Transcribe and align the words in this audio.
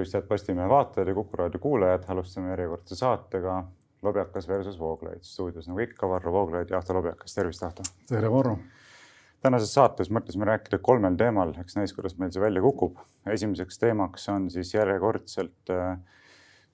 tervist, 0.00 0.14
head 0.16 0.28
Postimehe 0.28 0.68
vaatajad 0.68 1.08
ja 1.08 1.14
Kuku 1.14 1.36
raadio 1.36 1.60
kuulajad, 1.60 2.04
alustame 2.08 2.50
järjekordse 2.50 2.96
saatega 2.96 3.64
Lobjakas 4.02 4.48
versus 4.48 4.78
Vooglaid. 4.78 5.22
stuudios 5.22 5.68
nagu 5.68 5.78
ikka 5.78 6.08
Varro 6.08 6.32
Vooglaid 6.32 6.70
ja 6.70 6.78
Ahto 6.78 6.94
Lobjakas, 6.94 7.34
tervist, 7.34 7.62
Ahto. 7.62 7.82
tere, 8.08 8.30
Varro. 8.30 8.58
tänases 9.42 9.74
saates 9.74 10.10
mõtlesime 10.10 10.46
rääkida 10.48 10.78
kolmel 10.78 11.16
teemal, 11.16 11.52
eks 11.60 11.76
näis, 11.76 11.92
kuidas 11.92 12.16
meil 12.18 12.32
see 12.32 12.40
välja 12.40 12.62
kukub. 12.62 12.96
esimeseks 13.26 13.78
teemaks 13.78 14.28
on 14.28 14.50
siis 14.50 14.74
järjekordselt 14.74 15.70
äh, 15.70 15.98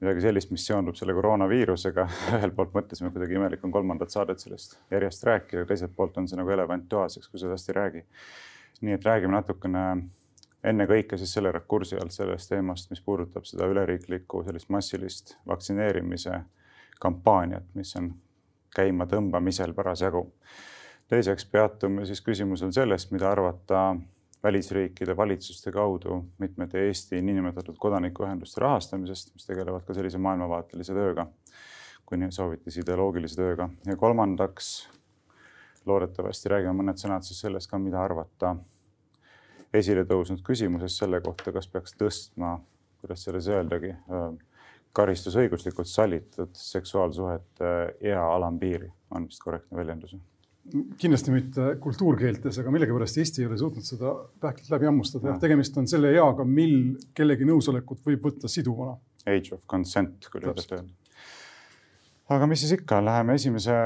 midagi 0.01 0.21
sellist, 0.21 0.51
mis 0.51 0.67
seondub 0.67 0.95
selle 0.95 1.15
koroonaviirusega. 1.15 2.09
ühelt 2.39 2.55
poolt 2.55 2.75
mõtlesime, 2.79 3.11
kuidagi 3.11 3.35
imelik 3.35 3.65
on 3.65 3.73
kolmandat 3.73 4.11
saadet 4.11 4.39
sellest 4.39 4.79
järjest 4.91 5.25
rääkida, 5.25 5.67
teiselt 5.67 5.97
poolt 5.97 6.19
on 6.19 6.29
see 6.29 6.39
nagu 6.39 6.51
elevant 6.51 6.87
toas, 6.89 7.19
eks, 7.19 7.29
kui 7.29 7.43
hästi 7.43 7.75
ei 7.75 7.81
räägi. 7.81 8.07
nii 8.83 8.93
et 8.93 9.05
räägime 9.05 9.33
natukene 9.33 9.87
ennekõike 10.67 11.19
siis 11.19 11.33
selle 11.37 11.53
rakursi 11.55 11.99
alt 12.01 12.15
sellest 12.15 12.51
teemast, 12.51 12.91
mis 12.91 13.01
puudutab 13.01 13.47
seda 13.47 13.69
üleriiklikku 13.71 14.43
sellist 14.47 14.71
massilist 14.73 15.37
vaktsineerimise 15.47 16.41
kampaaniat, 17.01 17.69
mis 17.75 17.95
on 17.97 18.13
käima 18.77 19.07
tõmbamisel 19.07 19.75
parasjagu. 19.75 20.27
teiseks 21.09 21.45
peatume 21.47 22.07
siis 22.07 22.21
küsimusel 22.21 22.73
sellest, 22.73 23.11
mida 23.15 23.31
arvata 23.31 23.97
välisriikide 24.43 25.17
valitsuste 25.17 25.73
kaudu 25.73 26.25
mitmete 26.39 26.87
Eesti 26.87 27.23
niinimetatud 27.23 27.77
kodanikuühenduste 27.79 28.61
rahastamisest, 28.61 29.35
mis 29.35 29.47
tegelevad 29.47 29.87
ka 29.87 29.95
sellise 29.95 30.19
maailmavaatelise 30.19 30.95
tööga, 30.95 31.27
kui 32.07 32.19
nii 32.19 32.33
soovite, 32.33 32.71
siis 32.71 32.85
ideoloogilise 32.85 33.37
tööga. 33.37 33.69
ja 33.87 33.97
kolmandaks 33.97 34.89
loodetavasti 35.87 36.49
räägime 36.49 36.75
mõned 36.83 36.99
sõnad 36.99 37.23
siis 37.23 37.41
sellest 37.41 37.71
ka, 37.71 37.79
mida 37.79 38.03
arvata 38.03 38.57
esile 39.79 40.05
tõusnud 40.09 40.43
küsimuses 40.47 40.99
selle 41.01 41.21
kohta, 41.25 41.53
kas 41.55 41.69
peaks 41.71 41.97
tõstma, 41.99 42.57
kuidas 43.03 43.25
selles 43.27 43.49
öeldagi, 43.53 43.95
karistusõiguslikult 44.97 45.91
sallitud 45.91 46.55
seksuaalsuhete 46.57 47.75
ea 48.01 48.23
alampiiri, 48.37 48.89
on 49.15 49.29
vist 49.29 49.45
korrektne 49.45 49.79
väljendus? 49.79 50.17
kindlasti 50.99 51.31
mitte 51.31 51.65
kultuurkeeltes, 51.79 52.57
aga 52.59 52.73
millegipärast 52.75 53.21
Eesti 53.23 53.45
ei 53.45 53.47
ole 53.47 53.59
suutnud 53.61 53.87
seda 53.87 54.13
pähklit 54.43 54.71
läbi 54.73 54.89
hammustada. 54.89 55.29
jah, 55.31 55.41
tegemist 55.43 55.77
on 55.79 55.87
selle 55.91 56.11
eaga, 56.17 56.43
mil 56.45 56.97
kellegi 57.15 57.47
nõusolekut 57.47 58.01
võib 58.07 58.27
võtta 58.27 58.51
siduvana. 58.51 58.97
Age 59.27 59.55
of 59.55 59.63
consent, 59.71 60.27
kui 60.31 60.43
lühidalt 60.43 60.73
öelda. 60.75 60.91
aga 62.35 62.49
mis 62.51 62.65
siis 62.65 62.75
ikka, 62.81 62.99
läheme 63.05 63.37
esimese 63.39 63.77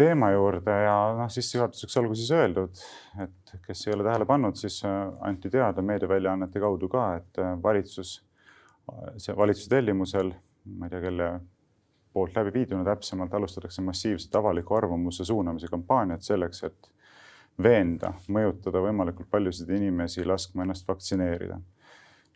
teema 0.00 0.30
juurde 0.34 0.74
ja 0.84 0.96
noh, 1.18 1.30
sissejuhatuseks 1.32 1.96
olgu 2.00 2.16
siis 2.18 2.32
öeldud, 2.36 2.82
et 3.22 3.54
kes 3.66 3.86
ei 3.86 3.94
ole 3.94 4.06
tähele 4.06 4.26
pannud, 4.28 4.58
siis 4.58 4.80
äh, 4.88 4.98
anti 5.26 5.52
teada 5.52 5.84
meediaväljaannete 5.84 6.62
kaudu 6.62 6.88
ka, 6.90 7.06
et 7.20 7.40
äh, 7.42 7.54
valitsus, 7.62 8.16
see 9.22 9.36
valitsuse 9.36 9.70
tellimusel, 9.70 10.32
ma 10.76 10.88
ei 10.88 10.94
tea, 10.94 11.02
kelle 11.04 11.32
poolt 12.12 12.34
läbi 12.36 12.52
viiduna 12.54 12.84
täpsemalt, 12.84 13.34
alustatakse 13.34 13.82
massiivset 13.86 14.34
avaliku 14.34 14.74
arvamuse 14.74 15.24
suunamise 15.24 15.68
kampaaniat 15.70 16.26
selleks, 16.26 16.64
et 16.66 16.90
veenda, 17.62 18.14
mõjutada 18.28 18.82
võimalikult 18.82 19.30
paljusid 19.30 19.70
inimesi 19.76 20.24
laskma 20.26 20.64
ennast 20.64 20.88
vaktsineerida. 20.88 21.60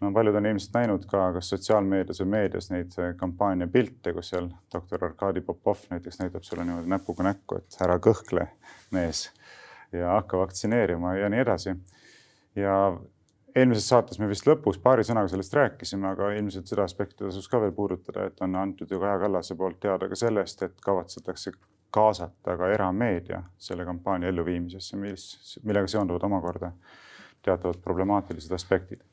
No 0.04 0.12
paljud 0.12 0.36
on 0.36 0.46
ilmselt 0.50 0.76
näinud 0.76 1.06
ka 1.10 1.30
kas 1.36 1.48
sotsiaalmeedias 1.54 2.20
või 2.22 2.30
meedias 2.36 2.70
neid 2.72 2.92
kampaania 3.20 3.68
pilte, 3.70 4.12
kus 4.12 4.32
seal 4.34 4.50
doktor 4.72 5.08
Arkadi 5.08 5.40
Popov 5.44 5.86
näiteks 5.90 6.20
näitab 6.20 6.44
sulle 6.46 6.66
niimoodi 6.66 6.92
näpuga 6.92 7.26
näkku, 7.30 7.58
et 7.62 7.80
ära 7.84 7.96
kõhkle, 8.02 8.46
mees, 8.94 9.26
ja 9.92 10.14
hakka 10.18 10.38
vaktsineerima 10.44 11.16
ja 11.18 11.32
nii 11.32 11.42
edasi. 11.46 11.76
ja 12.56 12.76
eelmises 13.54 13.86
saates 13.88 14.18
me 14.18 14.28
vist 14.30 14.46
lõpus 14.48 14.80
paari 14.82 15.04
sõnaga 15.06 15.30
sellest 15.30 15.54
rääkisime, 15.54 16.08
aga 16.10 16.32
ilmselt 16.38 16.70
seda 16.70 16.84
aspekti 16.86 17.22
tasus 17.22 17.48
ka 17.50 17.60
veel 17.62 17.72
puudutada, 17.72 18.26
et 18.28 18.42
on 18.42 18.56
antud 18.58 18.90
ju 18.90 18.98
Kaja 19.00 19.18
Kallase 19.22 19.56
poolt 19.58 19.80
teada 19.82 20.08
ka 20.10 20.18
sellest, 20.18 20.62
et 20.66 20.76
kavatsetakse 20.82 21.54
kaasata 21.94 22.56
ka 22.58 22.70
erameedia 22.74 23.42
selle 23.58 23.86
kampaania 23.86 24.32
elluviimisesse, 24.32 24.98
mis, 24.98 25.58
millega 25.62 25.90
seonduvad 25.90 26.26
omakorda 26.26 26.72
teatavad 27.44 27.78
problemaatilised 27.84 28.52
aspektid. 28.56 29.04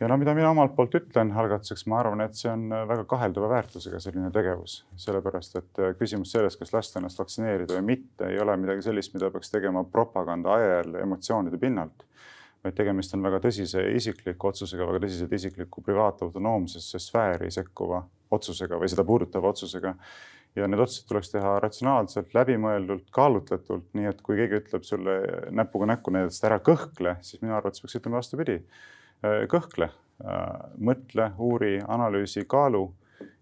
Ja 0.00 0.08
no 0.08 0.16
mida 0.20 0.34
mina 0.34 0.50
omalt 0.50 0.74
poolt 0.76 0.94
ütlen 0.96 1.32
algatuseks, 1.36 1.86
ma 1.92 2.00
arvan, 2.00 2.24
et 2.24 2.38
see 2.38 2.50
on 2.50 2.68
väga 2.88 3.04
kahelduva 3.08 3.50
väärtusega 3.52 4.00
selline 4.00 4.30
tegevus, 4.34 4.80
sellepärast 4.96 5.58
et 5.60 5.82
küsimus 5.98 6.32
sellest, 6.32 6.60
kas 6.60 6.72
lasta 6.72 7.00
ennast 7.00 7.20
vaktsineerida 7.20 7.76
või 7.78 7.88
mitte, 7.94 8.30
ei 8.30 8.40
ole 8.40 8.56
midagi 8.60 8.86
sellist, 8.88 9.12
mida 9.14 9.30
peaks 9.34 9.52
tegema 9.52 9.84
propaganda 9.84 10.56
ajel 10.56 11.02
emotsioonide 11.02 11.60
pinnalt 11.60 12.06
vaid 12.64 12.76
tegemist 12.76 13.14
on 13.16 13.22
väga 13.24 13.40
tõsise 13.44 13.82
isikliku 13.96 14.50
otsusega, 14.50 14.86
väga 14.88 15.04
tõsiselt 15.04 15.32
isikliku 15.36 15.82
privaatautonoomsesse 15.84 17.00
sfääri 17.00 17.48
sekkuva 17.54 18.02
otsusega 18.36 18.78
või 18.80 18.90
seda 18.92 19.06
puudutava 19.08 19.54
otsusega. 19.54 19.94
ja 20.58 20.66
need 20.66 20.80
otsused 20.82 21.06
tuleks 21.06 21.30
teha 21.30 21.50
ratsionaalselt, 21.62 22.32
läbimõeldult, 22.34 23.04
kaalutletult, 23.14 23.84
nii 23.94 24.08
et 24.10 24.22
kui 24.26 24.34
keegi 24.36 24.58
ütleb 24.58 24.82
sulle 24.82 25.12
näpuga 25.54 25.86
näkku 25.92 26.10
näidates, 26.10 26.40
et 26.40 26.48
ära 26.48 26.58
kõhkle, 26.58 27.12
siis 27.22 27.38
minu 27.42 27.54
arvates 27.54 27.80
peaks 27.80 27.94
ütlema 28.00 28.18
vastupidi. 28.18 28.56
Kõhkle, 29.22 29.90
mõtle, 30.80 31.26
uuri, 31.38 31.78
analüüsi, 31.88 32.44
kaalu 32.48 32.86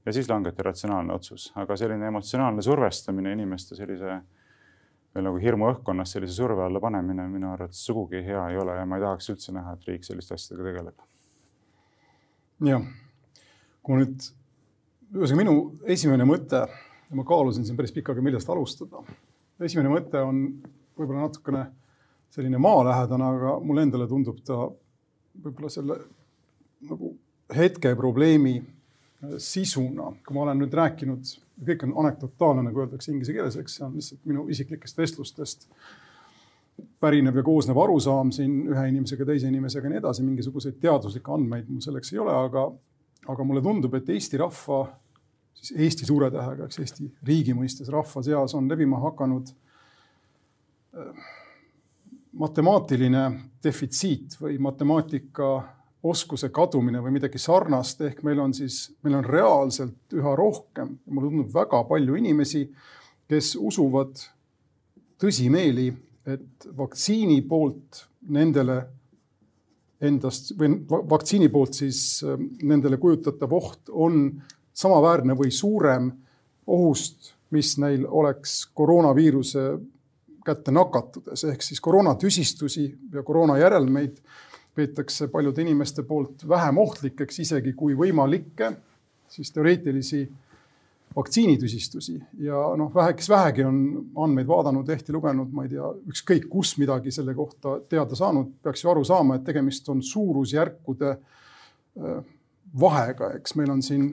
ja 0.07 0.13
siis 0.13 0.29
langeta 0.31 0.63
ratsionaalne 0.63 1.15
otsus, 1.15 1.51
aga 1.59 1.77
selline 1.77 2.07
emotsionaalne 2.11 2.63
survestamine 2.63 3.33
inimeste 3.35 3.77
sellise 3.79 4.21
veel 5.15 5.27
nagu 5.27 5.41
hirmuõhkkonnas 5.43 6.15
sellise 6.15 6.37
surve 6.37 6.65
alla 6.65 6.81
panemine 6.81 7.27
minu 7.33 7.51
arvates 7.53 7.81
sugugi 7.87 8.23
hea 8.25 8.45
ei 8.53 8.59
ole 8.61 8.77
ja 8.77 8.87
ma 8.87 8.99
ei 8.99 9.05
tahaks 9.05 9.31
üldse 9.33 9.55
näha, 9.57 9.75
et 9.75 9.89
riik 9.89 10.07
selliste 10.07 10.37
asjadega 10.37 10.69
tegeleb. 10.69 11.07
jah, 12.69 12.85
kui 13.83 14.01
nüüd, 14.03 14.29
ühesõnaga 15.15 15.41
minu 15.43 15.57
esimene 15.97 16.27
mõte, 16.29 16.65
ma 17.15 17.25
kaalusin 17.25 17.67
siin 17.67 17.79
päris 17.79 17.95
pikka 17.97 18.13
aega, 18.13 18.25
millest 18.25 18.51
alustada. 18.53 19.03
esimene 19.65 19.93
mõte 19.93 20.23
on 20.23 20.43
võib-olla 20.99 21.27
natukene 21.27 21.67
selline 22.35 22.61
maalähedane, 22.61 23.33
aga 23.35 23.57
mulle 23.65 23.87
endale 23.87 24.09
tundub 24.09 24.43
ta 24.45 24.69
võib-olla 25.45 25.71
selle 25.73 25.99
nagu 26.89 27.13
hetke 27.55 27.95
probleemi 27.97 28.59
sisuna, 29.43 30.13
kui 30.25 30.37
ma 30.37 30.45
olen 30.45 30.61
nüüd 30.63 30.75
rääkinud 30.79 31.31
kõik 31.67 31.87
on 31.89 31.95
anekdotaalne, 32.05 32.63
nagu 32.69 32.85
öeldakse 32.85 33.11
inglise 33.13 33.35
keeles, 33.35 33.57
eks 33.59 33.79
see 33.79 33.87
on 33.87 33.97
lihtsalt 33.99 34.29
minu 34.29 34.45
isiklikest 34.53 34.99
vestlustest 34.99 35.67
pärinev 37.03 37.41
ja 37.41 37.43
koosnev 37.47 37.79
arusaam 37.83 38.31
siin 38.35 38.61
ühe 38.71 38.85
inimesega, 38.93 39.27
teise 39.27 39.51
inimesega 39.51 39.89
ja 39.89 39.95
nii 39.95 40.01
edasi, 40.03 40.27
mingisuguseid 40.27 40.79
teaduslikke 40.83 41.33
andmeid 41.35 41.67
mul 41.71 41.83
selleks 41.83 42.13
ei 42.15 42.21
ole, 42.23 42.35
aga, 42.47 42.69
aga 43.35 43.47
mulle 43.47 43.63
tundub, 43.65 43.97
et 43.99 44.13
Eesti 44.15 44.39
rahva, 44.39 44.85
siis 45.59 45.75
Eesti 45.87 46.07
suure 46.07 46.31
tähega, 46.35 46.69
eks 46.69 46.83
Eesti 46.85 47.09
riigi 47.27 47.57
mõistes 47.59 47.91
rahva 47.91 48.23
seas 48.27 48.55
on 48.55 48.71
levima 48.71 49.03
hakanud 49.03 49.51
äh, 50.95 51.27
matemaatiline 52.33 53.25
defitsiit 53.65 54.37
või 54.41 54.59
matemaatika 54.63 55.51
oskuse 56.09 56.51
kadumine 56.55 57.01
või 57.03 57.17
midagi 57.17 57.41
sarnast, 57.43 58.01
ehk 58.07 58.23
meil 58.27 58.39
on 58.43 58.55
siis, 58.55 58.87
meil 59.03 59.19
on 59.19 59.27
reaalselt 59.27 60.15
üha 60.15 60.35
rohkem, 60.39 60.95
mulle 61.11 61.31
tundub 61.31 61.55
väga 61.55 61.83
palju 61.89 62.19
inimesi, 62.21 62.69
kes 63.29 63.57
usuvad 63.61 64.21
tõsimeeli, 65.19 65.89
et 66.29 66.69
vaktsiini 66.77 67.41
poolt 67.49 68.05
nendele 68.29 68.79
endast 70.05 70.53
või 70.59 70.77
vaktsiini 70.89 71.49
poolt 71.51 71.81
siis 71.81 72.23
ähm, 72.23 72.51
nendele 72.63 72.99
kujutatav 73.01 73.53
oht 73.57 73.91
on 73.91 74.29
samaväärne 74.79 75.35
või 75.39 75.51
suurem 75.55 76.13
ohust, 76.69 77.33
mis 77.51 77.75
neil 77.81 78.05
oleks 78.07 78.61
koroonaviiruse 78.77 79.65
kätte 80.49 80.75
nakatudes. 80.75 81.45
Ehk 81.53 81.63
siis 81.65 81.81
koroonatüsistusi 81.85 82.89
ja 83.13 83.23
koroona 83.23 83.59
järelmeid 83.61 84.19
peetakse 84.75 85.29
paljude 85.29 85.63
inimeste 85.63 86.03
poolt 86.07 86.45
vähem 86.49 86.79
ohtlikeks 86.79 87.41
isegi 87.45 87.73
kui 87.77 87.97
võimalikke 87.99 88.73
siis 89.29 89.51
teoreetilisi 89.53 90.23
vaktsiinitüsistusi. 91.17 92.23
Ja 92.45 92.61
noh, 92.77 92.95
vähe, 92.95 93.15
kes 93.19 93.29
vähegi 93.29 93.65
on 93.67 93.79
andmeid 94.25 94.47
vaadanud, 94.47 94.89
ehti 94.93 95.13
lugenud, 95.13 95.51
ma 95.53 95.65
ei 95.67 95.73
tea, 95.73 95.89
ükskõik 96.13 96.49
kus 96.53 96.77
midagi 96.79 97.13
selle 97.15 97.35
kohta 97.35 97.79
teada 97.91 98.19
saanud, 98.19 98.53
peaks 98.63 98.85
ju 98.85 98.93
aru 98.93 99.05
saama, 99.09 99.39
et 99.39 99.47
tegemist 99.49 99.89
on 99.89 100.03
suurusjärkude 100.05 101.11
äh, 101.15 102.19
vahega, 102.81 103.33
eks 103.39 103.57
meil 103.59 103.73
on 103.75 103.83
siin 103.83 104.13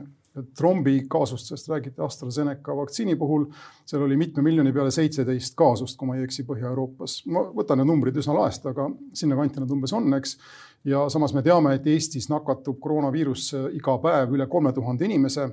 trombi 0.58 1.06
kaasustest 1.10 1.70
räägiti 1.70 2.02
AstraZeneca 2.02 2.76
vaktsiini 2.76 3.16
puhul, 3.16 3.46
seal 3.86 4.04
oli 4.06 4.18
mitme 4.18 4.44
miljoni 4.44 4.74
peale 4.74 4.92
seitseteist 4.92 5.56
kaasust, 5.56 5.98
kui 5.98 6.08
ma 6.08 6.18
ei 6.18 6.24
eksi, 6.24 6.46
Põhja-Euroopas. 6.48 7.22
ma 7.32 7.46
võtan 7.56 7.82
need 7.82 7.90
numbrid 7.90 8.18
üsna 8.22 8.36
laest, 8.38 8.66
aga 8.66 8.90
sinnakanti 9.14 9.64
nad 9.64 9.72
umbes 9.72 9.94
on, 9.94 10.14
eks. 10.18 10.38
ja 10.86 11.06
samas 11.10 11.34
me 11.34 11.44
teame, 11.46 11.76
et 11.76 11.88
Eestis 11.88 12.30
nakatub 12.30 12.80
koroonaviirus 12.80 13.54
iga 13.74 13.98
päev 14.04 14.36
üle 14.38 14.48
kolme 14.48 14.74
tuhande 14.74 15.06
inimese. 15.06 15.50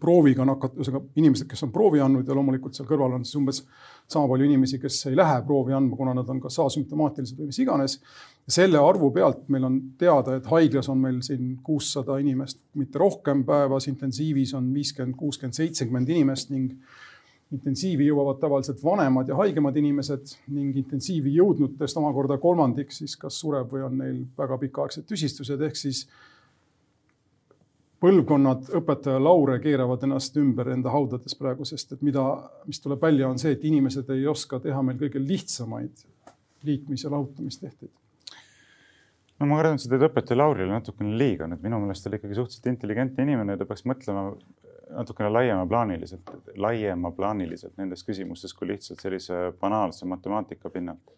Prooviga 0.00 0.44
nakat-, 0.46 0.74
ühesõnaga 0.78 1.04
inimesed, 1.20 1.48
kes 1.50 1.64
on 1.66 1.72
proovi 1.74 2.02
andnud 2.04 2.28
ja 2.28 2.36
loomulikult 2.36 2.76
seal 2.76 2.88
kõrval 2.88 3.16
on 3.16 3.24
siis 3.26 3.38
umbes 3.40 3.62
sama 4.10 4.28
palju 4.30 4.48
inimesi, 4.48 4.80
kes 4.82 4.98
ei 5.10 5.16
lähe 5.18 5.38
proovi 5.46 5.74
andma, 5.76 5.96
kuna 5.96 6.14
nad 6.18 6.28
on 6.32 6.40
kas 6.42 6.58
asümptomaatilised 6.62 7.38
või 7.38 7.50
mis 7.50 7.60
iganes. 7.62 7.98
selle 8.48 8.78
arvu 8.78 9.10
pealt 9.14 9.48
meil 9.48 9.64
on 9.64 9.78
teada, 9.98 10.36
et 10.36 10.46
haiglas 10.50 10.88
on 10.88 10.98
meil 10.98 11.20
siin 11.22 11.56
kuussada 11.62 12.18
inimest, 12.18 12.60
mitte 12.74 12.98
rohkem 12.98 13.44
päevas, 13.46 13.88
intensiivis 13.88 14.54
on 14.58 14.72
viiskümmend, 14.74 15.16
kuuskümmend, 15.16 15.54
seitsekümmend 15.54 16.08
inimest 16.08 16.50
ning 16.50 16.74
intensiivi 17.52 18.08
jõuavad 18.08 18.40
tavaliselt 18.40 18.80
vanemad 18.84 19.28
ja 19.28 19.36
haigemad 19.36 19.76
inimesed 19.76 20.34
ning 20.54 20.76
intensiivi 20.80 21.34
jõudnutest 21.36 21.98
omakorda 22.00 22.38
kolmandik 22.40 22.92
siis 22.92 23.16
kas 23.20 23.38
sureb 23.40 23.72
või 23.72 23.84
on 23.86 23.98
neil 24.00 24.20
väga 24.38 24.58
pikaaegsed 24.64 25.06
tüsistused, 25.08 25.60
ehk 25.60 25.76
siis 25.76 26.06
põlvkonnad 28.02 28.70
õpetajalaure 28.78 29.58
keeravad 29.62 30.02
ennast 30.06 30.36
ümber 30.40 30.72
enda 30.74 30.90
haudades 30.90 31.36
praegu, 31.38 31.66
sest 31.68 31.94
et 31.94 32.02
mida, 32.02 32.24
mis 32.66 32.82
tuleb 32.82 33.02
välja, 33.02 33.28
on 33.30 33.38
see, 33.38 33.54
et 33.54 33.66
inimesed 33.68 34.10
ei 34.14 34.26
oska 34.30 34.58
teha 34.62 34.82
meil 34.82 34.98
kõige 35.00 35.22
lihtsamaid 35.22 36.06
liitmis- 36.66 37.04
ja 37.06 37.12
lahutamistehteid. 37.14 37.90
no 39.38 39.46
ma 39.46 39.60
kardan, 39.60 39.78
et 39.78 39.84
sa 39.84 39.90
teed 39.90 40.06
õpetaja 40.08 40.38
Laurile 40.38 40.70
natukene 40.70 41.14
liiga, 41.18 41.46
nüüd 41.50 41.62
minu 41.62 41.78
meelest 41.82 42.06
oli 42.06 42.18
ikkagi 42.18 42.38
suhteliselt 42.38 42.68
intelligentne 42.74 43.26
inimene 43.26 43.56
ta 43.58 43.66
peaks 43.66 43.86
mõtlema 43.86 44.26
natukene 44.92 45.30
laiemaplaaniliselt, 45.32 46.30
laiemaplaaniliselt 46.56 47.78
nendes 47.80 48.04
küsimustes 48.06 48.54
kui 48.54 48.68
lihtsalt 48.68 49.00
sellise 49.00 49.52
banaalse 49.60 50.06
matemaatika 50.06 50.70
pinnalt 50.70 51.14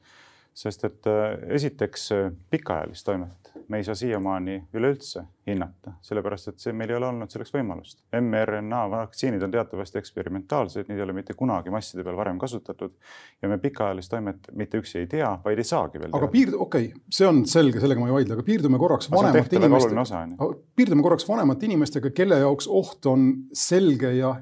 sest 0.54 0.84
et 0.86 1.10
äh, 1.10 1.38
esiteks 1.58 2.12
äh, 2.14 2.30
pikaajalist 2.50 3.06
toimet 3.06 3.44
me 3.68 3.76
ei 3.76 3.84
saa 3.84 3.94
siiamaani 3.94 4.56
üleüldse 4.74 5.22
hinnata, 5.46 5.94
sellepärast 6.04 6.50
et 6.50 6.62
see, 6.62 6.72
meil 6.76 6.90
ei 6.92 6.96
ole 6.98 7.08
olnud 7.08 7.32
selleks 7.32 7.52
võimalust. 7.54 8.00
mRNA 8.20 8.82
vaktsiinid 8.92 9.42
on 9.44 9.52
teatavasti 9.54 9.98
eksperimentaalsed, 10.00 10.88
neid 10.88 11.00
ei 11.00 11.04
ole 11.04 11.16
mitte 11.16 11.36
kunagi 11.38 11.72
masside 11.72 12.04
peal 12.04 12.16
varem 12.18 12.38
kasutatud 12.40 12.94
ja 13.42 13.50
me 13.50 13.58
pikaajalist 13.62 14.12
toimet 14.12 14.50
mitte 14.52 14.80
üksi 14.82 15.00
ei 15.02 15.08
tea, 15.16 15.30
vaid 15.44 15.60
ei 15.60 15.68
saagi 15.68 16.02
veel. 16.02 16.12
aga 16.16 16.30
piirdu, 16.32 16.60
okei 16.66 16.90
okay,, 16.90 17.04
see 17.18 17.28
on 17.28 17.44
selge, 17.50 17.80
sellega 17.82 18.02
ma 18.02 18.10
ei 18.10 18.18
vaidle, 18.18 18.38
aga 18.38 18.46
piirdume 18.46 18.80
korraks 18.80 19.10
vanemate 19.12 19.60
inimestega. 19.60 20.50
piirdume 20.76 21.06
korraks 21.06 21.28
vanemate 21.28 21.70
inimestega, 21.70 22.12
kelle 22.16 22.40
jaoks 22.44 22.68
oht 22.68 23.10
on 23.10 23.30
selge 23.64 24.12
ja 24.18 24.34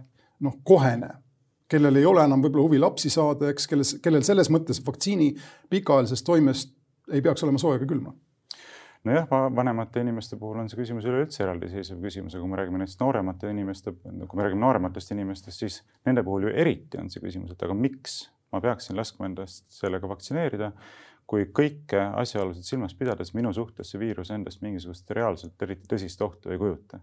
noh, 0.42 0.58
kohene 0.66 1.21
kellel 1.72 2.00
ei 2.00 2.08
ole 2.08 2.24
enam 2.26 2.42
võib-olla 2.44 2.68
huvi 2.68 2.80
lapsi 2.82 3.10
saada, 3.12 3.48
eks, 3.52 3.68
kelles, 3.70 3.94
kellel 4.04 4.26
selles 4.26 4.50
mõttes 4.52 4.82
vaktsiini 4.84 5.32
pikaajalisest 5.72 6.26
toimest 6.28 6.76
ei 7.12 7.24
peaks 7.24 7.42
olema 7.46 7.60
sooja 7.60 7.80
ega 7.80 7.88
külma. 7.88 8.14
Nojah, 9.02 9.26
vanemate 9.56 10.02
inimeste 10.04 10.36
puhul 10.38 10.60
on 10.62 10.68
see 10.70 10.78
küsimus 10.78 11.06
üleüldse 11.10 11.42
eraldiseisev 11.42 11.98
küsimus, 12.04 12.36
aga 12.36 12.44
kui 12.44 12.52
me 12.52 12.58
räägime 12.60 12.78
näiteks 12.78 13.00
nooremate 13.00 13.50
inimeste, 13.50 13.96
kui 13.98 14.38
me 14.38 14.44
räägime 14.46 14.62
noorematest 14.62 15.10
inimestest, 15.16 15.64
siis 15.64 15.80
nende 16.06 16.22
puhul 16.22 16.46
ju 16.46 16.52
eriti 16.54 17.00
on 17.02 17.10
see 17.10 17.24
küsimus, 17.24 17.50
et 17.50 17.64
aga 17.66 17.74
miks 17.74 18.20
ma 18.54 18.60
peaksin 18.62 18.94
laskma 18.94 19.26
endast 19.26 19.66
sellega 19.74 20.06
vaktsineerida, 20.06 20.70
kui 21.26 21.48
kõike 21.56 21.98
asjaolusid 22.20 22.68
silmas 22.68 22.94
pidades 22.98 23.32
minu 23.34 23.50
suhtes 23.56 23.90
see 23.90 23.98
viirus 23.98 24.30
endast 24.34 24.62
mingisugust 24.62 25.10
reaalselt 25.16 25.66
eriti 25.66 25.90
tõsist 25.90 26.22
ohtu 26.22 26.52
ei 26.52 26.60
kujuta 26.60 27.00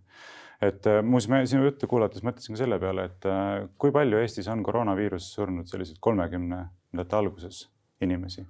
et 0.62 0.88
äh, 0.88 1.02
muuseas, 1.06 1.32
ma 1.32 1.42
sinu 1.48 1.66
juttu 1.68 1.88
kuulates 1.88 2.24
mõtlesin 2.26 2.56
ka 2.56 2.64
selle 2.64 2.80
peale, 2.82 3.08
et 3.10 3.28
äh, 3.30 3.66
kui 3.80 3.94
palju 3.96 4.20
Eestis 4.20 4.50
on 4.52 4.64
koroonaviirusest 4.66 5.40
surnud 5.40 5.72
selliseid 5.72 6.00
kolmekümnendate 6.04 7.20
alguses 7.20 7.68
inimesi. 8.04 8.46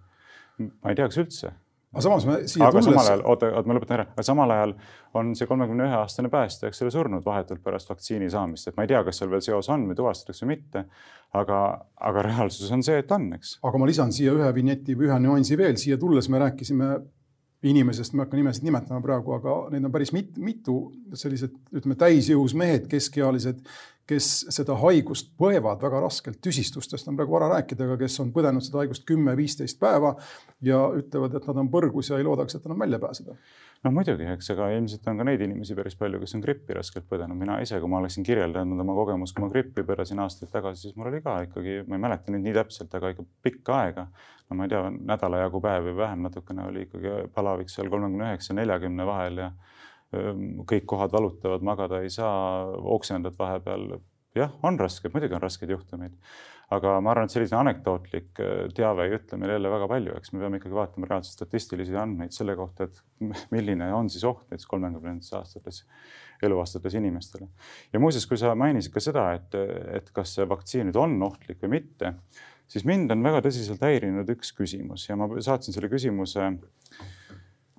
ma 0.60 0.92
ei 0.92 0.98
tea, 0.98 1.06
kas 1.08 1.20
üldse. 1.22 1.52
aga 1.94 2.04
samas 2.06 2.26
me 2.26 2.40
siia 2.50 2.66
aga 2.66 2.82
tulles. 2.82 2.90
samal 2.90 3.12
ajal, 3.12 3.22
oota, 3.30 3.52
oota, 3.54 3.70
ma 3.70 3.78
lõpetan 3.78 3.98
ära, 4.00 4.08
aga 4.16 4.26
samal 4.26 4.56
ajal 4.56 4.74
on 5.22 5.32
see 5.38 5.50
kolmekümne 5.50 5.86
ühe 5.86 6.00
aastane 6.00 6.34
päästja, 6.34 6.72
eks 6.72 6.82
ole, 6.86 6.96
surnud 6.98 7.26
vahetult 7.26 7.62
pärast 7.66 7.94
vaktsiini 7.94 8.30
saamist, 8.34 8.68
et 8.70 8.78
ma 8.78 8.86
ei 8.86 8.92
tea, 8.92 9.04
kas 9.06 9.22
seal 9.22 9.32
veel 9.32 9.46
seos 9.46 9.70
on 9.74 9.86
või 9.90 9.98
tuvastatakse 10.02 10.46
või 10.46 10.56
mitte. 10.56 10.86
aga, 11.38 11.62
aga 12.10 12.26
reaalsus 12.26 12.74
on 12.74 12.82
see, 12.86 12.98
et 13.04 13.12
on, 13.14 13.30
eks. 13.38 13.60
aga 13.70 13.82
ma 13.82 13.90
lisan 13.90 14.14
siia 14.14 14.34
ühe 14.34 14.50
vinjeti 14.58 14.98
või 14.98 15.12
ühe 15.12 15.22
nüansi 15.28 15.58
veel, 15.62 15.78
siia 15.78 16.02
tulles 16.02 16.30
me 16.30 16.42
rääkisime 16.42 16.92
inimesest, 17.64 18.14
ma 18.14 18.24
ei 18.24 18.28
hakka 18.28 18.40
nimesid 18.40 18.66
nimetama 18.68 19.02
praegu, 19.04 19.34
aga 19.36 19.56
neid 19.74 19.88
on 19.88 19.92
päris 19.92 20.14
mit, 20.16 20.36
mitu 20.40 20.78
sellised, 21.18 21.56
ütleme 21.76 21.98
täisjõus 22.00 22.56
mehed, 22.58 22.86
keskealised, 22.92 23.60
kes 24.10 24.30
seda 24.50 24.78
haigust 24.80 25.34
põevad 25.38 25.82
väga 25.84 26.00
raskelt, 26.06 26.40
tüsistustest 26.42 27.12
on 27.12 27.18
praegu 27.20 27.36
vara 27.36 27.50
rääkida, 27.52 27.86
aga 27.86 28.00
kes 28.00 28.16
on 28.24 28.32
põdenud 28.34 28.66
seda 28.66 28.82
haigust 28.82 29.06
kümme-viisteist 29.10 29.80
päeva 29.82 30.16
ja 30.66 30.86
ütlevad, 30.98 31.36
et 31.36 31.50
nad 31.52 31.62
on 31.62 31.70
põrgus 31.74 32.10
ja 32.10 32.18
ei 32.18 32.26
loodaks, 32.26 32.56
et 32.56 32.66
enam 32.66 32.80
välja 32.88 33.02
pääseda 33.02 33.36
noh, 33.86 33.94
muidugi, 33.96 34.26
eks, 34.34 34.50
aga 34.54 34.68
ilmselt 34.76 35.08
on 35.08 35.22
ka 35.22 35.26
neid 35.28 35.42
inimesi 35.46 35.76
päris 35.78 35.96
palju, 36.00 36.20
kes 36.22 36.36
on 36.36 36.44
grippi 36.44 36.76
raskelt 36.76 37.08
põdenud. 37.10 37.38
mina 37.40 37.60
ise, 37.64 37.80
kui 37.80 37.92
ma 37.92 38.02
oleksin 38.02 38.26
kirjeldanud 38.28 38.84
oma 38.84 38.96
kogemust, 38.98 39.36
kui 39.36 39.46
ma 39.46 39.52
grippi 39.54 39.86
põdesin 39.88 40.20
aastaid 40.24 40.52
tagasi, 40.52 40.88
siis 40.88 40.98
mul 41.00 41.12
oli 41.12 41.22
ka 41.26 41.38
ikkagi, 41.48 41.80
ma 41.88 42.00
ei 42.00 42.04
mäleta 42.08 42.36
nüüd 42.36 42.44
nii 42.48 42.58
täpselt, 42.60 42.94
aga 43.00 43.14
ikka 43.16 43.26
pikka 43.46 43.80
aega. 43.86 44.08
no 44.50 44.60
ma 44.60 44.68
ei 44.68 44.74
tea, 44.74 44.84
nädala 45.14 45.42
jagu 45.46 45.64
päevi 45.64 45.94
või 45.94 46.02
vähem 46.04 46.28
natukene 46.28 46.68
oli 46.68 46.86
ikkagi 46.88 47.16
palavik 47.36 47.72
seal 47.72 47.92
kolmekümne 47.94 48.32
üheksa, 48.32 48.58
neljakümne 48.58 49.08
vahel 49.08 49.44
ja 49.46 49.50
kõik 50.70 50.88
kohad 50.90 51.12
valutavad, 51.14 51.62
magada 51.62 52.00
ei 52.02 52.10
saa, 52.10 52.66
oksendad 52.98 53.36
vahepeal. 53.40 54.00
jah, 54.36 54.56
on 54.64 54.80
raske, 54.80 55.12
muidugi 55.14 55.38
on 55.38 55.46
raskeid 55.46 55.72
juhtumeid 55.78 56.16
aga 56.76 56.96
ma 57.02 57.14
arvan, 57.14 57.26
et 57.26 57.34
selline 57.34 57.58
anekdootlik 57.64 58.40
äh, 58.44 58.64
teave 58.78 59.08
ei 59.08 59.16
ütle 59.18 59.40
meile 59.42 59.56
jälle 59.58 59.72
väga 59.74 59.88
palju, 59.90 60.16
eks 60.20 60.34
me 60.34 60.44
peame 60.44 60.60
ikkagi 60.60 60.78
vaatama 60.78 61.10
reaalseid 61.10 61.40
statistilisi 61.40 61.98
andmeid 61.98 62.36
selle 62.36 62.56
kohta, 62.60 62.86
et 62.86 63.00
milline 63.56 63.90
on 63.98 64.10
siis 64.14 64.26
oht 64.30 64.46
näiteks 64.50 64.70
kolmekümnendates 64.70 65.34
aastates 65.40 65.84
eluaastates 66.46 66.96
inimestele. 66.96 67.50
ja 67.94 68.00
muuseas, 68.00 68.28
kui 68.30 68.38
sa 68.38 68.54
mainisid 68.56 68.94
ka 68.94 69.04
seda, 69.04 69.32
et, 69.40 69.58
et 69.98 70.12
kas 70.16 70.36
see 70.38 70.46
vaktsiin 70.50 70.90
nüüd 70.90 71.00
on 71.00 71.18
ohtlik 71.26 71.62
või 71.66 71.80
mitte, 71.80 72.14
siis 72.70 72.86
mind 72.86 73.12
on 73.16 73.26
väga 73.26 73.42
tõsiselt 73.48 73.82
häirinud 73.84 74.30
üks 74.36 74.54
küsimus 74.56 75.08
ja 75.10 75.18
ma 75.20 75.28
saatsin 75.42 75.76
selle 75.76 75.90
küsimuse 75.92 76.52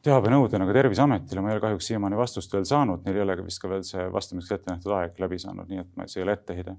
teabenõudena 0.02 0.66
ka 0.66 0.74
Terviseametile, 0.74 1.44
ma 1.44 1.52
ei 1.52 1.58
ole 1.58 1.62
kahjuks 1.62 1.92
siiamaani 1.92 2.18
vastust 2.18 2.52
veel 2.56 2.66
saanud, 2.66 3.04
neil 3.04 3.20
ei 3.20 3.22
ole 3.22 3.38
ka 3.38 3.46
vist 3.46 3.62
ka 3.62 3.70
veel 3.70 3.86
see 3.86 4.06
vastamiseks 4.12 4.56
ette 4.56 4.72
nähtud 4.72 4.96
aeg 4.96 5.22
läbi 5.22 5.38
saanud, 5.38 5.70
nii 5.70 5.84
et 5.84 6.10
see 6.10 6.22
ei 6.22 6.26
ole 6.26 6.36
etteheide 6.38 6.76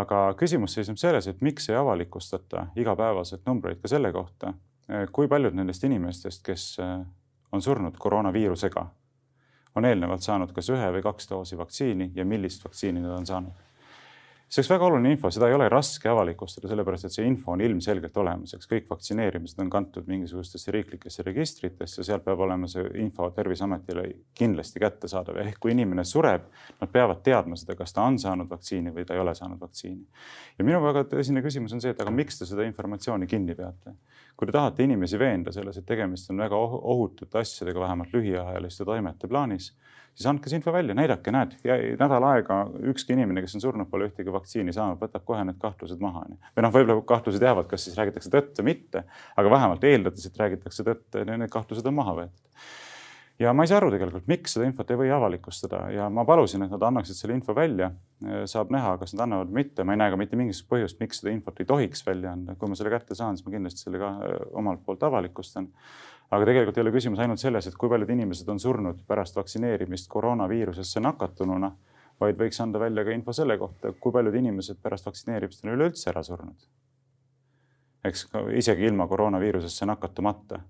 aga 0.00 0.20
küsimus 0.38 0.76
seisneb 0.76 0.98
selles, 1.00 1.28
et 1.30 1.42
miks 1.44 1.70
ei 1.70 1.76
avalikustata 1.76 2.66
igapäevaselt 2.76 3.46
numbreid 3.46 3.80
ka 3.82 3.90
selle 3.90 4.12
kohta, 4.12 4.52
eh, 4.88 5.06
kui 5.12 5.28
paljud 5.28 5.56
nendest 5.56 5.84
inimestest, 5.84 6.42
kes 6.46 6.66
eh, 6.82 6.96
on 7.52 7.62
surnud 7.62 7.98
koroonaviirusega, 7.98 8.86
on 9.76 9.84
eelnevalt 9.84 10.24
saanud 10.24 10.52
kas 10.56 10.70
ühe 10.72 10.90
või 10.96 11.04
kaks 11.04 11.30
doosi 11.30 11.58
vaktsiini 11.58 12.10
ja 12.14 12.24
millist 12.24 12.64
vaktsiini 12.64 13.02
nad 13.02 13.18
on 13.18 13.26
saanud 13.28 13.65
see 14.46 14.60
oleks 14.60 14.70
väga 14.70 14.86
oluline 14.86 15.10
info, 15.10 15.30
seda 15.34 15.48
ei 15.50 15.56
ole 15.56 15.66
raske 15.72 16.06
avalikustada, 16.06 16.68
sellepärast 16.70 17.08
et 17.08 17.14
see 17.16 17.24
info 17.26 17.50
on 17.56 17.62
ilmselgelt 17.66 18.16
olemas, 18.22 18.54
eks 18.54 18.68
kõik 18.70 18.84
vaktsineerimised 18.92 19.58
on 19.62 19.70
kantud 19.72 20.06
mingisugustesse 20.06 20.74
riiklikesse 20.74 21.24
registritesse, 21.26 22.04
seal 22.06 22.22
peab 22.22 22.44
olema 22.46 22.70
see 22.70 22.84
info 23.02 23.26
Terviseametile 23.34 24.04
kindlasti 24.38 24.82
kättesaadav, 24.82 25.40
ehk 25.42 25.58
kui 25.62 25.74
inimene 25.74 26.04
sureb, 26.06 26.46
nad 26.80 26.92
peavad 26.92 27.24
teadma 27.26 27.58
seda, 27.58 27.74
kas 27.78 27.96
ta 27.96 28.06
on 28.06 28.20
saanud 28.22 28.50
vaktsiini 28.50 28.94
või 28.94 29.06
ta 29.08 29.16
ei 29.16 29.24
ole 29.24 29.34
saanud 29.34 29.58
vaktsiini. 29.60 30.06
ja 30.58 30.68
minu 30.68 30.82
väga 30.84 31.08
tõsine 31.10 31.42
küsimus 31.42 31.74
on 31.74 31.82
see, 31.82 31.96
et 31.96 32.06
aga 32.06 32.14
miks 32.14 32.38
te 32.38 32.46
seda 32.46 32.66
informatsiooni 32.70 33.26
kinni 33.26 33.58
peate? 33.58 33.96
kui 34.36 34.46
te 34.46 34.52
tahate 34.52 34.84
inimesi 34.84 35.18
veenda 35.18 35.52
selles, 35.52 35.78
et 35.80 35.86
tegemist 35.88 36.30
on 36.30 36.38
väga 36.44 36.56
ohutute 36.60 37.38
asjadega, 37.40 37.80
vähemalt 37.80 38.12
lühiajaliste 38.12 38.84
toimete 38.84 39.26
plaanis 39.26 39.72
siis 40.16 40.28
andke 40.30 40.50
see 40.50 40.60
info 40.60 40.72
välja, 40.72 40.96
näidake, 40.96 41.32
näed, 41.34 41.52
nädal 42.00 42.24
aega 42.30 42.62
ükski 42.92 43.14
inimene, 43.16 43.44
kes 43.44 43.58
on 43.58 43.64
surnud, 43.64 43.90
pole 43.90 44.08
ühtegi 44.08 44.32
vaktsiini 44.32 44.72
saanud, 44.74 45.00
võtab 45.02 45.26
kohe 45.28 45.44
need 45.44 45.60
kahtlused 45.62 46.00
maha. 46.02 46.24
või 46.56 46.64
noh, 46.64 46.72
võib-olla 46.72 47.04
kahtlused 47.12 47.44
jäävad, 47.44 47.68
kas 47.70 47.84
siis 47.86 47.98
räägitakse 48.00 48.32
tõtt 48.32 48.62
või 48.62 48.72
mitte, 48.72 49.04
aga 49.36 49.52
vähemalt 49.52 49.84
eeldades, 49.84 50.26
et 50.26 50.42
räägitakse 50.42 50.86
tõtt, 50.88 51.22
need 51.28 51.52
kahtlused 51.52 51.92
on 51.92 51.98
maha 52.00 52.16
võetud 52.22 52.44
ja 53.38 53.52
ma 53.52 53.64
ei 53.64 53.70
saa 53.70 53.80
aru 53.80 53.90
tegelikult, 53.92 54.26
miks 54.30 54.56
seda 54.56 54.66
infot 54.68 54.90
ei 54.90 54.98
või 54.98 55.10
avalikustada 55.12 55.82
ja 55.92 56.08
ma 56.12 56.24
palusin, 56.28 56.64
et 56.64 56.72
nad 56.72 56.84
annaksid 56.88 57.18
selle 57.18 57.36
info 57.36 57.54
välja. 57.56 57.92
saab 58.48 58.70
näha, 58.72 58.94
kas 58.96 59.12
nad 59.12 59.26
annavad 59.26 59.50
või 59.50 59.60
mitte, 59.60 59.84
ma 59.84 59.92
ei 59.92 59.98
näe 60.00 60.10
ka 60.12 60.16
mitte 60.16 60.38
mingisugust 60.40 60.70
põhjust, 60.70 61.00
miks 61.02 61.18
seda 61.20 61.34
infot 61.34 61.58
ei 61.60 61.66
tohiks 61.68 62.00
välja 62.06 62.32
anda. 62.32 62.54
kui 62.56 62.68
ma 62.68 62.78
selle 62.78 62.90
kätte 62.90 63.14
saan, 63.14 63.36
siis 63.36 63.44
ma 63.44 63.52
kindlasti 63.52 63.84
selle 63.84 64.00
ka 64.00 64.12
omalt 64.56 64.80
poolt 64.86 65.04
avalikustan 65.04 65.68
aga 66.30 66.46
tegelikult 66.48 66.78
ei 66.78 66.84
ole 66.84 66.92
küsimus 66.94 67.20
ainult 67.22 67.42
selles, 67.42 67.68
et 67.68 67.76
kui 67.78 67.90
paljud 67.90 68.10
inimesed 68.10 68.48
on 68.50 68.60
surnud 68.62 69.02
pärast 69.08 69.36
vaktsineerimist 69.38 70.08
koroonaviirusesse 70.10 71.02
nakatununa, 71.04 71.70
vaid 72.20 72.38
võiks 72.40 72.58
anda 72.64 72.80
välja 72.80 73.04
ka 73.04 73.14
info 73.14 73.34
selle 73.36 73.58
kohta, 73.60 73.92
kui 74.00 74.14
paljud 74.14 74.34
inimesed 74.34 74.80
pärast 74.82 75.06
vaktsineerimist 75.06 75.64
on 75.64 75.74
üleüldse 75.76 76.10
ära 76.12 76.22
surnud. 76.26 76.66
eks 78.06 78.28
isegi 78.54 78.86
ilma 78.86 79.06
koroonaviirusesse 79.10 79.86
nakatumata. 79.86 80.60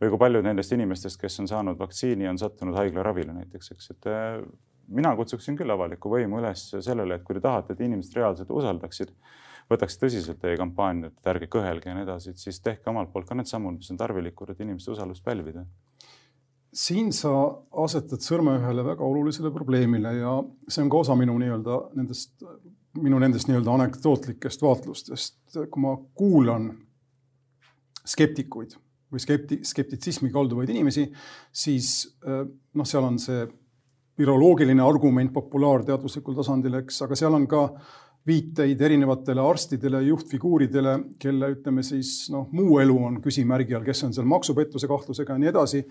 või 0.00 0.10
kui 0.10 0.18
paljud 0.18 0.44
nendest 0.44 0.72
inimestest, 0.72 1.20
kes 1.20 1.40
on 1.40 1.48
saanud 1.48 1.78
vaktsiini, 1.78 2.28
on 2.28 2.38
sattunud 2.38 2.74
haiglaravile 2.74 3.32
näiteks, 3.32 3.72
eks, 3.72 3.90
et 3.90 4.06
äh, 4.06 4.42
mina 4.88 5.16
kutsuksin 5.16 5.56
küll 5.56 5.70
avalikku 5.70 6.10
võimu 6.10 6.38
üles 6.38 6.68
sellele, 6.80 7.18
et 7.18 7.24
kui 7.24 7.34
te 7.34 7.40
tahate, 7.40 7.72
et 7.72 7.80
inimesed 7.80 8.14
reaalselt 8.16 8.50
usaldaksid 8.50 9.10
võtaks 9.70 9.98
tõsiselt 10.00 10.40
teie 10.40 10.56
kampaaniat, 10.60 11.12
et 11.18 11.30
ärge 11.34 11.50
kõhelge 11.52 11.90
ja 11.90 11.96
nii 11.96 12.06
edasi, 12.06 12.32
et 12.32 12.40
siis 12.40 12.60
tehke 12.64 12.90
omalt 12.90 13.12
poolt 13.12 13.28
ka 13.28 13.36
need 13.36 13.50
sammud, 13.50 13.76
mis 13.76 13.90
on 13.92 14.00
tarvilikud, 14.00 14.50
et 14.52 14.64
inimeste 14.64 14.94
usaldust 14.94 15.24
pälvida 15.24 15.66
siin 16.74 17.12
sa 17.16 17.30
asetad 17.84 18.22
sõrme 18.24 18.58
ühele 18.58 18.84
väga 18.86 19.04
olulisele 19.04 19.50
probleemile 19.54 20.12
ja 20.18 20.34
see 20.68 20.84
on 20.84 20.90
ka 20.92 21.02
osa 21.04 21.16
minu 21.18 21.36
nii-öelda 21.40 21.78
nendest, 21.96 22.34
minu 22.98 23.20
nendest 23.22 23.48
nii-öelda 23.48 23.76
anekdootlikest 23.78 24.62
vaatlustest. 24.62 25.38
kui 25.54 25.82
ma 25.82 25.96
kuulan 26.14 26.70
skeptikuid 28.04 28.76
või 29.12 29.22
skepti-, 29.24 29.62
skeptitsismi 29.64 30.30
kalduvaid 30.32 30.68
inimesi, 30.68 31.06
siis 31.52 32.18
noh, 32.24 32.86
seal 32.86 33.06
on 33.08 33.16
see 33.22 33.46
viroloogiline 34.18 34.82
argument 34.82 35.32
populaarteaduslikul 35.32 36.36
tasandil, 36.36 36.80
eks, 36.82 37.00
aga 37.06 37.16
seal 37.16 37.36
on 37.38 37.46
ka 37.48 37.62
viiteid 38.28 38.80
erinevatele 38.84 39.42
arstidele, 39.42 40.02
juhtfiguuridele, 40.10 40.94
kelle 41.20 41.52
ütleme 41.54 41.84
siis 41.86 42.28
noh, 42.32 42.48
muu 42.52 42.78
elu 42.82 42.96
on 43.08 43.18
küsimärgi 43.24 43.76
all, 43.76 43.86
kes 43.86 44.04
on 44.06 44.14
seal 44.16 44.28
maksupettuse 44.28 44.90
kahtlusega 44.90 45.34
ja 45.34 45.42
nii 45.42 45.50
edasi. 45.52 45.82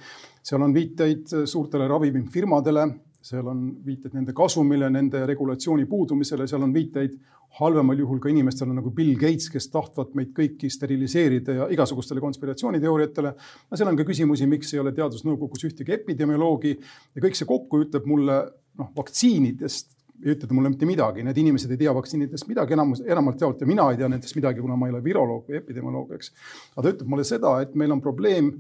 seal 0.46 0.64
on 0.64 0.76
viiteid 0.76 1.34
suurtele 1.50 1.88
ravimifirmadele, 1.90 2.86
seal 3.28 3.50
on 3.52 3.64
viited 3.86 4.14
nende 4.16 4.36
kasumile, 4.38 4.90
nende 4.94 5.26
regulatsiooni 5.28 5.88
puudumisele, 5.90 6.48
seal 6.48 6.64
on 6.64 6.76
viiteid 6.76 7.18
halvemal 7.58 7.98
juhul 7.98 8.20
ka 8.22 8.30
inimestele 8.30 8.76
nagu 8.76 8.92
Bill 8.94 9.16
Gates, 9.20 9.50
kes 9.50 9.70
tahtvat 9.74 10.14
meid 10.18 10.34
kõiki 10.38 10.70
steriliseerida 10.72 11.56
ja 11.58 11.68
igasugustele 11.74 12.22
konspiratsiooniteooriatele. 12.22 13.34
no 13.72 13.80
seal 13.80 13.90
on 13.90 13.98
ka 13.98 14.06
küsimusi, 14.08 14.48
miks 14.48 14.74
ei 14.76 14.84
ole 14.84 14.94
teadusnõukogus 14.96 15.66
ühtegi 15.72 15.96
epidemioloogi 15.96 16.76
ja 16.78 17.24
kõik 17.24 17.40
see 17.40 17.50
kokku 17.50 17.82
ütleb 17.88 18.06
mulle 18.06 18.42
noh, 18.78 18.92
vaktsiinidest 18.96 19.97
ei 20.24 20.34
ütle 20.34 20.50
ta 20.50 20.56
mulle 20.58 20.72
mitte 20.74 20.88
midagi, 20.90 21.24
need 21.26 21.38
inimesed 21.38 21.72
ei 21.74 21.82
tea 21.84 21.94
vaktsiinidest 21.94 22.48
midagi 22.50 22.74
enamus, 22.74 23.04
enamalt 23.06 23.42
jaolt 23.42 23.62
ja 23.62 23.68
mina 23.70 23.86
ei 23.92 24.00
tea 24.00 24.10
nendest 24.10 24.36
midagi, 24.38 24.64
kuna 24.64 24.78
ma 24.80 24.90
ei 24.90 24.96
ole 24.96 25.04
viroloog 25.06 25.50
või 25.50 25.60
epidemioloog, 25.60 26.16
eks. 26.18 26.32
aga 26.74 26.86
ta 26.88 26.94
ütleb 26.96 27.12
mulle 27.14 27.26
seda, 27.28 27.54
et 27.62 27.76
meil 27.78 27.94
on 27.94 28.02
probleem 28.02 28.52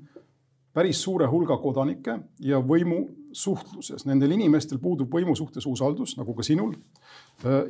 päris 0.78 1.00
suure 1.02 1.26
hulga 1.30 1.58
kodanike 1.58 2.20
ja 2.46 2.60
võimu 2.62 3.00
suhtluses. 3.34 4.06
Nendel 4.06 4.36
inimestel 4.36 4.78
puudub 4.82 5.10
võimu 5.14 5.34
suhtes 5.38 5.66
usaldus, 5.66 6.14
nagu 6.20 6.36
ka 6.38 6.46
sinul. 6.46 6.76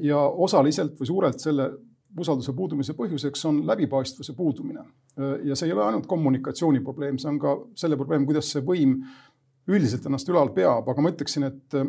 ja 0.03 0.19
osaliselt 0.19 0.99
või 0.99 1.07
suurelt 1.07 1.39
selle 1.39 1.69
usalduse 2.17 2.53
puudumise 2.55 2.95
põhjuseks 2.97 3.45
on 3.47 3.61
läbipaistvuse 3.67 4.33
puudumine. 4.35 4.83
ja 5.43 5.55
see 5.55 5.69
ei 5.69 5.73
ole 5.73 5.85
ainult 5.85 6.07
kommunikatsiooni 6.07 6.83
probleem, 6.83 7.17
see 7.17 7.29
on 7.31 7.39
ka 7.39 7.55
selle 7.75 7.97
probleem, 7.97 8.25
kuidas 8.25 8.51
see 8.51 8.61
võim 8.61 8.99
üldiselt 9.67 10.05
ennast 10.07 10.29
ülal 10.29 10.51
peab, 10.55 10.87
aga 10.87 11.01
ma 11.03 11.11
ütleksin, 11.11 11.47
et 11.47 11.79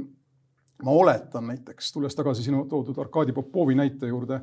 ma 0.85 0.95
oletan 0.95 1.47
näiteks, 1.47 1.93
tulles 1.93 2.15
tagasi 2.15 2.43
sinu 2.47 2.65
toodud 2.71 2.99
Arkadi 3.03 3.33
Popovi 3.33 3.75
näite 3.75 4.07
juurde, 4.07 4.41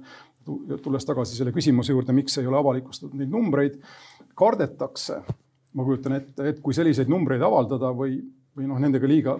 tulles 0.83 1.05
tagasi 1.05 1.37
selle 1.37 1.53
küsimuse 1.55 1.95
juurde, 1.95 2.13
miks 2.13 2.37
ei 2.37 2.47
ole 2.47 2.59
avalikustatud 2.59 3.17
neid 3.19 3.31
numbreid, 3.31 3.79
kardetakse, 4.35 5.21
ma 5.73 5.85
kujutan 5.87 6.17
ette, 6.19 6.49
et 6.51 6.59
kui 6.63 6.75
selliseid 6.75 7.11
numbreid 7.11 7.43
avaldada 7.45 7.91
või, 7.95 8.19
või 8.57 8.67
noh, 8.67 8.79
nendega 8.83 9.07
liiga 9.09 9.39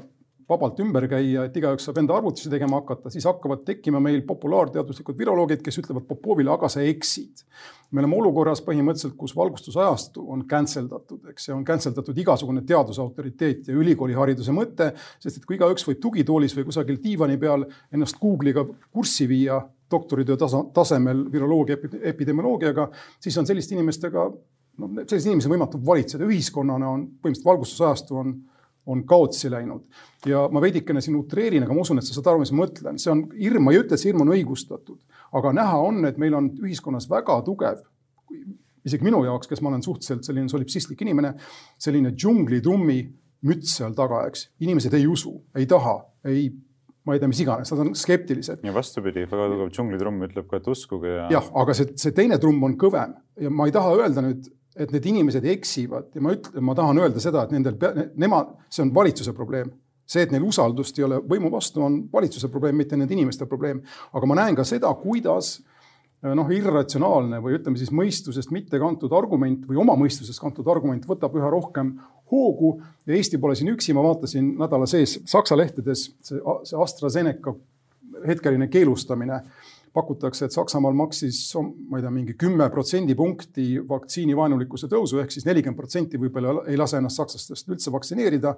vabalt 0.50 0.80
ümber 0.84 1.08
käia, 1.10 1.46
et 1.48 1.56
igaüks 1.58 1.88
saab 1.88 1.98
enda 2.02 2.16
arvutusi 2.18 2.52
tegema 2.52 2.78
hakata, 2.82 3.10
siis 3.14 3.26
hakkavad 3.26 3.64
tekkima 3.66 4.00
meil 4.04 4.22
populaarteaduslikud 4.28 5.18
viroloogid, 5.18 5.64
kes 5.66 5.80
ütlevad 5.82 6.06
Popovile, 6.10 6.52
aga 6.54 6.70
sa 6.70 6.84
eksid. 6.86 7.44
me 7.92 8.02
oleme 8.02 8.18
olukorras 8.18 8.62
põhimõtteliselt, 8.66 9.16
kus 9.18 9.36
valgustusajastu 9.38 10.24
on 10.32 10.44
cancel 10.50 10.90
datud, 10.90 11.22
eks 11.32 11.46
see 11.48 11.54
on 11.54 11.64
cancel 11.66 11.94
datud 11.96 12.18
igasugune 12.18 12.62
teaduse 12.68 13.02
autoriteet 13.02 13.70
ja 13.70 13.78
ülikoolihariduse 13.78 14.52
mõte, 14.52 14.92
sest 15.22 15.38
et 15.38 15.46
kui 15.46 15.56
igaüks 15.56 15.86
võib 15.88 16.02
tugitoolis 16.02 16.58
või 16.58 16.66
kusagil 16.70 17.00
diivani 17.04 17.38
peal 17.38 17.66
ennast 17.94 18.20
Google'iga 18.22 18.66
kurssi 18.92 19.30
viia 19.30 19.62
doktoritöö 19.92 20.38
tasa, 20.38 20.64
tasemel 20.74 21.26
viroloogia 21.32 21.78
epidemioloogiaga, 22.02 22.90
siis 23.20 23.38
on 23.38 23.48
selliste 23.48 23.78
inimestega, 23.78 24.26
no 24.78 24.90
selliseid 25.06 25.32
inimesi 25.32 25.50
on 25.50 25.56
võimatu 25.56 25.82
valitseda, 25.86 26.26
ühiskonnana 26.26 26.90
on 26.90 27.08
põhimõtteliselt 27.08 27.54
valgustusajastu 27.54 28.20
on 28.22 28.36
on 28.86 29.04
kaotsi 29.08 29.50
läinud. 29.52 29.86
ja 30.26 30.46
ma 30.52 30.62
veidikene 30.62 31.02
siin 31.02 31.18
utreerin, 31.20 31.64
aga 31.66 31.74
ma 31.74 31.82
usun, 31.86 32.00
et 32.02 32.08
sa 32.08 32.16
saad 32.18 32.32
aru, 32.32 32.42
mis 32.42 32.54
ma 32.54 32.64
mõtlen, 32.64 33.00
see 33.02 33.12
on 33.14 33.26
hirm, 33.38 33.66
ma 33.66 33.74
ei 33.74 33.82
ütle, 33.82 33.94
et 33.94 34.02
see 34.02 34.12
hirm 34.12 34.26
on 34.26 34.34
õigustatud, 34.36 35.00
aga 35.38 35.54
näha 35.58 35.82
on, 35.82 36.04
et 36.10 36.20
meil 36.22 36.38
on 36.38 36.52
ühiskonnas 36.64 37.10
väga 37.12 37.40
tugev, 37.46 37.84
isegi 38.86 39.06
minu 39.06 39.24
jaoks, 39.26 39.50
kes 39.50 39.62
ma 39.66 39.72
olen 39.72 39.86
suhteliselt 39.86 40.28
selline 40.28 40.52
solipsistlik 40.52 41.02
inimene, 41.06 41.34
selline 41.82 42.14
džunglitrummi 42.14 43.00
müts 43.46 43.78
seal 43.78 43.94
taga, 43.98 44.24
eks. 44.30 44.50
inimesed 44.66 44.94
ei 44.98 45.06
usu, 45.10 45.36
ei 45.58 45.68
taha, 45.70 46.00
ei 46.30 46.50
ma 47.06 47.14
ei 47.14 47.22
tea, 47.22 47.30
mis 47.30 47.40
iganes, 47.44 47.70
nad 47.70 47.84
on 47.84 47.92
skeptilised. 47.98 48.64
ja 48.66 48.74
vastupidi, 48.74 49.28
väga 49.30 49.48
tugev 49.52 49.72
džunglitrumm 49.74 50.26
ütleb 50.26 50.48
ka, 50.50 50.58
et 50.62 50.70
uskuge 50.74 51.12
ja. 51.12 51.28
jah, 51.38 51.50
aga 51.62 51.76
see, 51.78 51.94
see 52.02 52.16
teine 52.18 52.40
trumm 52.42 52.64
on 52.66 52.74
kõvem 52.82 53.14
ja 53.42 53.52
ma 53.54 53.68
ei 53.70 53.76
taha 53.76 53.94
öelda 54.00 54.24
nüüd 54.26 54.50
et 54.76 54.92
need 54.92 55.06
inimesed 55.12 55.46
eksivad 55.56 56.12
ja 56.16 56.24
ma 56.24 56.34
ütlen, 56.36 56.64
ma 56.66 56.76
tahan 56.76 57.00
öelda 57.00 57.22
seda, 57.24 57.46
et 57.46 57.54
nendel, 57.56 57.78
nemad, 58.20 58.56
see 58.70 58.84
on 58.86 58.94
valitsuse 58.96 59.34
probleem. 59.36 59.72
see, 60.06 60.22
et 60.22 60.30
neil 60.30 60.44
usaldust 60.46 61.00
ei 61.00 61.04
ole 61.08 61.18
võimu 61.26 61.50
vastu, 61.50 61.82
on 61.82 62.04
valitsuse 62.12 62.52
probleem, 62.54 62.76
mitte 62.78 62.98
nende 62.98 63.14
inimeste 63.14 63.48
probleem. 63.50 63.82
aga 64.14 64.28
ma 64.30 64.36
näen 64.42 64.56
ka 64.56 64.64
seda, 64.68 64.92
kuidas 65.02 65.58
noh, 66.34 66.50
irratsionaalne 66.52 67.40
või 67.44 67.58
ütleme 67.60 67.78
siis 67.78 67.92
mõistusest 67.94 68.52
mitte 68.54 68.80
kantud 68.82 69.14
argument 69.14 69.66
või 69.70 69.80
oma 69.82 69.96
mõistusest 70.00 70.42
kantud 70.42 70.68
argument 70.72 71.06
võtab 71.08 71.36
üha 71.38 71.50
rohkem 71.52 71.96
hoogu 72.32 72.80
ja 73.06 73.16
Eesti 73.16 73.38
pole 73.42 73.56
siin 73.56 73.74
üksi, 73.74 73.94
ma 73.94 74.04
vaatasin 74.06 74.56
nädala 74.60 74.88
sees 74.90 75.20
Saksa 75.30 75.58
lehtedes 75.58 76.08
see, 76.26 76.40
see 76.64 76.80
AstraZeneca 76.82 77.54
hetkeline 78.26 78.68
keelustamine 78.72 79.42
pakutakse, 79.96 80.46
et 80.46 80.56
Saksamaal 80.56 80.96
maksis, 80.98 81.40
ma 81.90 82.00
ei 82.00 82.04
tea, 82.04 82.12
mingi 82.14 82.36
kümme 82.40 82.68
protsendipunkti 82.74 83.68
vaktsiinivaenulikkuse 83.90 84.90
tõusu 84.92 85.22
ehk 85.22 85.34
siis 85.34 85.48
nelikümmend 85.48 85.80
protsenti 85.80 86.20
võib-olla 86.22 86.66
ei 86.70 86.78
lase 86.80 87.00
ennast 87.00 87.22
sakslastest 87.22 87.72
üldse 87.72 87.94
vaktsineerida, 87.96 88.56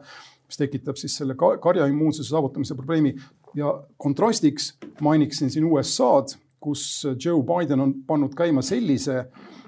mis 0.47 0.59
tekitab 0.59 0.99
siis 0.99 1.17
selle 1.21 1.37
karjaimmuunsuse 1.37 2.29
saavutamise 2.31 2.75
probleemi. 2.75 3.15
ja 3.55 3.71
kontrastiks 3.97 4.73
mainiksin 5.01 5.49
siin 5.49 5.65
USA-d 5.65 6.35
kus 6.67 7.05
Joe 7.15 7.43
Biden 7.47 7.79
on 7.79 7.93
pannud 8.07 8.35
käima 8.35 8.61
sellise 8.65 9.25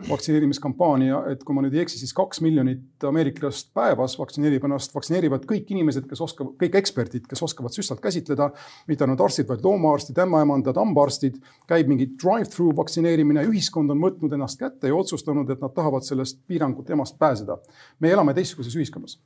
vaktsineerimiskampaania, 0.07 1.21
et 1.31 1.43
kui 1.43 1.55
ma 1.55 1.63
nüüd 1.63 1.75
ei 1.75 1.83
eksi, 1.83 1.99
siis 1.99 2.13
kaks 2.15 2.39
miljonit 2.43 3.03
ameeriklast 3.07 3.71
päevas 3.75 4.15
vaktsineerib 4.19 4.63
ennast, 4.67 4.93
vaktsineerivad 4.95 5.47
kõik 5.47 5.71
inimesed, 5.75 6.07
kes 6.09 6.21
oskavad, 6.23 6.53
kõik 6.61 6.77
eksperdid, 6.79 7.25
kes 7.29 7.43
oskavad 7.43 7.75
süstalt 7.75 7.99
käsitleda, 8.03 8.49
mitte 8.87 9.05
ainult 9.05 9.23
arstid, 9.27 9.47
vaid 9.49 9.65
loomaarstid, 9.65 10.19
ämmaemandad, 10.23 10.79
hambaarstid, 10.79 11.39
käib 11.69 11.91
mingi 11.91 12.11
drive-through 12.15 12.77
vaktsineerimine, 12.79 13.43
ühiskond 13.51 13.91
on 13.95 14.03
võtnud 14.03 14.35
ennast 14.35 14.59
kätte 14.61 14.91
ja 14.91 14.95
otsustanud, 14.95 15.51
et 15.51 15.63
nad 15.63 15.75
tahavad 15.75 16.07
sellest 16.07 16.39
piirangute 16.47 16.95
emast 16.95 17.19
pääseda. 17.19 17.59
me 17.99 18.15
elame 18.15 18.33
teistsuguses 18.33 18.75
ühiskonnas 18.79 19.19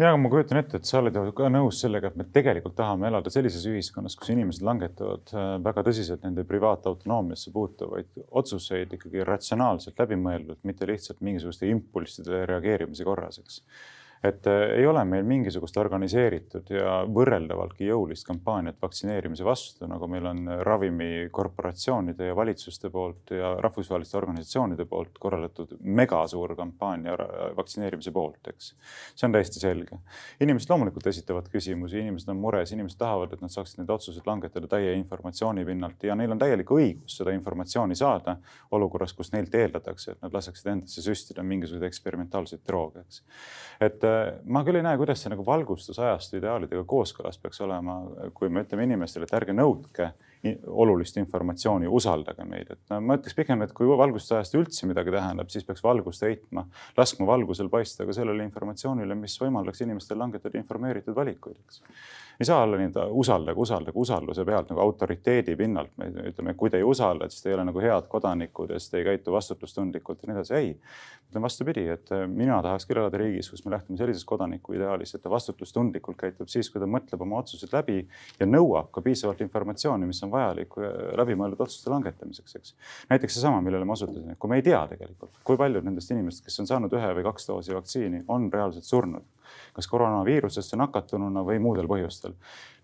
ja, 0.00 0.10
ma 0.16 0.30
kujutan 0.32 0.60
ette, 0.60 0.80
et 0.80 0.88
sa 0.88 0.98
oled 1.00 1.16
ju 1.16 1.34
ka 1.36 1.50
nõus 1.52 1.80
sellega, 1.82 2.10
et 2.10 2.18
me 2.18 2.26
tegelikult 2.34 2.76
tahame 2.78 3.08
elada 3.10 3.32
sellises 3.32 3.66
ühiskonnas, 3.68 4.16
kus 4.18 4.32
inimesed 4.32 4.64
langetavad 4.66 5.32
äh, 5.34 5.52
väga 5.64 5.84
tõsiselt 5.86 6.24
nende 6.26 6.44
privaatautonoomiasse 6.48 7.52
puutuvaid 7.54 8.24
otsuseid 8.42 8.96
ikkagi 8.96 9.26
ratsionaalselt 9.28 10.00
läbimõeldult, 10.00 10.62
mitte 10.68 10.88
lihtsalt 10.88 11.20
mingisuguste 11.26 11.68
impulsside 11.70 12.44
reageerimise 12.50 13.06
korras, 13.06 13.40
eks 13.42 13.62
et 14.24 14.46
äh, 14.46 14.62
ei 14.76 14.86
ole 14.86 15.00
meil 15.08 15.24
mingisugust 15.24 15.76
organiseeritud 15.80 16.68
ja 16.74 16.98
võrreldavaltki 17.08 17.86
jõulist 17.88 18.26
kampaaniat 18.28 18.76
vaktsineerimise 18.82 19.44
vastu, 19.46 19.86
nagu 19.88 20.08
meil 20.12 20.26
on 20.28 20.42
ravimikorporatsioonide 20.66 22.28
ja 22.28 22.36
valitsuste 22.36 22.90
poolt 22.92 23.32
ja 23.32 23.54
rahvusvaheliste 23.64 24.18
organisatsioonide 24.20 24.84
poolt 24.90 25.16
korraldatud 25.20 25.72
megasuur 25.80 26.52
kampaania 26.58 27.16
vaktsineerimise 27.56 28.12
poolt, 28.12 28.52
eks. 28.52 28.74
see 29.14 29.28
on 29.28 29.36
täiesti 29.38 29.62
selge. 29.62 29.96
inimesed 30.40 30.70
loomulikult 30.70 31.08
esitavad 31.08 31.48
küsimusi, 31.52 32.02
inimesed 32.04 32.28
on 32.28 32.42
mures, 32.44 32.74
inimesed 32.76 33.00
tahavad, 33.00 33.32
et 33.32 33.40
nad 33.40 33.52
saaksid 33.52 33.80
neid 33.80 33.94
otsuseid 33.96 34.28
langetada 34.28 34.68
täie 34.68 34.92
informatsiooni 34.98 35.64
pinnalt 35.64 36.04
ja 36.04 36.18
neil 36.18 36.36
on 36.36 36.44
täielik 36.44 36.74
õigus 36.76 37.16
seda 37.22 37.32
informatsiooni 37.32 37.96
saada 37.96 38.36
olukorras, 38.76 39.16
kus 39.16 39.32
neilt 39.32 39.54
eeldatakse, 39.56 40.12
et 40.12 40.22
nad 40.28 40.36
laseksid 40.36 40.74
endasse 40.74 41.08
süstida 41.08 41.42
mingisuguseid 41.46 41.88
eksperimentaalseid 41.88 42.66
drooge, 42.68 43.08
eks. 43.08 43.24
et 43.88 44.09
ma 44.44 44.62
küll 44.66 44.80
ei 44.80 44.84
näe, 44.86 44.98
kuidas 45.00 45.22
see 45.22 45.32
nagu 45.32 45.44
valgustusajastu 45.46 46.38
ideaalidega 46.40 46.82
kooskõlas 46.88 47.38
peaks 47.42 47.62
olema, 47.66 48.00
kui 48.36 48.50
me 48.52 48.64
ütleme 48.64 48.86
inimestele, 48.88 49.28
et 49.28 49.36
ärge 49.40 49.56
nõudke 49.56 50.10
olulist 50.72 51.18
informatsiooni, 51.20 51.88
usaldage 51.88 52.46
meid, 52.48 52.70
et 52.72 52.80
no, 52.92 53.00
ma 53.04 53.18
ütleks 53.18 53.36
pigem, 53.36 53.60
et 53.64 53.74
kui 53.76 53.90
valgustusajast 53.90 54.56
üldse 54.56 54.88
midagi 54.88 55.12
tähendab, 55.12 55.50
siis 55.52 55.66
peaks 55.68 55.84
valgust 55.84 56.24
heitma, 56.24 56.64
laskma 56.96 57.28
valgusel 57.28 57.68
paista 57.72 58.06
ka 58.08 58.16
sellele 58.16 58.46
informatsioonile, 58.48 59.18
mis 59.20 59.36
võimaldaks 59.42 59.84
inimestel 59.84 60.20
langetada 60.22 60.60
informeeritud 60.62 61.16
valikuid, 61.16 61.60
eks 61.60 61.82
ei 62.40 62.46
saa 62.48 62.62
olla 62.62 62.78
nii, 62.80 62.88
et 62.88 62.96
usaldage, 63.10 63.60
usaldage 63.60 63.98
usalduse 64.00 64.44
pealt 64.48 64.70
nagu 64.72 64.80
autoriteedi 64.80 65.56
pinnalt. 65.56 65.90
me 66.00 66.08
ütleme, 66.30 66.54
kui 66.56 66.70
te 66.70 66.78
ei 66.80 66.84
usalda, 66.86 67.28
siis 67.28 67.42
te 67.42 67.50
ei 67.50 67.56
ole 67.58 67.66
nagu 67.68 67.80
head 67.84 68.06
kodanikud 68.08 68.70
ja 68.72 68.78
siis 68.80 68.90
te 68.90 68.98
ei 68.98 69.04
käitu 69.04 69.32
vastutustundlikult 69.32 70.22
ja 70.22 70.30
nii 70.30 70.36
edasi. 70.38 70.54
ei, 70.54 70.70
ütlen 71.28 71.44
vastupidi, 71.44 71.84
et 71.92 72.12
äh, 72.16 72.24
mina 72.26 72.62
tahaks 72.64 72.88
küll 72.88 73.02
elada 73.02 73.18
riigis, 73.20 73.50
kus 73.52 73.64
me 73.66 73.74
lähtume 73.74 74.00
sellisest 74.00 74.26
kodaniku 74.26 74.72
ideaalist, 74.72 75.18
et 75.18 75.22
ta 75.22 75.30
vastutustundlikult 75.30 76.16
käitub 76.18 76.48
siis, 76.48 76.70
kui 76.72 76.80
ta 76.80 76.88
mõtleb 76.88 77.20
oma 77.26 77.42
otsused 77.42 77.74
läbi 77.76 78.00
ja 78.40 78.48
nõuab 78.48 78.88
ka 78.94 79.04
piisavalt 79.04 79.42
informatsiooni, 79.44 80.08
mis 80.08 80.22
on 80.24 80.32
vajalik 80.32 80.78
äh, 80.80 80.94
läbimõeldud 81.20 81.60
otsuste 81.66 81.92
langetamiseks, 81.92 82.56
eks. 82.56 82.76
näiteks 83.12 83.36
seesama, 83.36 83.60
millele 83.66 83.84
ma 83.84 83.98
osutasin, 83.98 84.32
et 84.32 84.40
kui 84.40 84.50
me 84.50 84.62
ei 84.62 84.64
tea 84.64 84.80
tegelikult, 84.94 85.36
kui 85.44 85.60
paljud 85.60 85.84
nendest 85.84 86.16
inimestest, 86.16 86.48
kes 86.48 86.64
on 86.64 86.72
saanud 86.72 86.96
ühe 86.96 87.12
või 87.20 87.28
kaks 87.28 87.52
doosi 87.52 87.76
vaktsiini, 87.76 88.24
on 88.32 88.48
reaalselt 88.52 88.88
surnud 88.88 89.28
kas 89.76 89.88
koroonaviirusesse 89.90 90.78
nakatununa 90.80 91.44
või 91.46 91.58
muudel 91.62 91.88
põhjustel 91.90 92.36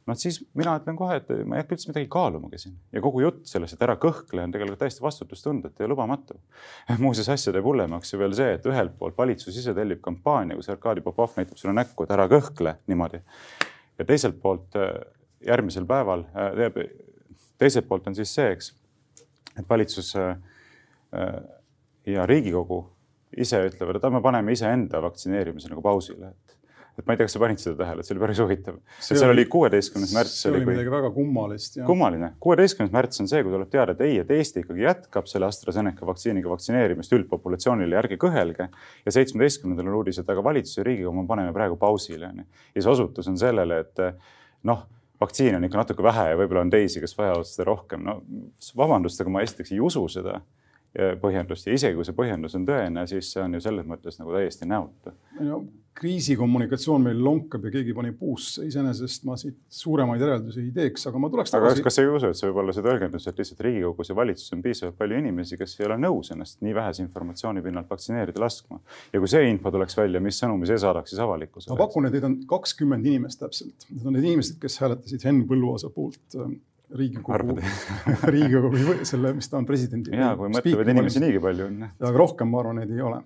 noh, 0.06 0.16
siis 0.18 0.38
mina 0.56 0.76
ütlen 0.80 0.96
kohe, 0.98 1.18
et 1.20 1.30
ma 1.48 1.56
ei 1.56 1.64
hakka 1.64 1.76
üldse 1.76 1.90
midagi 1.90 2.08
kaalumagi 2.12 2.60
siin 2.62 2.76
ja 2.94 3.02
kogu 3.04 3.22
jutt 3.24 3.42
sellest, 3.50 3.76
et 3.76 3.84
ära 3.86 3.96
kõhkle, 4.00 4.44
on 4.46 4.54
tegelikult 4.54 4.80
täiesti 4.82 5.04
vastutustundetu 5.04 5.82
ja 5.82 5.90
lubamatu. 5.90 6.38
muuseas, 7.02 7.30
asja 7.34 7.54
teeb 7.54 7.66
hullemaks 7.66 8.14
ju 8.14 8.20
veel 8.20 8.36
see, 8.38 8.56
et 8.58 8.68
ühelt 8.70 8.96
poolt 9.00 9.18
valitsus 9.18 9.58
ise 9.62 9.74
tellib 9.76 10.02
kampaania, 10.04 10.58
kus 10.58 10.70
Arkadi 10.72 11.04
Popov 11.04 11.36
näitab 11.38 11.60
sulle 11.60 11.74
näkku, 11.76 12.06
et 12.06 12.14
ära 12.16 12.28
kõhkle 12.30 12.76
niimoodi. 12.86 13.22
ja 13.98 14.04
teiselt 14.04 14.40
poolt 14.42 14.76
äh, 14.78 14.90
järgmisel 15.46 15.86
päeval, 15.88 16.26
äh, 16.36 16.82
teiselt 17.58 17.88
poolt 17.88 18.06
on 18.06 18.14
siis 18.14 18.34
see, 18.34 18.50
eks, 18.52 18.74
et 19.56 19.68
valitsus 19.68 20.14
äh, 20.20 20.36
ja 22.06 22.26
Riigikogu 22.26 22.84
ise 23.36 23.58
ütlevad, 23.66 23.98
et 23.98 24.12
me 24.12 24.20
paneme 24.22 24.52
iseenda 24.54 25.00
vaktsineerimise 25.02 25.68
nagu 25.72 25.82
pausile, 25.82 26.30
et 26.30 26.45
et 26.96 27.04
ma 27.04 27.12
ei 27.12 27.20
tea, 27.20 27.26
kas 27.28 27.36
sa 27.36 27.42
panid 27.42 27.60
seda 27.60 27.76
tähele, 27.80 28.00
et 28.00 28.08
see 28.08 28.14
oli 28.14 28.22
päris 28.22 28.40
huvitav. 28.40 28.78
seal 29.04 29.32
oli 29.32 29.44
kuueteistkümnes 29.52 30.14
märts. 30.16 30.34
see 30.40 30.50
oli 30.52 30.62
kui... 30.62 30.72
midagi 30.72 30.92
väga 30.94 31.10
kummalist. 31.12 31.78
kummaline, 31.86 32.32
kuueteistkümnes 32.42 32.94
märts 32.94 33.22
on 33.24 33.30
see, 33.30 33.42
kui 33.44 33.54
tuleb 33.54 33.70
teada, 33.72 33.96
et 33.96 34.02
ei, 34.06 34.18
et 34.22 34.32
Eesti 34.38 34.64
ikkagi 34.64 34.86
jätkab 34.86 35.28
selle 35.30 35.48
AstraZeneca 35.50 36.08
vaktsiiniga 36.08 36.50
vaktsineerimist 36.52 37.12
üldpopulatsioonile, 37.18 38.00
ärge 38.00 38.18
kõhelge. 38.22 38.68
ja 39.04 39.16
seitsmeteistkümnendal 39.18 39.92
on 39.92 40.00
uudis, 40.00 40.20
et 40.22 40.32
aga 40.32 40.44
valitsus 40.44 40.80
ja 40.80 40.88
Riigikogu 40.88 41.22
me 41.22 41.28
paneme 41.28 41.54
praegu 41.56 41.76
pausile. 41.80 42.32
ja 42.74 42.82
see 42.82 42.92
osutus 42.92 43.28
on 43.28 43.38
sellele, 43.40 43.80
et 43.84 44.04
noh 44.66 44.86
vaktsiini 45.20 45.56
on 45.56 45.64
ikka 45.64 45.80
natuke 45.80 46.04
vähe 46.04 46.30
ja 46.30 46.36
võib-olla 46.36 46.64
on 46.66 46.70
teisi, 46.72 47.00
kes 47.00 47.16
vajavad 47.18 47.48
seda 47.48 47.68
rohkem. 47.70 48.04
no 48.04 48.20
vabandust, 48.76 49.20
aga 49.20 49.32
ma 49.32 49.44
esiteks 49.44 49.72
ei 49.72 49.80
usu 49.84 50.04
seda 50.12 50.40
põhjendust 51.22 51.66
ja 51.68 51.74
isegi 51.76 51.96
kui 51.98 52.06
see 52.08 52.16
põhjendus 52.16 52.54
on 52.58 52.68
tõene, 52.68 53.06
siis 53.10 53.32
see 53.32 53.42
on 53.42 53.58
ju 53.58 53.64
selles 53.64 53.88
mõttes 53.88 54.20
nagu 54.20 54.32
täiesti 54.36 54.68
näotu. 54.68 55.12
no 55.40 55.64
kriisikommunikatsioon 55.96 57.04
meil 57.06 57.20
lonkab 57.24 57.64
ja 57.66 57.70
keegi 57.72 57.94
pani 57.96 58.10
puusse, 58.16 58.66
iseenesest 58.68 59.24
ma 59.28 59.36
siit 59.40 59.56
suuremaid 59.72 60.20
järeldusi 60.20 60.66
ei 60.66 60.72
teeks, 60.74 61.06
aga 61.08 61.20
ma 61.22 61.30
tuleks 61.32 61.54
tagasi. 61.54 61.80
aga 61.80 61.86
kas 61.86 61.96
sa 61.96 62.04
ei 62.04 62.10
usu, 62.10 62.30
et 62.30 62.38
see 62.38 62.50
võib 62.50 62.60
olla 62.62 62.74
see 62.76 62.84
tõlgendus, 62.84 63.28
et 63.30 63.40
lihtsalt 63.40 63.62
Riigikogus 63.64 64.12
ja 64.12 64.18
valitsuses 64.18 64.56
on 64.56 64.64
piisavalt 64.66 64.98
palju 65.00 65.22
inimesi, 65.22 65.56
kes 65.60 65.78
ei 65.80 65.88
ole 65.88 65.98
nõus 66.02 66.32
ennast 66.34 66.60
nii 66.66 66.76
vähese 66.76 67.04
informatsiooni 67.06 67.64
pinnalt 67.64 67.88
vaktsineerida 67.92 68.44
laskma? 68.44 68.82
ja 69.12 69.22
kui 69.22 69.32
see 69.32 69.48
info 69.48 69.72
tuleks 69.72 69.96
välja, 69.96 70.20
mis 70.24 70.40
sõnumi 70.42 70.68
see 70.68 70.80
saadaks 70.84 71.14
siis 71.14 71.24
avalikkusele? 71.24 71.72
ma 71.72 71.80
pakun, 71.86 72.10
et 72.10 72.18
neid 72.18 72.28
on 72.28 72.38
kakskümmend 72.50 73.08
inimest 73.08 73.40
täpselt. 73.40 73.88
Need 73.88 74.04
on 74.04 74.18
need 74.18 74.28
inimesed, 74.34 74.60
kes 74.60 74.80
hääletasid 74.84 75.24
Henn 75.24 75.46
Põlluaasa 75.48 75.92
poolt 75.94 76.40
Riigikogu, 76.94 77.56
Riigikogu 78.34 79.00
selle, 79.08 79.32
mis 79.34 79.48
ta 79.50 79.58
on 79.58 79.66
presidendi. 79.66 80.12
ja 80.14 80.30
kui 80.38 80.50
mõtlevad 80.54 80.90
inimesi 80.92 81.22
niigi 81.22 81.40
palju 81.42 81.66
on. 81.66 81.80
aga 81.88 82.12
rohkem 82.14 82.52
ma 82.52 82.60
arvan, 82.62 82.78
neid 82.78 82.92
ei 82.94 83.02
ole. 83.02 83.18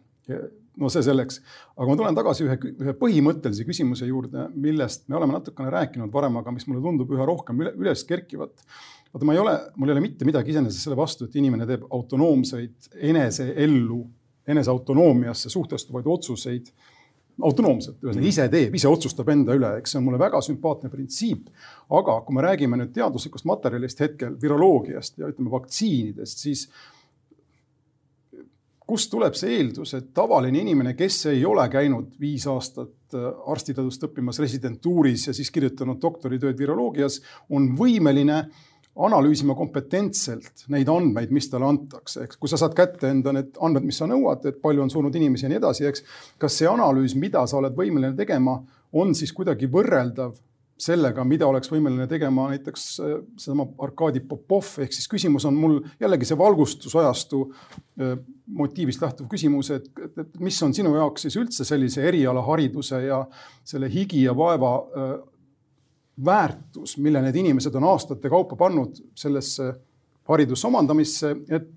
no 0.81 0.89
see 0.93 1.03
selleks, 1.05 1.43
aga 1.77 1.89
ma 1.91 1.97
tulen 1.99 2.17
tagasi 2.17 2.47
ühe, 2.47 2.57
ühe 2.71 2.95
põhimõttelise 2.97 3.67
küsimuse 3.69 4.09
juurde, 4.09 4.47
millest 4.57 5.05
me 5.13 5.19
oleme 5.19 5.37
natukene 5.37 5.73
rääkinud 5.75 6.13
varem, 6.15 6.39
aga 6.41 6.55
mis 6.57 6.65
mulle 6.71 6.81
tundub 6.87 7.13
üha 7.13 7.27
rohkem 7.29 7.61
üle, 7.61 7.75
üles 7.85 8.07
kerkivat. 8.09 8.65
vaata, 9.13 9.29
ma 9.29 9.37
ei 9.37 9.43
ole, 9.43 9.57
mul 9.77 9.93
ei 9.93 9.99
ole 9.99 10.07
mitte 10.07 10.29
midagi 10.29 10.55
iseenesest 10.55 10.89
selle 10.89 10.97
vastu, 10.97 11.29
et 11.29 11.37
inimene 11.37 11.69
teeb 11.69 11.85
autonoomseid 11.91 12.95
eneseellu, 13.13 14.01
enese 14.49 14.73
autonoomiasse 14.73 15.53
suhtestuvaid 15.53 16.09
otsuseid 16.09 16.73
autonoomselt, 17.47 17.99
ühesõnaga 18.03 18.29
ise 18.29 18.47
teeb, 18.53 18.77
ise 18.77 18.89
otsustab 18.91 19.29
enda 19.33 19.57
üle, 19.57 19.73
eks 19.81 19.95
see 19.95 20.01
on 20.01 20.07
mulle 20.07 20.21
väga 20.21 20.41
sümpaatne 20.45 20.91
printsiip. 20.93 21.51
aga 21.91 22.21
kui 22.27 22.37
me 22.37 22.47
räägime 22.47 22.79
nüüd 22.81 22.95
teaduslikust 22.95 23.49
materjalist 23.49 24.01
hetkel, 24.01 24.37
viroloogiast 24.43 25.19
ja 25.19 25.31
ütleme 25.31 25.53
vaktsiinidest, 25.53 26.45
siis 26.47 26.69
kust 28.91 29.11
tuleb 29.13 29.37
see 29.39 29.59
eeldus, 29.59 29.95
et 29.95 30.09
tavaline 30.17 30.59
inimene, 30.65 30.97
kes 30.99 31.23
ei 31.31 31.45
ole 31.47 31.67
käinud 31.71 32.17
viis 32.21 32.47
aastat 32.51 33.15
äh, 33.15 33.29
arstiteadust 33.53 34.09
õppimas 34.09 34.41
residentuuris 34.43 35.29
ja 35.29 35.37
siis 35.37 35.53
kirjutanud 35.55 36.01
doktoritööd 36.03 36.59
viroloogias, 36.59 37.21
on 37.55 37.71
võimeline 37.79 38.43
analüüsima 38.97 39.55
kompetentselt 39.55 40.67
neid 40.73 40.89
andmeid, 40.91 41.31
mis 41.35 41.49
talle 41.51 41.69
antakse, 41.71 42.25
eks. 42.27 42.39
kui 42.41 42.51
sa 42.51 42.59
saad 42.61 42.75
kätte 42.77 43.11
enda 43.11 43.33
need 43.37 43.57
andmed, 43.63 43.87
mis 43.87 44.01
sa 44.03 44.09
nõuad, 44.11 44.45
et 44.51 44.61
palju 44.63 44.83
on 44.85 44.91
surnud 44.93 45.15
inimesi 45.17 45.47
ja 45.47 45.53
nii 45.53 45.61
edasi, 45.61 45.87
eks. 45.89 46.05
kas 46.43 46.59
see 46.59 46.69
analüüs, 46.69 47.15
mida 47.15 47.47
sa 47.47 47.61
oled 47.61 47.77
võimeline 47.77 48.17
tegema, 48.19 48.59
on 48.93 49.15
siis 49.15 49.33
kuidagi 49.37 49.71
võrreldav 49.71 50.35
sellega, 50.81 51.25
mida 51.29 51.47
oleks 51.49 51.71
võimeline 51.71 52.07
tegema 52.11 52.49
näiteks 52.51 52.85
äh, 53.05 53.17
seesama 53.39 53.69
Arkadi 53.85 54.23
Popov, 54.27 54.73
ehk 54.83 54.95
siis 54.97 55.09
küsimus 55.11 55.47
on 55.49 55.59
mul 55.61 55.79
jällegi 56.01 56.29
see 56.29 56.39
valgustusajastu 56.41 57.43
äh, 57.47 58.15
motiivist 58.61 59.03
lähtuv 59.05 59.29
küsimus, 59.31 59.71
et, 59.77 59.91
et, 60.03 60.17
et 60.25 60.41
mis 60.43 60.57
on 60.67 60.75
sinu 60.77 60.95
jaoks 60.97 61.27
siis 61.27 61.37
üldse 61.41 61.67
sellise 61.69 62.03
erialahariduse 62.09 63.03
ja 63.07 63.21
selle 63.65 63.91
higi 63.93 64.25
ja 64.25 64.35
vaeva 64.37 64.73
äh, 64.81 65.13
väärtus, 66.25 66.97
mille 66.99 67.23
need 67.23 67.37
inimesed 67.37 67.75
on 67.75 67.85
aastate 67.85 68.31
kaupa 68.31 68.57
pannud 68.57 68.99
sellesse 69.15 69.73
hariduse 70.29 70.67
omandamisse, 70.67 71.35
et, 71.51 71.69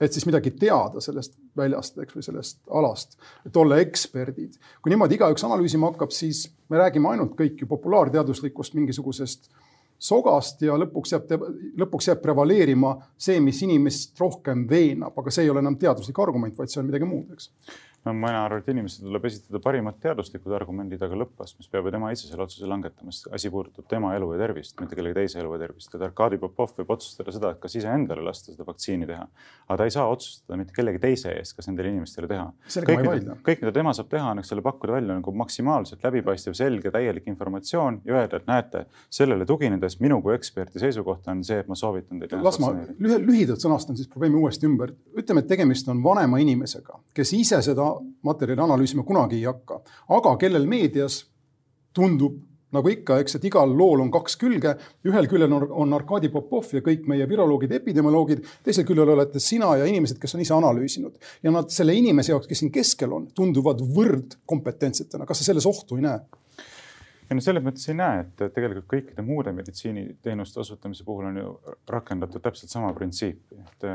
et 0.00 0.12
siis 0.12 0.26
midagi 0.26 0.50
teada 0.58 1.00
sellest 1.02 1.36
väljast, 1.56 1.98
eks, 2.02 2.16
või 2.16 2.26
sellest 2.26 2.60
alast, 2.70 3.18
et 3.46 3.56
olla 3.56 3.78
eksperdid. 3.82 4.58
kui 4.82 4.92
niimoodi 4.92 5.18
igaüks 5.18 5.44
analüüsima 5.46 5.92
hakkab, 5.92 6.12
siis 6.14 6.48
me 6.68 6.80
räägime 6.82 7.14
ainult 7.14 7.36
kõik 7.38 7.62
ju 7.62 7.70
populaarteaduslikust 7.70 8.74
mingisugusest 8.74 9.50
sogast 9.98 10.62
ja 10.62 10.76
lõpuks 10.78 11.14
jääb, 11.14 11.32
lõpuks 11.80 12.10
jääb 12.10 12.22
prevaleerima 12.22 12.96
see, 13.16 13.40
mis 13.40 13.62
inimest 13.62 14.20
rohkem 14.20 14.66
veenab, 14.70 15.16
aga 15.18 15.32
see 15.32 15.46
ei 15.46 15.50
ole 15.52 15.62
enam 15.64 15.78
teaduslik 15.80 16.18
argument, 16.18 16.56
vaid 16.58 16.72
see 16.72 16.82
on 16.82 16.90
midagi 16.90 17.08
muud, 17.08 17.30
eks 17.32 17.50
no 18.04 18.12
mina 18.12 18.42
arvan, 18.44 18.60
et 18.60 18.68
inimesele 18.68 19.08
tuleb 19.08 19.26
esitada 19.28 19.60
parimad 19.64 19.96
teaduslikud 20.02 20.52
argumendid, 20.56 21.00
aga 21.04 21.16
lõppastmes 21.22 21.70
peab 21.72 21.88
ju 21.88 21.92
tema 21.94 22.10
ise 22.12 22.28
selle 22.28 22.44
otsuse 22.44 22.68
langetama, 22.68 23.12
sest 23.14 23.30
asi 23.36 23.50
puudutab 23.52 23.86
tema 23.88 24.12
elu 24.16 24.28
ja 24.34 24.40
tervist, 24.42 24.76
mitte 24.80 24.98
kellegi 24.98 25.16
teise 25.20 25.40
elu 25.40 25.54
ja 25.54 25.60
tervist. 25.64 25.94
et 25.94 26.04
Arkadi 26.04 26.38
Popov 26.42 26.74
võib 26.76 26.92
otsustada 26.96 27.32
seda, 27.32 27.52
et 27.54 27.62
kas 27.62 27.76
iseendale 27.80 28.24
lasta 28.26 28.52
seda 28.52 28.66
vaktsiini 28.68 29.08
teha, 29.08 29.24
aga 29.68 29.78
ta 29.80 29.88
ei 29.88 29.94
saa 29.94 30.04
otsustada 30.12 30.58
mitte 30.60 30.76
kellegi 30.76 31.00
teise 31.00 31.32
eest, 31.32 31.56
kas 31.56 31.70
nendele 31.70 31.94
inimestele 31.94 32.28
teha. 32.28 32.44
kõik, 32.74 33.02
mida, 33.08 33.38
kõik, 33.48 33.64
mida 33.64 33.72
tema 33.78 33.94
saab 33.96 34.12
teha, 34.12 34.34
on 34.34 34.42
eks 34.42 34.52
ole 34.56 34.64
pakkuda 34.66 34.98
välja 34.98 35.16
nagu 35.16 35.34
maksimaalselt 35.44 36.04
läbipaistev, 36.04 36.56
selge, 36.58 36.92
täielik 36.92 37.28
informatsioon 37.32 38.02
ja 38.04 38.18
öelda, 38.20 38.42
et 38.42 38.50
näete, 38.50 38.84
sellele 39.08 39.48
tuginedes 39.48 39.98
minu 40.04 40.20
kui 40.22 40.36
eksperti 40.36 40.82
seisukoht 40.82 41.28
on 41.32 41.40
see, 41.46 41.62
et 41.64 41.72
ma 41.72 41.78
soovitan 41.78 42.20
teile. 42.20 42.42
las 42.44 42.60
ma 42.60 42.74
lühidalt 43.00 43.64
sõnastan 43.64 43.96
siis 43.96 44.10
probleemi 44.12 44.36
uuesti 44.42 44.68
ümber. 44.68 44.92
ütleme, 45.16 45.40
et 45.40 45.48
tegemist 45.48 45.88
on 45.88 46.02
vanema 46.04 46.40
inimesega, 46.42 47.00
kes 47.16 47.32
ise 47.38 47.62
seda 47.64 47.93
materjali 48.26 48.64
analüüsima 48.64 49.04
kunagi 49.06 49.40
ei 49.40 49.46
hakka, 49.48 49.80
aga 50.16 50.36
kellel 50.40 50.66
meedias 50.70 51.22
tundub 51.94 52.42
nagu 52.74 52.90
ikka, 52.90 53.18
eks, 53.22 53.36
et 53.38 53.46
igal 53.48 53.70
lool 53.78 54.02
on 54.02 54.10
kaks 54.14 54.36
külge. 54.40 54.74
ühel 55.06 55.28
küljel 55.30 55.52
on, 55.54 55.66
on 55.84 55.96
Arkadi 55.96 56.30
Popov 56.32 56.70
ja 56.74 56.82
kõik 56.84 57.06
meie 57.10 57.26
viroloogid, 57.30 57.74
epidemioloogid, 57.78 58.44
teisel 58.66 58.86
küljel 58.88 59.14
olete 59.14 59.42
sina 59.42 59.74
ja 59.78 59.88
inimesed, 59.90 60.18
kes 60.22 60.34
on 60.34 60.42
ise 60.44 60.54
analüüsinud 60.56 61.18
ja 61.44 61.52
nad 61.54 61.70
selle 61.74 61.94
inimese 61.94 62.34
jaoks, 62.34 62.48
kes 62.50 62.64
siin 62.64 62.72
keskel 62.74 63.14
on, 63.14 63.28
tunduvad 63.34 63.82
võrdkompetentsetena. 63.94 65.26
kas 65.28 65.42
sa 65.42 65.52
selles 65.52 65.68
ohtu 65.70 66.00
ei 66.00 66.08
näe? 66.08 66.24
ei 67.24 67.38
no 67.38 67.44
selles 67.44 67.64
mõttes 67.64 67.86
ei 67.88 67.98
näe, 67.98 68.24
et 68.24 68.42
tegelikult 68.56 68.88
kõikide 68.90 69.24
muude 69.24 69.54
meditsiiniteenuste 69.56 70.60
osutamise 70.60 71.06
puhul 71.06 71.30
on 71.30 71.40
ju 71.40 71.52
rakendatud 71.88 72.42
täpselt 72.42 72.74
sama 72.74 72.92
printsiipi, 72.96 73.62
et 73.62 73.86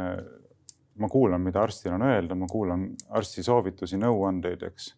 ma 1.00 1.10
kuulan, 1.12 1.42
mida 1.44 1.62
arstil 1.64 1.94
on 1.96 2.06
öelda, 2.08 2.36
ma 2.36 2.48
kuulan 2.50 2.90
arsti 3.16 3.44
soovitusi, 3.46 4.00
nõuandeid, 4.02 4.66
eks. 4.70 4.94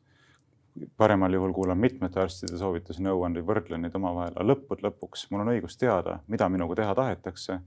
paremal 0.97 1.33
juhul 1.35 1.53
kuulan 1.53 1.79
mitmete 1.79 2.21
arstide 2.23 2.57
soovitusi, 2.57 3.03
nõuandeid, 3.03 3.45
võrdlen 3.45 3.85
neid 3.85 3.95
omavahel, 3.99 4.35
aga 4.35 4.47
lõppude 4.53 4.87
lõpuks 4.87 5.27
mul 5.31 5.43
on 5.43 5.53
õigus 5.55 5.77
teada, 5.77 6.21
mida 6.31 6.47
minuga 6.49 6.77
teha 6.79 6.95
tahetakse, 6.95 7.59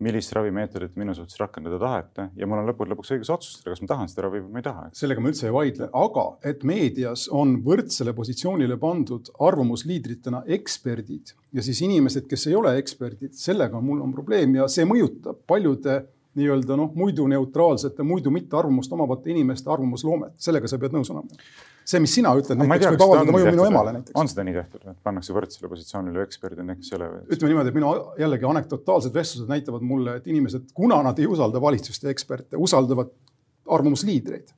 millist 0.00 0.32
ravimeetodit 0.32 0.94
minu 0.96 1.12
suhtes 1.16 1.36
rakendada 1.40 1.76
tahete 1.80 2.28
ja 2.40 2.46
mul 2.48 2.62
on 2.62 2.68
lõppude 2.70 2.94
lõpuks 2.94 3.12
õigus 3.16 3.32
otsustada, 3.32 3.72
kas 3.72 3.82
ma 3.84 3.90
tahan 3.90 4.08
seda 4.08 4.24
ravi 4.26 4.40
või 4.40 4.54
ma 4.54 4.62
ei 4.62 4.64
taha. 4.64 4.86
sellega 4.96 5.20
ma 5.20 5.32
üldse 5.32 5.48
ei 5.48 5.56
vaidle, 5.56 5.90
aga 6.02 6.24
et 6.50 6.64
meedias 6.68 7.26
on 7.36 7.58
võrdsele 7.66 8.14
positsioonile 8.16 8.78
pandud 8.80 9.28
arvamusliidritena 9.48 10.44
eksperdid 10.56 11.34
ja 11.56 11.64
siis 11.64 11.82
inimesed, 11.84 12.28
kes 12.30 12.48
ei 12.48 12.56
ole 12.56 12.78
eksperdid, 12.80 13.36
sellega 13.36 13.80
mul 13.84 14.00
on 14.06 14.16
probleem 14.16 14.56
ja 14.56 14.68
see 14.72 14.88
mõjutab 14.88 15.44
paljude 15.48 16.00
nii-öelda 16.38 16.76
noh, 16.78 16.92
muidu 16.94 17.26
neutraalsete, 17.30 18.04
muidu 18.06 18.30
mitte 18.34 18.56
arvamust 18.58 18.92
omavate 18.94 19.32
inimeste 19.32 19.70
arvamusloomet, 19.72 20.36
sellega 20.42 20.70
sa 20.70 20.78
pead 20.78 20.94
nõus 20.94 21.10
olema. 21.10 21.40
see, 21.90 21.98
mis 22.02 22.12
sina 22.14 22.30
ütled, 22.38 22.60
näiteks 22.60 22.84
tea, 22.84 22.92
võib 22.94 23.02
avaldada 23.06 23.34
mõju 23.34 23.50
minu 23.50 23.66
emale 23.66 23.94
näiteks. 23.96 24.14
on 24.20 24.30
seda 24.30 24.44
nii 24.46 24.54
tehtud, 24.60 24.84
et 24.92 25.00
pannakse 25.06 25.34
võrdsele 25.34 25.72
positsioonile 25.72 26.22
eksperdid, 26.22 26.62
need, 26.66 26.82
kes 26.82 26.92
ei 26.92 27.00
ole? 27.00 27.10
ütleme 27.26 27.52
niimoodi, 27.54 27.72
et 27.72 27.80
minu 27.80 27.90
jällegi 28.20 28.48
anekdotaalsed 28.52 29.16
vestlused 29.16 29.50
näitavad 29.50 29.82
mulle, 29.86 30.20
et 30.20 30.30
inimesed, 30.30 30.70
kuna 30.76 31.00
nad 31.06 31.18
ei 31.18 31.26
usalda 31.26 31.62
valitsust 31.62 32.06
ja 32.06 32.14
eksperte, 32.14 32.60
usaldavad 32.68 33.10
arvamusliidreid 33.70 34.54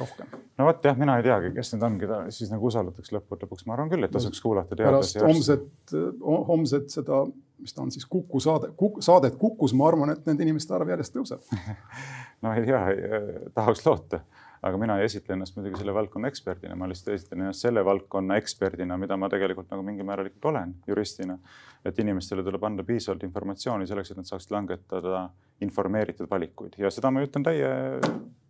rohkem. 0.00 0.38
no 0.58 0.68
vot 0.68 0.84
jah, 0.84 0.96
mina 0.98 1.18
ei 1.18 1.26
teagi, 1.26 1.52
kes 1.56 1.74
need 1.74 1.86
on, 1.86 1.98
keda 2.00 2.20
siis 2.34 2.50
nagu 2.52 2.70
usaldatakse 2.70 3.14
lõppude 3.16 3.46
lõpuks, 3.46 3.66
ma 3.68 3.76
arvan 3.76 3.90
küll, 3.92 4.06
et 4.06 4.14
tasuks 4.14 4.42
kuulata 4.42 4.78
teadlasi. 4.78 5.18
pärast 5.18 5.30
homset, 5.30 5.94
homset 6.50 6.90
seda 6.94 7.22
mis 7.58 7.74
ta 7.74 7.82
on 7.82 7.92
siis 7.94 8.06
Kuku 8.06 8.40
saade 8.40 8.72
Kuk,, 8.76 9.00
saadet 9.04 9.36
Kukus, 9.38 9.74
ma 9.74 9.88
arvan, 9.88 10.12
et 10.14 10.26
nende 10.26 10.46
inimeste 10.46 10.74
arv 10.74 10.90
järjest 10.92 11.14
tõuseb 11.16 11.42
no 12.42 12.52
ei 12.54 12.66
tea, 12.66 12.82
tahaks 13.54 13.84
loota, 13.86 14.20
aga 14.62 14.80
mina 14.80 14.98
ei 14.98 15.08
esitle 15.08 15.36
ennast 15.36 15.56
muidugi 15.56 15.80
selle 15.80 15.94
valdkonna 15.94 16.30
eksperdina, 16.30 16.76
ma 16.78 16.88
lihtsalt 16.90 17.14
esitlen 17.16 17.46
ennast 17.46 17.66
selle 17.66 17.84
valdkonna 17.86 18.38
eksperdina, 18.40 18.98
mida 19.00 19.16
ma 19.16 19.30
tegelikult 19.32 19.70
nagu 19.74 19.84
mingil 19.86 20.06
määral 20.08 20.30
ikkagi 20.30 20.52
olen 20.52 20.74
juristina. 20.86 21.38
et 21.84 21.98
inimestele 21.98 22.42
tuleb 22.42 22.64
anda 22.64 22.84
piisavalt 22.84 23.22
informatsiooni 23.22 23.86
selleks, 23.86 24.10
et 24.10 24.18
nad 24.18 24.26
saaksid 24.26 24.50
langetada 24.50 25.28
informeeritud 25.64 26.28
valikuid 26.30 26.76
ja 26.78 26.90
seda 26.94 27.10
ma 27.14 27.22
ütlen 27.24 27.44
täie, 27.46 27.70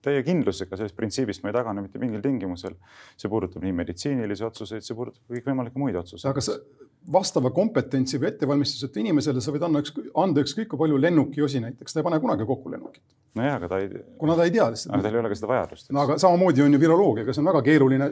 täie 0.04 0.24
kindlusega, 0.26 0.76
sellest 0.76 0.96
printsiibist 0.96 1.44
ma 1.44 1.52
ei 1.52 1.56
tagane 1.56 1.84
mitte 1.84 2.00
mingil 2.02 2.22
tingimusel. 2.24 2.76
see 3.16 3.30
puudutab 3.32 3.64
nii 3.64 3.76
meditsiinilisi 3.80 4.44
otsuseid, 4.44 4.84
see 4.84 4.96
puudutab 4.98 5.32
kõikvõimalikke 5.32 5.80
muid 5.80 5.96
otsuseid. 6.00 6.30
aga 6.30 6.44
sa 6.44 6.58
vastava 7.12 7.50
kompetentsi 7.54 8.20
või 8.20 8.32
ettevalmistuseta 8.32 9.00
inimesele 9.00 9.40
sa 9.40 9.54
võid 9.54 9.64
anda 9.64 9.80
üks, 9.84 9.94
anda 10.18 10.44
ükskõik 10.44 10.68
kui 10.72 10.80
palju 10.82 10.98
lennukiosi 11.00 11.62
näiteks, 11.64 11.94
ta 11.94 12.02
ei 12.02 12.08
pane 12.08 12.20
kunagi 12.20 12.46
kokku 12.48 12.72
lennukit. 12.72 13.02
nojah, 13.38 13.56
aga 13.56 13.70
ta 13.72 13.78
ei. 13.80 14.02
kuna 14.18 14.36
ta 14.36 14.44
ei 14.44 14.52
tea 14.52 14.68
lihtsalt. 14.74 14.94
aga 14.94 15.06
tal 15.06 15.16
ei 15.16 15.22
ole 15.22 15.32
ka 15.32 15.38
seda 15.40 15.52
vajadust. 15.52 15.92
no 15.92 16.04
aga 16.04 16.18
samamoodi 16.20 16.66
on 16.66 16.76
ju 16.76 16.82
viroloogiaga, 16.84 17.32
see 17.32 17.44
on 17.44 17.52
väga 17.52 17.64
keeruline 17.70 18.10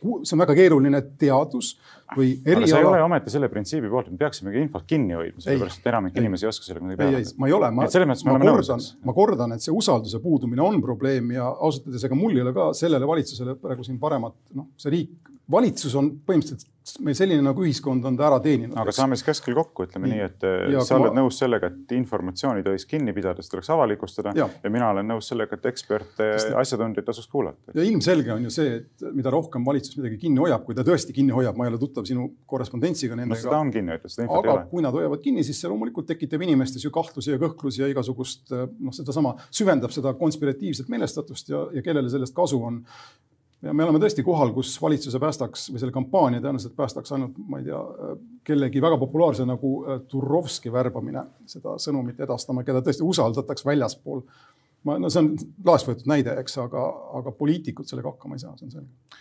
see 0.00 0.36
on 0.36 0.42
väga 0.42 0.56
keeruline 0.58 1.00
teadus 1.20 1.72
või 2.16 2.32
eriala. 2.44 2.68
sa 2.70 2.80
ei 2.80 2.88
ole 2.88 3.02
ometi 3.04 3.32
selle 3.32 3.48
printsiibi 3.52 3.90
poolt, 3.92 4.08
et 4.08 4.16
me 4.16 4.20
peaksimegi 4.20 4.62
infot 4.64 4.86
kinni 4.88 5.16
hoidma, 5.16 5.44
sellepärast 5.44 5.82
et 5.82 5.90
enamik 5.92 6.20
inimesi 6.20 6.46
ei 6.46 6.50
oska 6.50 6.66
sellega 6.66 6.86
midagi 6.86 7.00
peale 7.02 7.20
hakata. 7.20 7.40
ma 7.42 7.50
ei 7.50 7.56
ole, 7.56 7.70
ma, 7.76 7.86
ma 7.86 8.38
kordan, 8.44 8.86
ma 9.06 9.16
kordan, 9.16 9.56
et 9.56 9.66
see 9.66 9.74
usalduse 9.76 10.22
puudumine 10.24 10.64
on 10.64 10.80
probleem 10.84 11.34
ja 11.36 11.48
ausalt 11.50 11.90
öeldes, 11.90 12.06
ega 12.08 12.18
mul 12.18 12.36
ei 12.36 12.44
ole 12.44 12.54
ka 12.56 12.70
sellele 12.76 13.10
valitsusele 13.10 13.56
praegu 13.60 13.86
siin 13.86 14.00
paremat, 14.02 14.36
noh, 14.58 14.70
see 14.80 14.94
riik 14.96 15.30
valitsus 15.50 15.94
on 15.98 16.12
põhimõtteliselt 16.26 16.68
meil 17.04 17.14
selline 17.14 17.42
nagu 17.44 17.62
ühiskond 17.62 18.04
on 18.08 18.16
ta 18.18 18.26
ära 18.26 18.38
teeninud. 18.42 18.74
aga 18.80 18.92
saame 18.94 19.16
siis 19.18 19.26
keskel 19.26 19.54
kokku, 19.54 19.84
ütleme 19.86 20.08
nii, 20.08 20.16
nii, 20.16 20.26
et 20.26 20.46
ja, 20.74 20.82
sa 20.86 20.96
oled 20.96 21.12
ma... 21.12 21.20
nõus 21.20 21.38
sellega, 21.38 21.68
et 21.70 21.92
informatsiooni 21.94 22.64
tohiks 22.66 22.86
kinni 22.90 23.14
pidada, 23.16 23.44
seda 23.44 23.56
tuleks 23.56 23.70
avalikustada 23.74 24.32
ja. 24.36 24.46
ja 24.64 24.72
mina 24.72 24.88
olen 24.94 25.06
nõus 25.12 25.28
sellega, 25.30 25.58
et 25.60 25.68
eksperte, 25.70 26.30
asjatundjaid 26.58 27.06
tasuks 27.06 27.28
kuulata. 27.30 27.74
ja 27.76 27.86
ilmselge 27.86 28.32
on 28.34 28.48
ju 28.48 28.54
see, 28.54 28.80
et 28.80 29.06
mida 29.16 29.32
rohkem 29.34 29.66
valitsus 29.66 30.00
midagi 30.00 30.18
kinni 30.24 30.42
hoiab, 30.42 30.64
kui 30.66 30.78
ta 30.78 30.84
tõesti 30.86 31.14
kinni 31.16 31.36
hoiab, 31.36 31.58
ma 31.60 31.68
ei 31.68 31.74
ole 31.74 31.80
tuttav 31.82 32.08
sinu 32.08 32.26
korrespondentsiga 32.50 33.18
nendega. 33.18 33.36
no 33.36 33.44
seda 33.44 33.60
on 33.60 33.72
kinni 33.76 33.94
hoitud, 33.94 34.14
seda 34.16 34.26
infot 34.26 34.40
aga 34.42 34.52
ei 34.52 34.56
ole. 34.56 34.68
kui 34.72 34.86
nad 34.88 34.98
hoiavad 34.98 35.24
kinni, 35.24 35.46
siis 35.46 35.60
see 35.62 35.70
loomulikult 35.70 36.10
tekitab 36.10 36.48
inimestes 36.48 36.84
ju 36.86 36.92
kahtlusi 36.94 37.36
ja 37.36 37.40
kõhklusi 37.42 37.84
ja 37.84 37.90
igasugust 37.92 38.54
noh, 38.56 38.94
sedasama 38.96 39.36
süvendab 39.52 39.94
seda 39.94 40.16
konspiratiivset 40.18 40.90
meelestatust 40.90 41.52
ja, 41.52 41.66
ja 41.76 41.84
kellele 41.84 42.10
sellest 42.12 42.34
kasu 42.36 42.64
on 42.64 42.84
ja 43.62 43.74
me 43.76 43.84
oleme 43.84 44.00
tõesti 44.02 44.24
kohal, 44.24 44.52
kus 44.56 44.74
valitsuse 44.82 45.20
päästaks 45.22 45.66
või 45.72 45.82
selle 45.82 45.94
kampaania 45.94 46.40
tõenäoliselt 46.40 46.76
päästaks 46.76 47.12
ainult, 47.16 47.36
ma 47.48 47.60
ei 47.60 47.68
tea, 47.68 47.80
kellegi 48.46 48.82
väga 48.82 48.98
populaarse 49.00 49.46
nagu 49.48 49.74
äh, 49.84 50.00
Turovski 50.08 50.72
värbamine 50.72 51.26
seda 51.50 51.76
sõnumit 51.82 52.20
edastama, 52.24 52.64
keda 52.66 52.82
tõesti 52.84 53.06
usaldatakse 53.06 53.68
väljaspool. 53.68 54.22
ma, 54.84 54.98
no 54.98 55.10
see 55.12 55.24
on 55.24 55.34
laest 55.64 55.88
võetud 55.90 56.08
näide, 56.08 56.36
eks, 56.40 56.56
aga, 56.62 56.86
aga 57.20 57.34
poliitikud 57.36 57.88
sellega 57.88 58.14
hakkama 58.14 58.38
ei 58.38 58.46
saa, 58.46 58.56
see 58.56 58.70
on 58.70 58.78
selge 58.78 59.20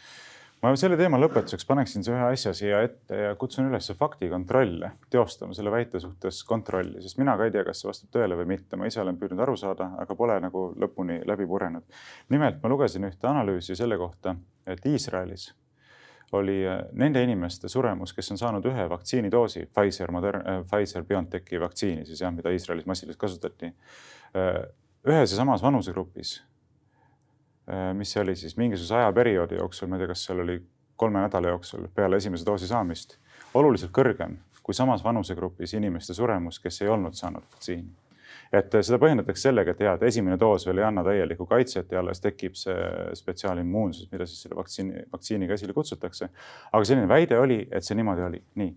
ma 0.62 0.72
selle 0.80 0.98
teema 1.00 1.20
lõpetuseks 1.22 1.68
paneksin 1.68 2.04
ühe 2.12 2.26
asja 2.34 2.52
siia 2.58 2.82
ette 2.84 3.22
ja 3.22 3.36
kutsun 3.40 3.70
üles 3.70 3.92
faktikontrolle 4.00 4.92
teostama 5.12 5.56
selle 5.56 5.72
väite 5.72 6.02
suhtes 6.04 6.42
kontrolli, 6.48 7.00
sest 7.04 7.20
mina 7.22 7.38
ka 7.40 7.48
ei 7.48 7.54
tea, 7.56 7.64
kas 7.68 7.82
see 7.82 7.90
vastab 7.90 8.12
tõele 8.16 8.38
või 8.42 8.50
mitte. 8.56 8.80
ma 8.80 8.90
ise 8.90 9.02
olen 9.04 9.18
püüdnud 9.20 9.40
aru 9.46 9.56
saada, 9.60 9.94
aga 10.04 10.18
pole 10.20 10.40
nagu 10.44 10.66
lõpuni 10.80 11.22
läbi 11.28 11.48
purenud. 11.48 11.88
nimelt 12.30 12.60
ma 12.64 12.74
lugesin 12.76 13.08
ühte 13.08 13.32
analüüsi 13.32 13.76
selle 13.76 13.98
kohta, 13.98 14.36
et 14.68 14.86
Iisraelis 14.86 15.54
oli 16.32 16.68
äh, 16.68 16.84
nende 16.94 17.24
inimeste 17.24 17.70
suremus, 17.70 18.14
kes 18.14 18.32
on 18.32 18.38
saanud 18.38 18.66
ühe 18.70 18.90
vaktsiinidoosi, 18.90 19.66
Pfizer, 19.74 20.12
Modern, 20.12 20.44
äh, 20.46 20.60
Pfizer 20.68 21.08
BioNTechi 21.08 21.62
vaktsiini 21.62 22.06
siis 22.06 22.22
jah, 22.22 22.34
mida 22.36 22.52
Iisraelis 22.54 22.86
massiliselt 22.86 23.22
kasutati. 23.22 23.72
Äh, 24.36 24.62
ühes 25.08 25.32
ja 25.32 25.40
samas 25.40 25.64
vanusegrupis 25.64 26.38
mis 27.94 28.12
see 28.14 28.22
oli 28.24 28.36
siis 28.36 28.56
mingisuguse 28.58 28.96
ajaperioodi 28.98 29.60
jooksul, 29.60 29.90
ma 29.90 29.98
ei 29.98 30.04
tea, 30.04 30.12
kas 30.14 30.24
seal 30.26 30.44
oli 30.46 30.60
kolme 31.00 31.22
nädala 31.22 31.52
jooksul 31.54 31.88
peale 31.96 32.18
esimese 32.18 32.46
doosi 32.46 32.68
saamist, 32.68 33.18
oluliselt 33.54 33.92
kõrgem 33.96 34.38
kui 34.70 34.78
samas 34.78 35.02
vanusegrupis 35.04 35.74
inimeste 35.74 36.14
suremus, 36.14 36.60
kes 36.62 36.84
ei 36.84 36.90
olnud 36.94 37.16
saanud 37.18 37.42
vaktsiini. 37.42 37.90
et 38.54 38.76
seda 38.86 38.98
põhjendatakse 39.02 39.48
sellega, 39.48 39.74
et 39.74 39.82
jaa, 39.82 39.96
et 39.98 40.04
esimene 40.10 40.38
doos 40.42 40.66
veel 40.68 40.82
ei 40.82 40.86
anna 40.86 41.04
täielikku 41.06 41.46
kaitset 41.50 41.92
ja 41.94 42.00
alles 42.02 42.22
tekib 42.22 42.58
see 42.58 42.76
spetsiaalimmuunsus, 43.18 44.12
mida 44.12 44.26
siis 44.30 44.44
selle 44.46 44.58
vaktsiini, 44.58 45.04
vaktsiiniga 45.14 45.58
esile 45.58 45.74
kutsutakse. 45.74 46.30
aga 46.72 46.84
selline 46.86 47.10
väide 47.10 47.40
oli, 47.40 47.60
et 47.72 47.86
see 47.86 47.98
niimoodi 47.98 48.26
oli, 48.28 48.44
nii 48.62 48.72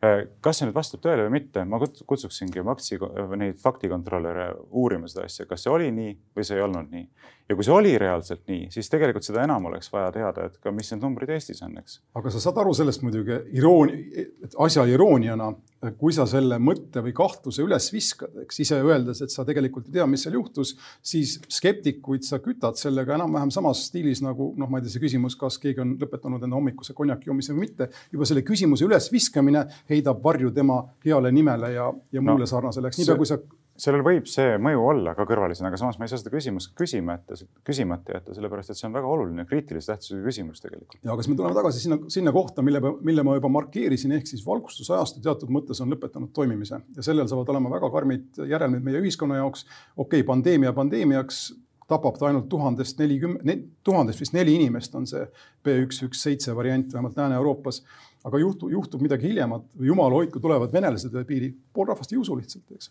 Äh, 0.00 0.22
kas 0.40 0.56
see 0.56 0.64
nüüd 0.64 0.76
vastab 0.76 1.02
tõele 1.04 1.26
või 1.26 1.34
mitte, 1.34 1.60
ma 1.68 1.76
kutsuksingi 1.80 2.62
maksi, 2.64 2.96
neid 3.36 3.58
faktikontrolöre 3.60 4.46
uurima 4.80 5.10
seda 5.12 5.26
asja, 5.28 5.44
kas 5.48 5.66
see 5.66 5.72
oli 5.74 5.90
nii 5.92 6.14
või 6.38 6.46
see 6.48 6.56
ei 6.56 6.64
olnud 6.64 6.88
nii. 6.94 7.04
Ja 7.50 7.56
kui 7.58 7.66
see 7.66 7.74
oli 7.74 7.92
reaalselt 7.98 8.44
nii, 8.50 8.68
siis 8.70 8.88
tegelikult 8.92 9.26
seda 9.26 9.42
enam 9.42 9.64
oleks 9.70 9.90
vaja 9.90 10.12
teada, 10.14 10.46
et 10.46 10.60
ka 10.62 10.70
mis 10.74 10.92
need 10.92 11.02
numbrid 11.02 11.32
Eestis 11.34 11.62
on, 11.66 11.74
eks. 11.80 11.98
aga 12.18 12.30
sa 12.30 12.42
saad 12.44 12.60
aru 12.62 12.74
sellest 12.78 13.02
muidugi 13.02 13.40
iroonia, 13.58 14.26
asja 14.62 14.84
irooniana, 14.86 15.50
kui 15.98 16.14
sa 16.14 16.26
selle 16.30 16.60
mõtte 16.62 17.02
või 17.02 17.14
kahtluse 17.16 17.64
üles 17.64 17.88
viskad, 17.90 18.36
eks 18.44 18.62
ise 18.62 18.78
öeldes, 18.84 19.22
et 19.24 19.34
sa 19.34 19.46
tegelikult 19.48 19.88
ei 19.88 19.96
tea, 19.98 20.06
mis 20.10 20.22
seal 20.26 20.36
juhtus, 20.36 20.74
siis 21.02 21.38
skeptikuid 21.50 22.26
sa 22.26 22.38
kütad 22.44 22.78
sellega 22.78 23.16
enam-vähem 23.16 23.50
samas 23.54 23.86
stiilis 23.88 24.22
nagu 24.22 24.52
noh, 24.60 24.70
ma 24.70 24.78
ei 24.78 24.86
tea, 24.86 24.94
see 24.94 25.04
küsimus, 25.06 25.38
kas 25.40 25.58
keegi 25.62 25.82
on 25.82 25.96
lõpetanud 26.00 26.44
enda 26.44 26.58
hommikuse 26.58 26.94
konjaki 26.96 27.32
joomise 27.32 27.56
või 27.56 27.64
mitte. 27.66 27.88
juba 28.12 28.28
selle 28.28 28.44
küsimuse 28.46 28.86
ülesviskamine 28.86 29.64
heidab 29.90 30.22
varju 30.22 30.52
tema 30.54 30.82
heale 31.06 31.32
nimele 31.32 31.72
ja, 31.74 31.88
ja 32.12 32.22
muule 32.22 32.44
no, 32.44 32.52
sarnasele, 32.52 32.92
eks 32.92 33.02
niipea 33.02 33.18
kui 33.18 33.30
sa 33.30 33.40
sellel 33.80 34.02
võib 34.04 34.26
see 34.30 34.56
mõju 34.62 34.82
olla 34.92 35.14
ka 35.16 35.24
kõrvalisena, 35.28 35.70
aga 35.70 35.78
samas 35.80 35.98
ma 35.98 36.06
ei 36.06 36.12
saa 36.12 36.20
seda 36.20 36.32
küsimust 36.34 36.72
küsimata, 36.78 37.38
küsimata 37.66 38.16
jätta, 38.16 38.34
sellepärast 38.36 38.72
et 38.72 38.80
see 38.80 38.88
on 38.88 38.96
väga 38.96 39.08
oluline 39.14 39.46
kriitilise 39.48 39.92
tähtsusega 39.92 40.26
küsimus 40.26 40.62
tegelikult. 40.64 40.98
ja 41.06 41.16
kas 41.16 41.30
me 41.30 41.38
tuleme 41.38 41.56
tagasi 41.56 41.82
sinna, 41.84 41.98
sinna 42.12 42.34
kohta, 42.36 42.64
mille, 42.66 42.82
mille 43.06 43.24
ma 43.26 43.38
juba 43.38 43.52
markeerisin, 43.56 44.12
ehk 44.18 44.28
siis 44.30 44.44
valgustusajastu 44.46 45.24
teatud 45.24 45.52
mõttes 45.54 45.80
on 45.84 45.92
lõpetanud 45.94 46.34
toimimise 46.36 46.82
ja 46.96 47.06
sellel 47.06 47.28
saavad 47.30 47.54
olema 47.54 47.72
väga 47.72 47.90
karmid 47.94 48.44
järelmid 48.50 48.84
meie 48.86 49.00
ühiskonna 49.00 49.40
jaoks. 49.40 49.66
okei 49.96 50.20
okay,, 50.20 50.28
pandeemia 50.28 50.74
pandeemiaks 50.76 51.48
tapab 51.90 52.20
ta 52.20 52.28
ainult 52.28 52.46
tuhandest 52.48 53.00
nelikümmend, 53.02 53.64
tuhandest 53.82 54.20
vist 54.22 54.36
neli 54.36 54.54
inimest 54.60 54.94
on 54.94 55.08
see 55.10 55.24
B 55.64 55.80
üks 55.86 56.04
üks 56.06 56.22
seitse 56.22 56.54
variant 56.54 56.92
vähemalt 56.92 57.18
Lääne-Euroopas 57.18 57.82
aga 58.24 58.38
juhtu, 58.38 58.68
juhtub 58.68 59.02
midagi 59.04 59.30
hiljemat 59.30 59.64
jumal 59.80 60.12
hoidku, 60.12 60.40
tulevad 60.42 60.72
venelased 60.72 61.14
üle 61.14 61.24
piiri, 61.28 61.50
pool 61.72 61.88
rahvast 61.88 62.12
ei 62.12 62.20
usu 62.20 62.36
lihtsalt, 62.36 62.66
eks 62.76 62.90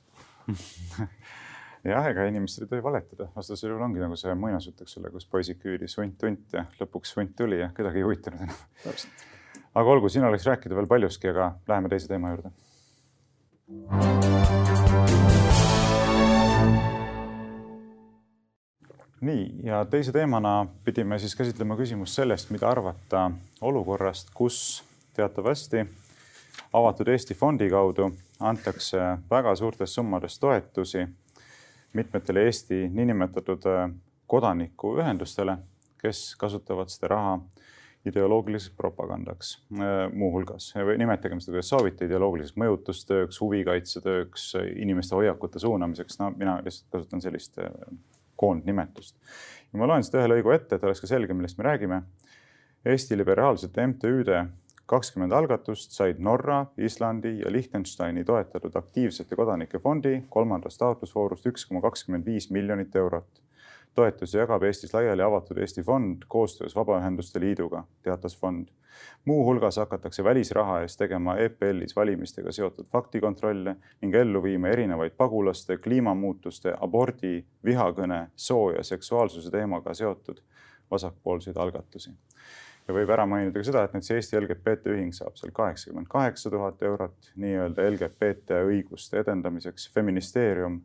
jah, 1.91 2.07
ega 2.11 2.25
inimestel 2.29 2.65
ei 2.65 2.71
tohi 2.73 2.83
valetada, 2.83 3.29
vastasel 3.35 3.71
juhul 3.73 3.85
ongi 3.87 4.01
nagu 4.03 4.17
see 4.19 4.35
muinasjutt, 4.35 4.81
eks 4.83 4.97
ole, 5.01 5.11
kus 5.13 5.27
poisid 5.29 5.59
küüdis 5.61 5.97
hunt-hunt 5.99 6.57
ja 6.57 6.65
lõpuks 6.81 7.15
hunt 7.19 7.35
tuli 7.39 7.61
ja 7.61 7.71
kedagi 7.75 8.01
ei 8.01 8.07
huvitanud 8.07 8.47
enam. 8.47 8.57
aga 9.73 9.95
olgu, 9.95 10.09
siin 10.09 10.27
oleks 10.27 10.47
rääkida 10.49 10.77
veel 10.77 10.89
paljuski, 10.89 11.31
aga 11.33 11.53
läheme 11.69 11.91
teise 11.91 12.11
teema 12.11 12.33
juurde. 12.35 12.53
nii, 19.21 19.47
ja 19.63 19.83
teise 19.85 20.11
teemana 20.15 20.65
pidime 20.83 21.19
siis 21.19 21.35
käsitlema 21.35 21.75
küsimust 21.79 22.15
sellest, 22.15 22.53
mida 22.55 22.69
arvata 22.71 23.29
olukorrast, 23.61 24.31
kus 24.33 24.83
teatavasti 25.15 25.83
avatud 26.73 27.07
Eesti 27.07 27.33
fondi 27.33 27.69
kaudu 27.69 28.11
antakse 28.39 28.99
väga 29.29 29.55
suurtes 29.55 29.93
summades 29.95 30.39
toetusi 30.39 31.07
mitmetele 31.93 32.43
Eesti 32.45 32.87
niinimetatud 32.93 33.65
äh, 33.65 33.89
kodanikuühendustele, 34.27 35.57
kes 36.01 36.35
kasutavad 36.39 36.91
seda 36.93 37.07
raha 37.15 37.39
ideoloogiliseks 38.05 38.75
propagandaks 38.77 39.55
äh, 39.73 40.11
muuhulgas 40.13 40.73
nimetagem 40.97 41.41
seda, 41.41 41.57
kuidas 41.57 41.71
soovite, 41.73 42.05
ideoloogiliseks 42.05 42.59
mõjutustööks, 42.61 43.41
huvikaitsetööks, 43.41 44.53
inimeste 44.75 45.17
hoiakute 45.17 45.59
suunamiseks. 45.59 46.19
no 46.19 46.31
mina 46.37 46.59
lihtsalt 46.63 46.91
kasutan 46.91 47.21
sellist 47.21 47.59
äh, 47.59 47.73
koondnimetust. 48.39 49.17
ja 49.73 49.79
ma 49.81 49.89
loen 49.89 50.05
seda 50.05 50.23
ühe 50.23 50.35
lõigu 50.35 50.55
ette, 50.55 50.77
et 50.77 50.83
oleks 50.87 51.01
ka 51.03 51.09
selge, 51.11 51.33
millest 51.33 51.57
me 51.57 51.67
räägime. 51.67 52.01
Eesti 52.85 53.17
liberaalsete 53.17 53.83
MTÜ-de 53.87 54.45
kakskümmend 54.89 55.31
algatust 55.31 55.91
said 55.91 56.17
Norra, 56.17 56.65
Islandi 56.77 57.39
ja 57.39 57.51
Liechtensteini 57.51 58.23
toetatud 58.25 58.75
aktiivsete 58.75 59.35
kodanike 59.35 59.79
fondi 59.79 60.15
kolmandast 60.29 60.81
taotlusvoorust 60.81 61.45
üks 61.51 61.67
koma 61.69 61.81
kakskümmend 61.81 62.25
viis 62.25 62.49
miljonit 62.49 62.95
eurot. 62.95 63.41
toetusi 63.95 64.37
jagab 64.37 64.63
Eestis 64.63 64.93
laiali 64.93 65.21
avatud 65.21 65.57
Eesti 65.57 65.83
Fond 65.83 66.23
koostöös 66.27 66.75
Vabaühenduste 66.75 67.39
Liiduga, 67.39 67.83
teatas 68.01 68.37
fond. 68.37 68.67
muuhulgas 69.25 69.77
hakatakse 69.77 70.23
välisraha 70.23 70.81
eest 70.81 70.97
tegema 70.97 71.35
EPL-is 71.37 71.95
valimistega 71.95 72.51
seotud 72.51 72.85
faktikontrolle 72.85 73.75
ning 74.01 74.15
ellu 74.15 74.43
viima 74.43 74.67
erinevaid 74.67 75.11
pagulaste, 75.17 75.77
kliimamuutuste, 75.77 76.73
abordi, 76.81 77.45
vihakõne, 77.65 78.27
soo 78.35 78.71
ja 78.71 78.83
seksuaalsuse 78.83 79.51
teemaga 79.51 79.93
seotud 79.93 80.41
vasakpoolseid 80.91 81.57
algatusi 81.57 82.15
ja 82.89 82.93
võib 82.95 83.11
ära 83.13 83.25
mainida 83.29 83.53
ka 83.53 83.65
seda, 83.67 83.83
et 83.85 83.93
näiteks 83.93 84.15
Eesti 84.15 84.39
LGBT 84.39 84.93
ühing 84.95 85.13
saab 85.13 85.35
seal 85.37 85.53
kaheksakümmend 85.55 86.09
kaheksa 86.09 86.49
tuhat 86.49 86.81
eurot 86.89 87.31
nii-öelda 87.37 87.85
LGBT 87.85 88.63
õiguste 88.65 89.21
edendamiseks. 89.21 89.91
feministeerium 89.93 90.79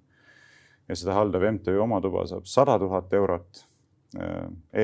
ja 0.88 0.97
seda 1.01 1.17
haldav 1.17 1.47
MTÜ 1.55 1.79
Oma 1.81 2.01
Tuba 2.05 2.27
saab 2.29 2.45
sada 2.45 2.77
tuhat 2.79 3.12
eurot 3.17 3.64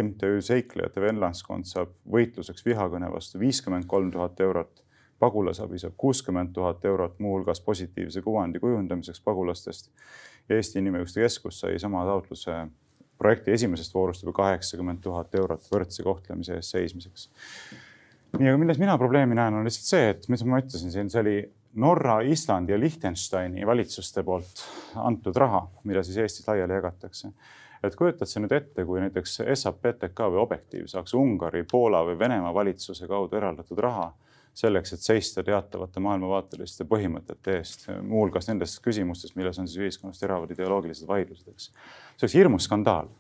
MTÜ 0.00 0.40
Seiklejate 0.42 1.00
Venlaskond 1.04 1.68
saab 1.68 1.92
võitluseks 2.10 2.64
vihakõne 2.66 3.12
vastu 3.12 3.38
viiskümmend 3.38 3.86
kolm 3.86 4.10
tuhat 4.10 4.40
eurot 4.40 4.82
pagulasabi 5.20 5.78
saab 5.78 5.98
kuuskümmend 6.00 6.54
tuhat 6.56 6.84
eurot, 6.88 7.18
muuhulgas 7.20 7.60
positiivse 7.60 8.22
kuvandi 8.24 8.60
kujundamiseks 8.60 9.20
pagulastest. 9.20 9.92
Eesti 10.50 10.80
Inimõiguste 10.80 11.20
Keskus 11.20 11.60
sai 11.60 11.76
sama 11.78 12.06
taotluse 12.08 12.56
projekti 13.20 13.52
esimesest 13.52 13.94
voorust 13.94 14.24
juba 14.24 14.34
kaheksakümmend 14.40 15.02
tuhat 15.04 15.34
eurot 15.36 15.68
võrdse 15.72 16.04
kohtlemise 16.06 16.58
eest 16.58 16.76
seismiseks. 16.76 17.28
nii, 18.38 18.48
aga 18.48 18.58
milles 18.60 18.80
mina 18.80 18.96
probleemi 18.98 19.36
näen, 19.38 19.58
on 19.58 19.66
lihtsalt 19.66 19.88
see, 19.92 20.12
et 20.14 20.28
mis 20.32 20.44
ma 20.46 20.60
ütlesin 20.62 20.92
siin, 20.94 21.10
see 21.12 21.24
oli 21.24 21.38
Norra, 21.80 22.20
Islandi 22.26 22.72
ja 22.72 22.78
Liechtensteini 22.80 23.66
valitsuste 23.66 24.24
poolt 24.26 24.64
antud 24.98 25.36
raha, 25.38 25.62
mida 25.86 26.02
siis 26.02 26.18
Eestis 26.18 26.48
laiali 26.48 26.78
jagatakse. 26.78 27.30
et 27.82 27.94
kujutad 27.96 28.28
sa 28.28 28.40
nüüd 28.42 28.52
ette, 28.52 28.84
kui 28.84 29.00
näiteks 29.00 29.38
SAPTK 29.54 30.18
või 30.32 30.42
Objektiiv 30.42 30.88
saaks 30.90 31.14
Ungari, 31.16 31.62
Poola 31.70 32.02
või 32.04 32.18
Venemaa 32.18 32.52
valitsuse 32.54 33.08
kaudu 33.08 33.38
eraldatud 33.38 33.78
raha 33.78 34.10
selleks, 34.54 34.92
et 34.92 35.04
seista 35.04 35.44
teatavate 35.46 36.00
maailmavaateliste 36.02 36.84
põhimõtete 36.90 37.54
eest, 37.58 37.86
muuhulgas 38.02 38.48
nendes 38.50 38.76
küsimustes, 38.82 39.34
milles 39.38 39.58
on 39.62 39.68
siis 39.70 39.80
ühiskonnas 39.84 40.20
teravad 40.20 40.50
ideoloogilised 40.50 41.08
vaidlused, 41.08 41.48
eks. 41.52 41.70
see 42.16 42.26
oleks 42.26 42.36
hirmus 42.36 42.66
skandaal. 42.68 43.10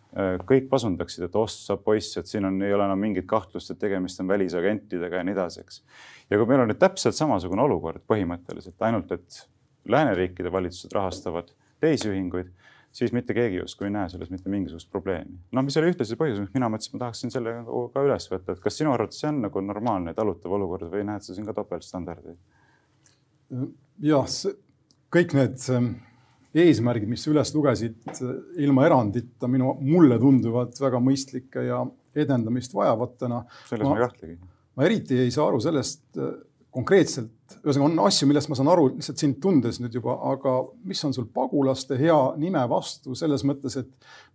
kõik 0.46 0.66
pasundaksid, 0.68 1.28
et 1.28 1.36
ossa 1.38 1.76
poiss, 1.78 2.16
et 2.18 2.26
siin 2.26 2.44
on, 2.48 2.58
ei 2.62 2.74
ole 2.74 2.84
enam 2.84 2.98
mingit 2.98 3.28
kahtlust, 3.30 3.70
et 3.70 3.78
tegemist 3.78 4.20
on 4.20 4.28
välisagentidega 4.28 5.20
ja 5.20 5.26
nii 5.26 5.36
edasi, 5.36 5.64
eks. 5.64 5.82
ja 6.30 6.40
kui 6.40 6.50
meil 6.50 6.64
on 6.64 6.72
nüüd 6.72 6.82
täpselt 6.82 7.16
samasugune 7.16 7.62
olukord 7.62 8.02
põhimõtteliselt, 8.10 8.78
ainult 8.82 9.12
et 9.14 9.44
lääneriikide 9.88 10.52
valitsused 10.52 10.92
rahastavad 10.92 11.54
teisi 11.80 12.10
ühinguid 12.10 12.50
siis 12.92 13.12
mitte 13.14 13.34
keegi 13.36 13.60
justkui 13.60 13.86
ei 13.86 13.94
näe 13.94 14.08
selles 14.10 14.30
mitte 14.32 14.50
mingisugust 14.50 14.90
probleemi. 14.90 15.38
noh, 15.52 15.64
mis 15.66 15.76
oli 15.78 15.92
ühtlasi 15.92 16.18
põhjus, 16.18 16.40
miks 16.42 16.54
mina 16.56 16.70
mõtlesin, 16.72 16.90
et 16.90 16.98
ma 16.98 17.04
tahaksin 17.04 17.34
selle 17.34 17.54
ka 17.94 18.04
üles 18.06 18.26
võtta, 18.32 18.56
et 18.56 18.64
kas 18.64 18.78
sinu 18.80 18.94
arvates 18.94 19.20
see 19.22 19.30
on 19.30 19.40
nagu 19.46 19.62
normaalne 19.64 20.14
talutav 20.16 20.56
olukord 20.58 20.90
või 20.92 21.06
näed 21.06 21.26
sa 21.26 21.36
siin 21.36 21.46
ka 21.48 21.54
topeltstandardeid? 21.56 22.38
jah, 24.06 24.36
kõik 25.10 25.34
need 25.38 25.64
ähm, 25.74 25.88
eesmärgid, 26.54 27.10
mis 27.10 27.24
sa 27.24 27.32
üles 27.32 27.54
lugesid, 27.54 27.98
ilma 28.62 28.86
erandita 28.86 29.50
minu, 29.50 29.74
mulle 29.86 30.18
tunduvad 30.22 30.78
väga 30.80 31.00
mõistlike 31.02 31.66
ja 31.66 31.82
edendamist 32.14 32.74
vajavatena. 32.74 33.44
selles 33.68 33.86
ma 33.86 33.98
ei 33.98 34.06
kahtlegi. 34.06 34.38
ma 34.76 34.86
eriti 34.86 35.18
ei 35.24 35.34
saa 35.34 35.46
aru 35.50 35.60
sellest 35.62 36.22
konkreetselt, 36.70 37.32
ühesõnaga 37.64 37.88
on 37.88 38.02
asju, 38.06 38.28
millest 38.30 38.50
ma 38.50 38.56
saan 38.58 38.68
aru 38.70 38.86
lihtsalt 38.92 39.18
sind 39.18 39.38
tundes 39.42 39.80
nüüd 39.82 39.94
juba, 39.96 40.14
aga 40.30 40.52
mis 40.86 41.00
on 41.06 41.14
sul 41.16 41.26
pagulaste 41.34 41.98
hea 41.98 42.18
nime 42.38 42.62
vastu 42.70 43.16
selles 43.18 43.42
mõttes, 43.46 43.74
et 43.80 43.88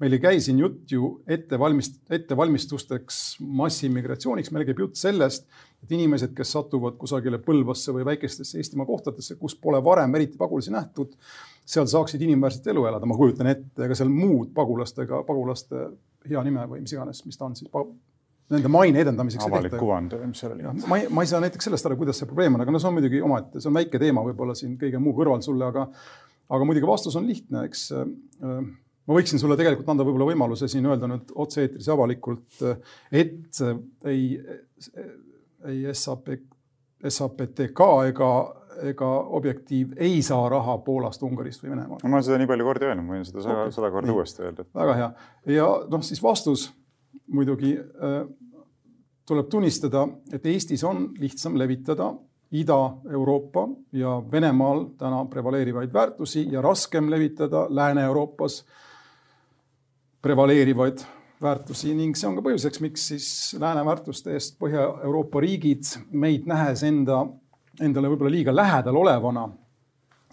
meil 0.03 0.17
ei 0.17 0.21
käi 0.23 0.41
siin 0.43 0.59
jutt 0.59 0.91
ju 0.91 1.13
ettevalmist-, 1.31 2.01
ettevalmistusteks 2.17 3.19
massiimmigratsiooniks, 3.61 4.51
meil 4.51 4.67
käib 4.67 4.83
jutt 4.83 4.99
sellest, 4.99 5.47
et 5.85 5.93
inimesed, 5.95 6.33
kes 6.35 6.51
satuvad 6.57 6.97
kusagile 6.99 7.39
Põlvasse 7.45 7.95
või 7.95 8.07
väikestesse 8.07 8.59
Eestimaa 8.59 8.87
kohtadesse, 8.89 9.39
kus 9.39 9.55
pole 9.55 9.79
varem 9.85 10.15
eriti 10.19 10.39
pagulasi 10.39 10.73
nähtud, 10.75 11.13
seal 11.65 11.87
saaksid 11.91 12.21
inimväärset 12.25 12.67
elu 12.73 12.83
elada, 12.89 13.07
ma 13.07 13.15
kujutan 13.17 13.47
ette, 13.53 13.85
ega 13.85 13.95
seal 13.95 14.11
muud 14.11 14.51
pagulastega, 14.57 15.23
pagulaste 15.27 15.87
hea 16.27 16.43
nime 16.43 16.67
või 16.67 16.83
mis 16.83 16.95
iganes, 16.95 17.23
mis 17.29 17.39
ta 17.39 17.47
on 17.47 17.55
siis 17.55 17.71
nende 18.53 18.69
maine 18.71 19.01
edendamiseks. 19.01 19.47
avalik 19.47 19.75
kuvand, 19.79 20.15
mis 20.29 20.41
seal 20.43 20.53
oli. 20.53 20.65
ma 20.85 20.99
ei, 21.01 21.09
ma 21.09 21.25
ei 21.25 21.29
saa 21.31 21.41
näiteks 21.43 21.69
sellest 21.69 21.89
aru, 21.89 21.97
kuidas 22.01 22.19
see 22.21 22.29
probleem 22.29 22.57
on, 22.57 22.63
aga 22.65 22.73
no 22.73 22.81
see 22.81 22.89
on 22.91 22.97
muidugi 22.97 23.21
omaette, 23.25 23.61
see 23.61 23.71
on 23.71 23.77
väike 23.79 24.01
teema 24.01 24.23
võib-olla 24.25 24.55
siin 24.57 24.75
kõige 24.81 25.01
muu 25.01 25.15
kõrval 25.17 25.41
sulle, 25.45 25.69
aga, 25.71 25.87
aga 26.53 26.67
muidugi 26.69 26.89
vastus 26.89 27.17
on 27.19 27.29
lihtne, 27.29 27.65
eks. 27.69 27.87
Äh, 27.95 28.59
ma 29.05 29.17
võiksin 29.17 29.41
sulle 29.41 29.57
tegelikult 29.57 29.89
anda 29.93 30.05
võib-olla 30.05 30.29
võimaluse 30.31 30.69
siin 30.71 30.85
öelda 30.89 31.09
nüüd 31.09 31.33
otse-eetris 31.45 31.89
avalikult, 31.93 32.61
et 33.13 33.63
ei, 34.09 34.27
ei 35.69 35.81
SAP, 35.93 36.31
SAPTK 37.05 37.83
ega 38.11 38.31
ega 38.83 39.07
Objektiiv 39.37 39.93
ei 40.01 40.21
saa 40.25 40.49
raha 40.51 40.77
Poolast, 40.83 41.21
Ungarist 41.23 41.63
või 41.63 41.71
Venemaalt. 41.71 42.03
ma 42.03 42.17
olen 42.17 42.25
seda 42.27 42.39
nii 42.41 42.49
palju 42.49 42.65
kordi 42.67 42.89
öelnud, 42.89 43.07
ma 43.07 43.15
võin 43.15 43.27
seda 43.27 43.43
sada 43.45 43.67
okay. 43.69 43.93
korda 43.93 44.15
uuesti 44.15 44.43
öelda. 44.43 44.65
väga 44.75 44.95
hea 44.99 45.07
ja 45.57 45.69
noh, 45.91 46.03
siis 46.03 46.19
vastus 46.23 46.65
muidugi 47.27 47.73
äh, 47.79 48.21
tuleb 49.25 49.49
tunnistada, 49.49 50.07
et 50.33 50.45
Eestis 50.45 50.83
on 50.83 51.09
lihtsam 51.19 51.57
levitada 51.57 52.11
Ida-Euroopa 52.55 53.67
ja 53.97 54.21
Venemaal 54.31 54.85
täna 54.97 55.25
prevaleerivaid 55.25 55.93
väärtusi 55.93 56.45
ja 56.51 56.61
raskem 56.61 57.09
levitada 57.11 57.65
Lääne-Euroopas 57.69 58.63
prevaleerivaid 60.21 61.01
väärtusi. 61.41 61.93
Ning 61.95 62.15
see 62.17 62.29
on 62.29 62.37
ka 62.37 62.43
põhjuseks, 62.45 62.81
miks 62.85 63.09
siis 63.11 63.27
lääne 63.59 63.83
väärtuste 63.85 64.33
eest 64.33 64.59
Põhja-Euroopa 64.61 65.41
riigid 65.43 65.89
meid 66.11 66.47
nähes 66.49 66.85
enda, 66.87 67.25
endale 67.81 68.13
võib-olla 68.13 68.33
liiga 68.33 68.55
lähedal 68.55 69.01
olevana 69.01 69.49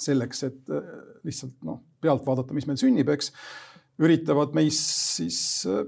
selleks, 0.03 0.45
et 0.49 0.73
äh, 0.73 0.87
lihtsalt 1.27 1.59
noh, 1.67 1.81
pealt 2.03 2.25
vaadata, 2.27 2.55
mis 2.55 2.67
meil 2.69 2.81
sünnib, 2.81 3.11
eks, 3.13 3.33
üritavad 4.03 4.55
meis 4.57 4.79
siis 5.17 5.41
äh, 5.69 5.85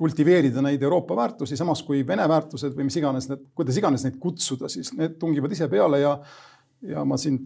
kultiveerida 0.00 0.62
neid 0.64 0.82
Euroopa 0.82 1.16
väärtusi, 1.18 1.58
samas 1.60 1.82
kui 1.84 2.00
Vene 2.06 2.24
väärtused 2.28 2.72
või 2.76 2.88
mis 2.88 2.96
iganes 2.96 3.28
need, 3.28 3.42
kuidas 3.56 3.76
iganes 3.76 4.06
neid 4.06 4.16
kutsuda, 4.22 4.70
siis 4.72 4.94
need 4.96 5.18
tungivad 5.20 5.52
ise 5.52 5.68
peale 5.68 6.00
ja, 6.00 6.14
ja 6.88 7.04
ma 7.04 7.18
siin 7.20 7.36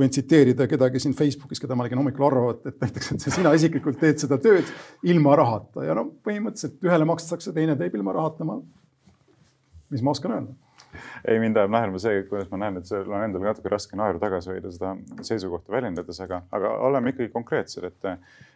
võin 0.00 0.12
tsiteerida 0.12 0.64
kedagi 0.70 1.02
siin 1.02 1.12
Facebookis, 1.18 1.60
keda 1.60 1.76
ma 1.76 1.84
nägin 1.84 2.00
hommikul 2.00 2.24
arvavat, 2.30 2.64
et 2.70 2.80
näiteks, 2.80 3.12
et 3.16 3.26
sina 3.26 3.52
isiklikult 3.56 4.00
teed 4.00 4.22
seda 4.22 4.38
tööd 4.40 4.68
ilma 5.12 5.36
rahata 5.36 5.84
ja 5.84 5.96
no 5.98 6.06
põhimõtteliselt 6.24 6.88
ühele 6.88 7.08
makstakse, 7.10 7.52
teine 7.56 7.76
teeb 7.76 7.98
ilma 8.00 8.16
rahata. 8.16 8.48
mis 9.90 10.02
ma 10.06 10.14
oskan 10.14 10.38
öelda 10.38 10.69
ei, 11.24 11.38
mind 11.42 11.58
ajab 11.60 11.74
naerma 11.74 12.00
see, 12.02 12.24
kuidas 12.28 12.50
ma 12.52 12.60
näen, 12.64 12.80
et 12.80 12.88
sul 12.88 13.08
on 13.10 13.24
endal 13.24 13.44
natuke 13.44 13.72
raske 13.72 13.98
naeru 13.98 14.20
tagasi 14.22 14.52
hoida 14.54 14.72
seda 14.74 14.94
seisukohta 15.26 15.74
väljendades, 15.74 16.20
aga, 16.24 16.42
aga 16.56 16.72
oleme 16.88 17.14
ikkagi 17.14 17.30
konkreetsed, 17.34 17.86
et, 17.88 18.10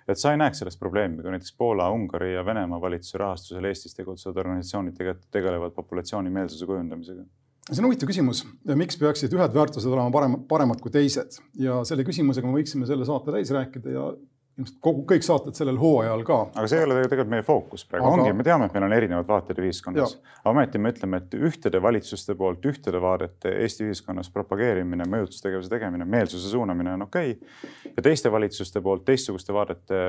et 0.09 0.21
sa 0.21 0.35
ei 0.35 0.41
näeks 0.41 0.63
sellest 0.63 0.81
probleemi, 0.83 1.23
kui 1.23 1.35
näiteks 1.35 1.55
Poola, 1.59 1.89
Ungari 1.95 2.35
ja 2.35 2.45
Venemaa 2.47 2.81
valitsuse 2.83 3.23
rahastusel 3.23 3.71
Eestis 3.71 3.97
tegutsevad 3.97 4.43
organisatsioonid 4.45 5.01
tegelevad 5.35 5.75
populatsiooni 5.79 6.33
meelsuse 6.35 6.69
kujundamisega. 6.69 7.25
See 7.65 7.81
on 7.81 7.87
huvitav 7.89 8.11
küsimus, 8.11 8.43
miks 8.77 8.99
peaksid 9.01 9.33
ühed 9.33 9.55
väärtused 9.57 9.89
olema 9.89 10.13
parem, 10.13 10.35
paremad 10.49 10.83
kui 10.85 10.93
teised. 10.93 11.39
Ja 11.57 11.79
selle 11.89 12.05
küsimusega 12.05 12.45
me 12.45 12.59
võiksime 12.59 12.85
selle 12.85 13.07
saate 13.09 13.33
täis 13.33 13.53
rääkida 13.57 13.95
ja 13.95 14.11
ilmselt 14.59 14.77
kogu, 14.85 15.03
kõik 15.09 15.25
saated 15.27 15.57
sellel 15.59 15.79
hooajal 15.81 16.23
ka. 16.27 16.37
aga 16.55 16.69
see 16.71 16.79
ei 16.79 16.87
ole 16.87 17.01
tegelikult 17.03 17.31
meie 17.33 17.45
fookus 17.47 17.83
praegu 17.89 18.07
aga..., 18.07 18.23
ongi, 18.23 18.35
me 18.39 18.47
teame, 18.47 18.69
et 18.69 18.77
meil 18.77 18.87
on 18.87 18.95
erinevad 18.95 19.27
vaated 19.27 19.59
ühiskonnas. 19.63 20.17
ometi 20.51 20.79
me 20.79 20.93
ütleme, 20.95 21.21
et 21.23 21.35
ühtede 21.35 21.81
valitsuste 21.83 22.37
poolt 22.39 22.69
ühtede 22.71 23.01
vaadete 23.03 23.55
Eesti 23.65 23.89
ühiskonnas 23.89 24.31
propageerimine, 24.35 25.09
mõjutustegevuse 25.11 25.73
tegemine, 25.73 26.07
meelsuse 26.07 26.53
suunamine 26.53 26.95
on 26.95 27.07
okei 27.09 27.35
okay.. 27.35 27.93
ja 27.97 28.07
teiste 28.07 28.33
valitsuste 28.33 28.83
poolt 28.85 29.05
teistsuguste 29.09 29.55
vaadete 29.57 30.01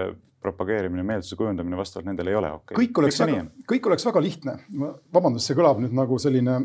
propageerimine, 0.45 1.03
meelsuse 1.03 1.39
kujundamine 1.39 1.77
vastavalt 1.77 2.12
nendele 2.12 2.36
ei 2.36 2.41
ole 2.41 2.51
okei 2.60 2.75
okay.. 2.75 2.86
kõik 2.86 3.03
oleks 3.03 3.21
väga, 3.25 3.45
kõik 3.73 3.91
oleks 3.91 4.10
väga 4.12 4.25
lihtne. 4.29 4.58
vabandust, 5.13 5.49
see 5.49 5.58
kõlab 5.58 5.81
nüüd 5.81 5.95
nagu 5.97 6.21
selline 6.21 6.60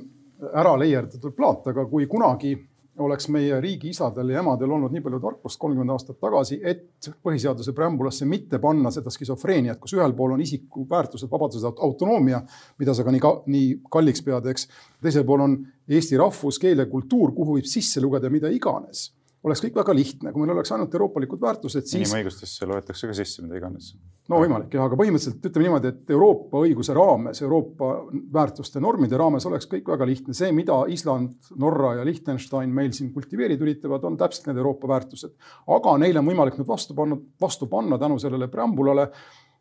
ära 0.53 0.77
leierdatud 0.81 1.33
plaat, 1.37 1.73
aga 1.73 1.87
kui 1.89 2.07
kunagi 2.11 2.55
oleks 2.99 3.29
meie 3.33 3.61
riigi 3.61 3.91
isadel 3.95 4.33
ja 4.33 4.41
emadel 4.43 4.73
olnud 4.75 4.93
nii 4.93 5.03
palju 5.05 5.21
tarkust 5.23 5.61
kolmkümmend 5.61 5.95
aastat 5.95 6.19
tagasi, 6.21 6.61
et 6.63 7.11
põhiseaduse 7.23 7.75
preambulasse 7.77 8.27
mitte 8.29 8.59
panna 8.63 8.91
seda 8.95 9.13
skisofreeniat, 9.15 9.79
kus 9.81 9.95
ühel 9.97 10.15
pool 10.17 10.35
on 10.35 10.43
isiku 10.43 10.87
väärtused, 10.91 11.31
vabadused, 11.31 11.85
autonoomia, 11.87 12.43
mida 12.83 12.95
sa 12.95 13.07
ka 13.07 13.15
nii, 13.15 13.23
nii 13.55 13.71
kalliks 13.93 14.25
pead, 14.27 14.51
eks. 14.53 14.69
teisel 15.03 15.25
pool 15.29 15.47
on 15.47 15.57
eesti 15.89 16.19
rahvus, 16.21 16.59
keel 16.61 16.85
ja 16.85 16.91
kultuur, 16.91 17.33
kuhu 17.37 17.59
võib 17.59 17.71
sisse 17.71 18.03
lugeda 18.03 18.31
mida 18.31 18.51
iganes 18.53 19.09
oleks 19.45 19.63
kõik 19.65 19.77
väga 19.81 19.95
lihtne, 19.97 20.33
kui 20.33 20.43
meil 20.43 20.53
oleks 20.55 20.73
ainult 20.75 20.95
euroopalikud 20.95 21.41
väärtused, 21.41 21.87
siis. 21.89 22.05
inimõigustesse 22.05 22.69
loetakse 22.69 23.09
ka 23.09 23.17
sisse 23.17 23.45
mida 23.45 23.57
iganes. 23.57 23.95
no 24.29 24.41
võimalik 24.43 24.75
jah, 24.77 24.85
aga 24.89 24.99
põhimõtteliselt 25.01 25.49
ütleme 25.49 25.67
niimoodi, 25.67 25.93
et 25.95 26.15
Euroopa 26.15 26.63
õiguse 26.67 26.97
raames, 26.97 27.43
Euroopa 27.43 27.91
väärtuste, 28.37 28.83
normide 28.85 29.19
raames 29.21 29.47
oleks 29.49 29.69
kõik 29.71 29.89
väga 29.95 30.09
lihtne. 30.09 30.37
see, 30.37 30.53
mida 30.57 30.83
Island, 30.93 31.53
Norra 31.57 31.97
ja 32.01 32.07
Liechtenstein 32.07 32.73
meil 32.75 32.93
siin 32.97 33.13
kultiveerida 33.15 33.65
üritavad, 33.65 34.05
on 34.05 34.19
täpselt 34.21 34.51
need 34.51 34.61
Euroopa 34.61 34.89
väärtused. 34.89 35.37
aga 35.67 35.99
neile 36.05 36.21
on 36.21 36.33
võimalik 36.33 36.59
nüüd 36.61 36.69
vastu 36.69 36.95
panna, 36.95 37.17
vastu 37.41 37.71
panna 37.71 37.99
tänu 37.99 38.19
sellele 38.21 38.49
preambulale 38.49 39.11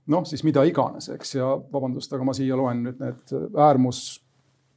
noh, 0.10 0.26
siis 0.26 0.44
mida 0.44 0.64
iganes, 0.66 1.10
eks, 1.14 1.36
ja 1.38 1.54
vabandust, 1.72 2.12
aga 2.14 2.26
ma 2.26 2.34
siia 2.36 2.58
loen 2.58 2.84
nüüd 2.88 3.00
need 3.00 3.34
äärmus 3.56 4.20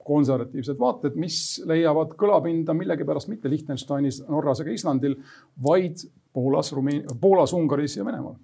konservatiivsed 0.05 0.79
vaated, 0.81 1.17
mis 1.21 1.37
leiavad 1.69 2.17
kõlapinda 2.19 2.75
millegipärast 2.77 3.31
mitte 3.31 3.51
Liechtensteinis, 3.51 4.23
Norras 4.29 4.63
ega 4.65 4.75
Islandil, 4.75 5.19
vaid 5.63 6.03
Poolas, 6.33 6.73
Rumeenia, 6.73 7.19
Poolas, 7.21 7.53
Ungaris 7.53 7.97
ja 7.97 8.05
Venemaal. 8.05 8.35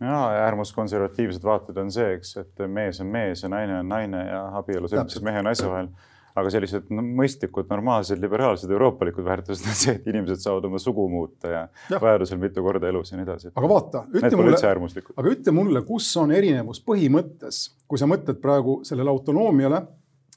ja 0.00 0.28
äärmuskonservatiivsed 0.46 1.44
vaated 1.44 1.76
on 1.78 1.92
see, 1.92 2.14
eks, 2.16 2.36
et 2.40 2.64
mees 2.66 2.98
on 3.00 3.06
mees 3.12 3.44
ja 3.44 3.50
naine 3.52 3.76
on 3.78 3.92
naine 3.92 4.24
ja 4.26 4.40
abielu 4.58 4.88
sõlmides 4.90 5.22
mehe 5.22 5.38
ja 5.38 5.44
naise 5.46 5.68
vahel. 5.68 5.92
aga 6.32 6.48
sellised 6.48 6.86
no, 6.88 7.02
mõistlikud, 7.20 7.66
normaalsed, 7.68 8.16
liberaalsed, 8.16 8.70
euroopalikud 8.72 9.24
väärtused 9.26 9.66
on 9.68 9.74
see, 9.76 9.92
et 9.98 10.06
inimesed 10.08 10.40
saavad 10.40 10.64
oma 10.64 10.78
sugu 10.80 11.04
muuta 11.12 11.50
ja, 11.52 11.66
ja. 11.92 11.98
vajadusel 12.00 12.40
mitu 12.40 12.64
korda 12.64 12.88
elus 12.88 13.12
ja 13.12 13.18
nii 13.18 13.26
edasi. 13.28 13.50
aga 13.52 13.68
vaata, 13.68 14.06
ütle 14.16 14.38
mulle, 14.40 14.60
aga 15.16 15.34
ütle 15.36 15.54
mulle, 15.54 15.82
kus 15.86 16.08
on 16.16 16.32
erinevus 16.32 16.80
põhimõttes, 16.88 17.66
kui 17.86 18.00
sa 18.00 18.08
mõtled 18.08 18.40
praegu 18.40 18.80
sellele 18.88 19.12
autonoomiale 19.12 19.84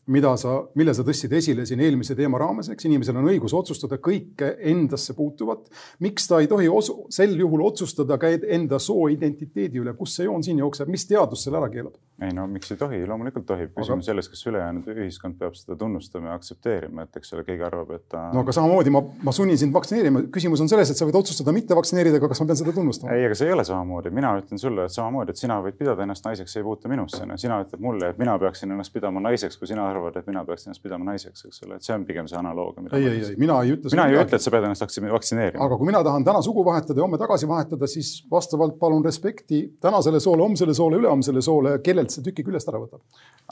mida 0.08 0.36
sa, 0.38 0.56
mille 0.78 0.94
sa 0.94 1.04
tõstsid 1.06 1.34
esile 1.38 1.66
siin 1.66 1.82
eelmise 1.82 2.16
teema 2.18 2.40
raames, 2.42 2.70
eks 2.70 2.86
inimesel 2.86 3.18
on 3.18 3.30
õigus 3.32 3.56
otsustada 3.58 3.98
kõike 3.98 4.52
endasse 4.72 5.16
puutuvat. 5.18 5.66
miks 6.06 6.28
ta 6.30 6.40
ei 6.44 6.50
tohi 6.52 6.70
osu, 6.70 7.06
sel 7.10 7.34
juhul 7.40 7.66
otsustada 7.66 8.18
ka 8.22 8.30
enda 8.30 8.80
sooidentiteedi 8.80 9.82
üle, 9.82 9.96
kus 9.98 10.18
see 10.20 10.28
joon 10.30 10.44
siin 10.46 10.62
jookseb, 10.62 10.92
mis 10.92 11.08
teadus 11.10 11.48
selle 11.48 11.62
ära 11.62 11.72
keelab? 11.74 11.96
ei 12.24 12.32
no 12.32 12.46
miks 12.48 12.72
ei 12.72 12.78
tohi, 12.80 13.02
loomulikult 13.08 13.46
tohib. 13.50 13.74
küsimus 13.74 14.06
aga... 14.06 14.08
selles, 14.08 14.30
kas 14.32 14.46
ülejäänud 14.48 14.86
ühiskond 14.94 15.36
peab 15.40 15.58
seda 15.60 15.76
tunnustama 15.80 16.30
ja 16.30 16.38
aktsepteerima, 16.40 17.04
et 17.04 17.18
eks 17.20 17.34
ole, 17.36 17.44
keegi 17.48 17.66
arvab, 17.68 17.92
et 17.98 18.06
ta. 18.12 18.30
no 18.32 18.44
aga 18.46 18.56
samamoodi 18.56 18.94
ma, 18.94 19.02
ma 19.26 19.34
sunnin 19.36 19.60
sind 19.60 19.76
vaktsineerima. 19.76 20.22
küsimus 20.36 20.64
on 20.64 20.72
selles, 20.72 20.94
et 20.94 21.02
sa 21.02 21.08
võid 21.10 21.18
otsustada 21.20 21.52
mitte 21.56 21.76
vaktsineerida, 21.76 22.22
aga 22.22 22.30
kas 22.32 22.40
ma 22.44 22.48
pean 22.52 22.62
seda 22.62 22.76
tunnustama? 22.78 23.18
ei, 23.18 23.26
aga 23.28 23.36
see 23.36 23.50
ei 23.50 23.58
ole 23.58 23.66
samamoodi. 23.68 24.14
mina 24.16 24.32
ütlen 24.40 24.62
sulle, 24.62 24.88
et 24.88 24.96
samamoodi, 24.96 25.36
et 25.36 25.44
sina 25.44 25.60
võid 25.66 25.76
pidada 25.82 26.08
ennast 26.08 26.30
naiseks, 26.30 26.56
see 26.56 26.64
ei 26.64 26.70
puutu 26.70 26.92
minusse. 26.92 27.28
sina 27.42 27.60
ütled 27.66 27.84
mulle, 27.84 28.14
et 28.14 28.22
mina 28.22 28.38
peaksin 28.40 28.72
ennast 28.72 28.96
pidama 28.96 29.24
naiseks, 29.28 29.60
kui 29.60 29.68
sina 29.68 29.90
arvad, 29.96 30.18
et 30.20 30.28
mina 30.30 30.44
peaksin 30.46 30.70
ennast 30.70 30.84
pidama 30.84 31.08
naiseks, 31.08 31.46
eks 31.48 31.64
ole, 31.66 31.78
et 31.80 31.86
see 31.86 31.96
on 31.96 32.04
pigem 32.08 32.28
see 32.30 32.38
analoogia. 32.40 32.84
ei, 32.98 33.08
ei, 33.10 33.22
ei, 33.32 33.38
mina 33.42 33.58
ei 33.64 33.74
ütle. 33.76 33.92
mina 33.94 34.08
ei 34.12 34.18
ütle, 34.20 34.38
et 34.38 34.44
sa 34.44 34.54
pead 34.54 34.68
ennast 34.68 34.84
vaktsineerima. 34.86 35.64
aga 35.66 35.78
kui 35.80 35.90
mina 35.90 36.02
tahan 36.06 36.26
täna 36.28 36.42
sugu 36.46 36.66
vahetada 36.68 37.00
ja 37.00 37.06
homme 37.06 37.20
tagasi 37.22 37.48
vahetada, 37.50 37.90
siis 37.90 38.12
vastavalt 38.32 38.78
palun 38.82 39.06
respekti 39.06 39.62
tänasele 39.82 40.20
soole, 40.24 40.44
homsele 40.46 40.76
soole, 40.78 41.00
ülehomsele 41.02 41.44
soole, 41.46 41.78
kellelt 41.86 42.14
see 42.14 42.26
tüki 42.26 42.46
küljest 42.48 42.72
ära 42.72 42.82
võtab. 42.84 43.04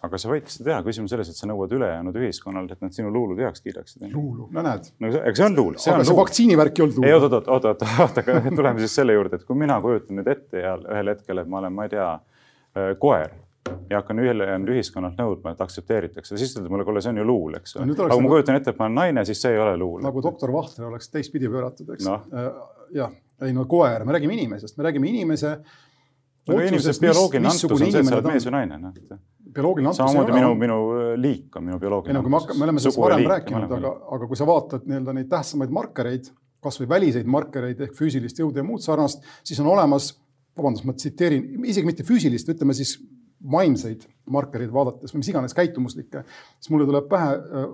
aga 0.04 0.22
sa 0.22 0.32
võid 0.32 0.50
seda 0.52 0.70
teha, 0.72 0.82
küsimus 0.88 1.16
selles, 1.16 1.32
et 1.32 1.40
sa 1.40 1.50
nõuad 1.50 1.76
ülejäänud 1.78 2.20
ühiskonnalt, 2.24 2.76
et 2.76 2.84
nad 2.84 2.96
sinu 2.96 3.14
luulud 3.14 3.40
heaks 3.44 3.64
kiidaksid. 3.66 4.10
luulu, 4.14 4.50
no 4.54 4.66
näed. 4.66 4.92
no 5.00 5.14
aga 5.22 5.36
see 5.40 5.48
on 5.50 5.58
luul. 5.60 5.80
aga 5.96 6.10
see 6.10 6.20
vaktsiinivärk 6.20 6.80
ei 6.80 6.88
olnud 6.88 7.00
luul. 7.00 7.10
ei 7.10 7.18
oot, 7.18 7.30
oot, 7.30 7.48
oot, 7.48 7.72
oot, 7.72 7.88
oot, 8.06 8.22
aga 8.24 8.42
tuleme 8.60 8.84
siis 8.84 9.00
selle 9.02 9.18
juurde, 9.18 9.40
et 9.40 9.48
kui 9.48 9.60
mina 9.60 9.80
kujutan 9.84 10.20
nüüd 10.20 10.30
ette 10.36 10.66
ja 10.66 10.76
ühel 10.82 11.16
hetkel, 11.16 11.44
et 11.44 11.50
ma 11.50 11.64
olen, 11.64 11.76
ma 11.78 11.88
ei 11.88 11.96
tea, 11.96 12.12
äh, 12.78 12.94
koer 13.00 13.32
ja 13.90 14.00
hakkan 14.02 14.20
ülejäänud 14.20 14.72
ühiskonnalt 14.74 15.20
nõudma, 15.20 15.54
et 15.54 15.62
aktsepteeritakse, 15.64 16.38
siis 16.38 16.56
ütled 16.56 16.72
mulle, 16.72 16.86
kuule, 16.88 17.02
see 17.04 17.14
on 17.14 17.22
ju 17.22 17.26
luul, 17.28 17.58
eks 17.60 17.78
ole. 17.78 17.94
aga 17.94 18.16
kui 18.16 18.26
ma 18.26 18.32
kujutan 18.34 18.60
ette, 18.60 18.74
et 18.74 18.80
ma 18.80 18.88
olen 18.90 19.00
naine, 19.00 19.26
siis 19.30 19.42
see 19.44 19.54
ei 19.56 19.62
ole 19.62 19.76
luul. 19.80 20.02
nagu 20.04 20.24
doktor 20.24 20.52
Vahtler 20.54 20.90
oleks 20.90 21.12
teistpidi 21.14 21.52
pööratud, 21.52 21.94
eks 21.96 22.08
no.. 22.08 22.20
Äh, 22.34 22.50
jah, 22.98 23.14
ei 23.44 23.56
no 23.56 23.66
koer, 23.70 24.06
me 24.08 24.16
räägime 24.18 24.38
inimesest, 24.38 24.78
me 24.78 24.88
räägime 24.88 25.10
inimese 25.12 25.56
no 26.48 26.60
inimese 26.60 26.96
bioloogiline 27.02 27.52
antus 27.52 27.72
on 27.72 27.80
see, 27.80 28.02
et 28.02 28.10
sa 28.10 28.18
oled 28.20 28.30
mees 28.32 28.48
või 28.50 28.56
naine, 28.58 28.80
noh. 28.82 29.22
bioloogiline 29.56 29.92
antus. 29.92 30.02
samamoodi 30.02 30.38
minu, 30.38 30.54
minu 30.60 30.80
äh, 30.98 31.10
liik 31.20 31.60
on 31.60 31.68
minu 31.70 31.80
bioloogiline 31.82 32.18
ei 32.18 32.20
no 32.20 32.26
kui 32.26 32.34
me 32.34 32.42
hakkame, 32.42 32.60
me 32.60 32.70
oleme 32.70 32.84
sellest 32.84 33.04
varem 33.04 33.28
rääkinud, 33.32 33.78
aga, 33.80 33.94
aga 34.18 34.32
kui 34.32 34.40
sa 34.40 34.50
vaatad 34.50 34.90
nii-öelda 34.90 35.18
neid 35.20 35.32
tähtsamaid 35.32 35.74
markereid, 35.80 36.30
kasvõi 36.64 36.90
väliseid 36.92 37.30
markereid 37.30 37.88
ehk 37.88 37.96
füüsilist 37.98 38.40
jõudu 38.40 38.60
ja 38.60 38.68
muud 38.68 38.84
sarnast, 38.84 39.24
siis 39.44 39.60
on 39.64 39.72
olemas, 39.72 40.14
vabandust, 40.58 40.88
ma 40.88 40.96
tsiteerin, 40.96 41.64
isegi 41.68 41.88
mitte 41.88 42.06
füüsilist, 42.08 42.52
ütleme 42.52 42.76
siis 42.78 42.98
vaimseid 43.52 44.08
markereid 44.32 44.72
vaadates 44.74 45.14
või 45.14 45.24
mis 45.24 45.32
iganes 45.34 45.56
käitumuslikke, 45.58 46.24
siis 46.60 46.72
mulle 46.72 46.88
tuleb 46.88 47.10
pähe 47.12 47.36
äh, 47.36 47.68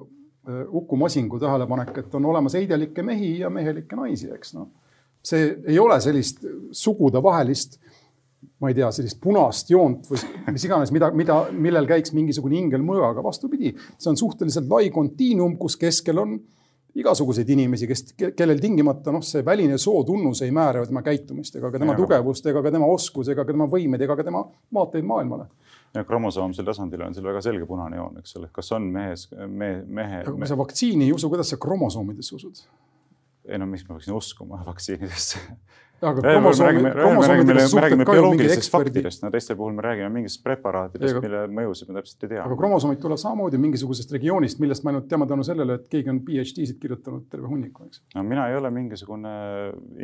äh, 0.49 0.75
Uku 0.81 0.97
Masingu 0.97 1.39
tähelepanek, 1.39 1.97
et 2.01 2.15
on 2.15 2.25
olemas 2.25 2.57
heidelikke 2.57 3.05
mehi 3.05 3.37
ja 3.43 3.49
mehelikke 3.53 3.99
naisi, 3.99 4.31
eks 4.33 4.55
noh. 4.57 4.69
see 5.23 5.51
ei 5.67 5.79
ole 5.79 5.99
sellist 6.01 6.45
sugudevahelist 6.71 7.79
ma 8.59 8.69
ei 8.71 8.75
tea, 8.75 8.89
sellist 8.95 9.19
punast 9.23 9.71
joont 9.71 10.07
või 10.09 10.19
mis 10.55 10.65
iganes, 10.67 10.91
mida, 10.95 11.09
mida, 11.15 11.41
millel 11.51 11.87
käiks 11.87 12.13
mingisugune 12.15 12.57
ingel 12.59 12.83
mõõgaga, 12.83 13.23
vastupidi, 13.23 13.73
see 13.97 14.11
on 14.11 14.19
suhteliselt 14.19 14.67
lai 14.71 14.89
kontiinum, 14.95 15.57
kus 15.59 15.77
keskel 15.79 16.19
on 16.19 16.39
igasuguseid 16.95 17.49
inimesi, 17.53 17.87
kes, 17.87 18.03
kellel 18.17 18.59
tingimata 18.61 19.13
noh, 19.13 19.23
see 19.25 19.43
väline 19.45 19.77
sootunnus 19.81 20.41
ei 20.45 20.53
määra 20.55 20.85
tema 20.89 21.03
käitumist 21.05 21.55
ega 21.59 21.71
ka 21.71 21.81
tema 21.81 21.93
ja, 21.93 21.99
tugevust 22.01 22.49
ega 22.49 22.63
ka 22.65 22.71
tema 22.73 22.89
oskus 22.89 23.29
ega 23.29 23.45
ka 23.45 23.53
tema 23.53 23.67
võimed 23.69 24.01
ega 24.01 24.17
ka 24.17 24.25
tema 24.25 24.41
vaateid 24.73 25.05
maailmale. 25.05 25.45
ja 25.93 26.03
kromosoomsel 26.05 26.65
tasandil 26.65 27.05
on 27.05 27.13
seal 27.13 27.29
väga 27.29 27.41
selge 27.45 27.69
punane 27.69 27.97
joon, 28.01 28.17
eks 28.23 28.35
ole, 28.41 28.49
kas 28.53 28.71
on 28.77 28.89
mehes 28.93 29.27
me,, 29.47 29.71
mehe. 29.85 30.23
aga 30.25 30.33
kui 30.33 30.49
sa 30.49 30.57
vaktsiini 30.57 31.09
ei 31.09 31.13
usu, 31.13 31.29
kuidas 31.29 31.53
sa 31.53 31.61
kromosoomidesse 31.61 32.35
usud? 32.35 32.63
ei 33.45 33.61
no 33.61 33.69
miks 33.69 33.85
ma 33.87 33.95
peaksin 33.97 34.17
uskuma 34.17 34.63
vaktsiinidesse 34.71 35.45
aga 36.01 36.23
kromosoomid, 36.23 36.87
kromosoomidest 36.95 37.73
suhted 37.73 38.03
ka 38.07 38.15
ju 38.17 38.25
mingi 38.29 38.47
eksperdi. 38.53 39.03
no 39.23 39.31
teiste 39.33 39.55
puhul 39.59 39.73
me 39.77 39.85
räägime 39.85 40.09
mingist 40.13 40.41
preparaatidest, 40.45 41.19
mille 41.23 41.43
mõjusid 41.59 41.89
me 41.89 41.99
täpselt 41.99 42.25
ei 42.27 42.33
tea. 42.35 42.43
aga 42.45 42.57
kromosoomid 42.61 43.01
tulevad 43.03 43.21
samamoodi 43.23 43.59
mingisugusest 43.61 44.13
regioonist, 44.15 44.61
millest 44.63 44.85
me 44.85 44.93
ainult 44.93 45.09
teame 45.11 45.27
tänu 45.29 45.45
sellele, 45.47 45.79
et 45.79 45.89
keegi 45.91 46.13
on 46.13 46.21
PhD-sid 46.27 46.79
kirjutanud 46.81 47.27
terve 47.31 47.51
hunniku, 47.51 47.89
eks. 47.89 48.03
no 48.15 48.23
mina 48.27 48.47
ei 48.51 48.57
ole 48.59 48.71
mingisugune 48.75 49.33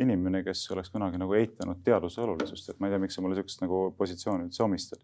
inimene, 0.06 0.44
kes 0.46 0.66
oleks 0.76 0.92
kunagi 0.94 1.20
nagu 1.22 1.38
eitanud 1.38 1.82
teaduse 1.86 2.22
olulisust, 2.24 2.70
et 2.74 2.80
ma 2.80 2.90
ei 2.90 2.96
tea, 2.96 3.02
miks 3.06 3.18
sa 3.18 3.24
mulle 3.24 3.38
sihukest 3.38 3.64
nagu 3.64 3.88
positsiooni 3.96 4.50
üldse 4.50 4.64
omistad 4.66 5.02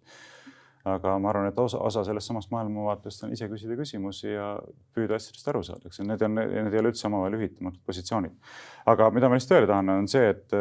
aga 0.88 1.14
ma 1.22 1.30
arvan, 1.30 1.46
et 1.52 1.58
osa, 1.62 1.78
osa 1.78 2.02
sellest 2.06 2.30
samast 2.30 2.50
maailmavaatest 2.54 3.26
on 3.26 3.36
ise 3.36 3.46
küsida 3.50 3.76
küsimusi 3.78 4.32
ja 4.32 4.56
püüda 4.96 5.18
asjadest 5.18 5.48
aru 5.52 5.62
saada, 5.66 5.86
eks 5.86 6.02
need 6.02 6.24
on, 6.26 6.34
need 6.40 6.74
ei 6.74 6.82
ole 6.82 6.90
üldse 6.90 7.06
omavahel 7.06 7.38
ühitamatud 7.38 7.82
positsioonid. 7.86 8.34
aga 8.90 9.10
mida 9.14 9.30
ma 9.30 9.38
lihtsalt 9.38 9.60
öelda 9.60 9.70
tahan, 9.70 9.92
on 9.94 10.10
see, 10.10 10.32
et, 10.32 10.56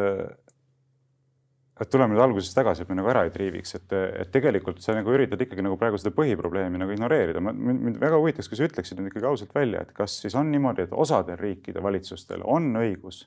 et 1.82 1.90
tuleme 1.90 2.14
nüüd 2.14 2.22
algusest 2.22 2.54
tagasi, 2.54 2.84
et 2.84 2.92
me 2.92 3.00
nagu 3.00 3.10
ära 3.10 3.24
ei 3.26 3.34
triiviks, 3.34 3.74
et, 3.80 3.98
et 4.22 4.30
tegelikult 4.34 4.78
sa 4.84 4.94
nagu 4.94 5.10
üritad 5.10 5.42
ikkagi 5.42 5.66
nagu 5.66 5.78
praegu 5.80 5.98
seda 5.98 6.14
põhiprobleemi 6.14 6.78
nagu 6.78 6.94
ignoreerida. 6.94 7.42
mind 7.42 7.98
väga 8.02 8.22
huvitaks, 8.22 8.50
kui 8.50 8.60
sa 8.60 8.68
ütleksid 8.70 9.00
nüüd 9.00 9.10
ikkagi 9.10 9.26
ausalt 9.26 9.54
välja, 9.58 9.82
et 9.82 9.90
kas 9.96 10.20
siis 10.22 10.38
on 10.38 10.54
niimoodi, 10.54 10.86
et 10.86 10.94
osadel 10.94 11.40
riikide 11.40 11.82
valitsustel 11.82 12.46
on 12.46 12.70
õigus 12.78 13.24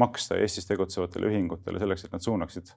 maksta 0.00 0.40
Eestis 0.40 0.68
tegutsevatele 0.68 1.28
ühingutele 1.28 1.80
selleks, 1.82 2.06
et 2.06 2.16
nad 2.16 2.24
suunaksid 2.24 2.72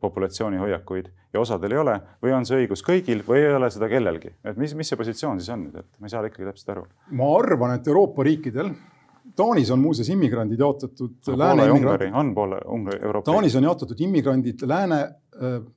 populatsiooni 0.00 0.56
hoiakuid 0.58 1.10
ja 1.32 1.40
osadel 1.40 1.74
ei 1.76 1.78
ole 1.78 1.98
või 2.22 2.32
on 2.36 2.46
see 2.48 2.62
õigus 2.62 2.84
kõigil 2.86 3.20
või 3.26 3.42
ei 3.42 3.52
ole 3.52 3.68
seda 3.70 3.88
kellelgi, 3.90 4.32
et 4.44 4.56
mis, 4.60 4.74
mis 4.78 4.88
see 4.88 5.00
positsioon 5.00 5.40
siis 5.40 5.52
on 5.52 5.66
nüüd, 5.66 5.76
et 5.82 5.90
ma 6.00 6.08
ei 6.08 6.14
saa 6.14 6.24
ikkagi 6.24 6.48
täpselt 6.48 6.74
aru. 6.76 6.86
ma 7.12 7.30
arvan, 7.36 7.76
et 7.76 7.88
Euroopa 7.92 8.24
riikidel, 8.24 8.72
Taanis 9.34 9.70
on 9.72 9.80
muuseas 9.80 10.08
immigrandid 10.12 10.60
jaotatud 10.60 11.14
no,. 11.26 11.36
Lääne 11.38 11.64
immigrandid. 11.66 12.12
on 12.14 12.34
poole 12.34 12.58
Ungari, 12.70 12.98
Euroopa. 13.02 13.32
Taanis 13.32 13.56
on 13.56 13.64
jaotatud 13.64 14.00
immigrandid 14.04 14.62
lääne 14.68 14.98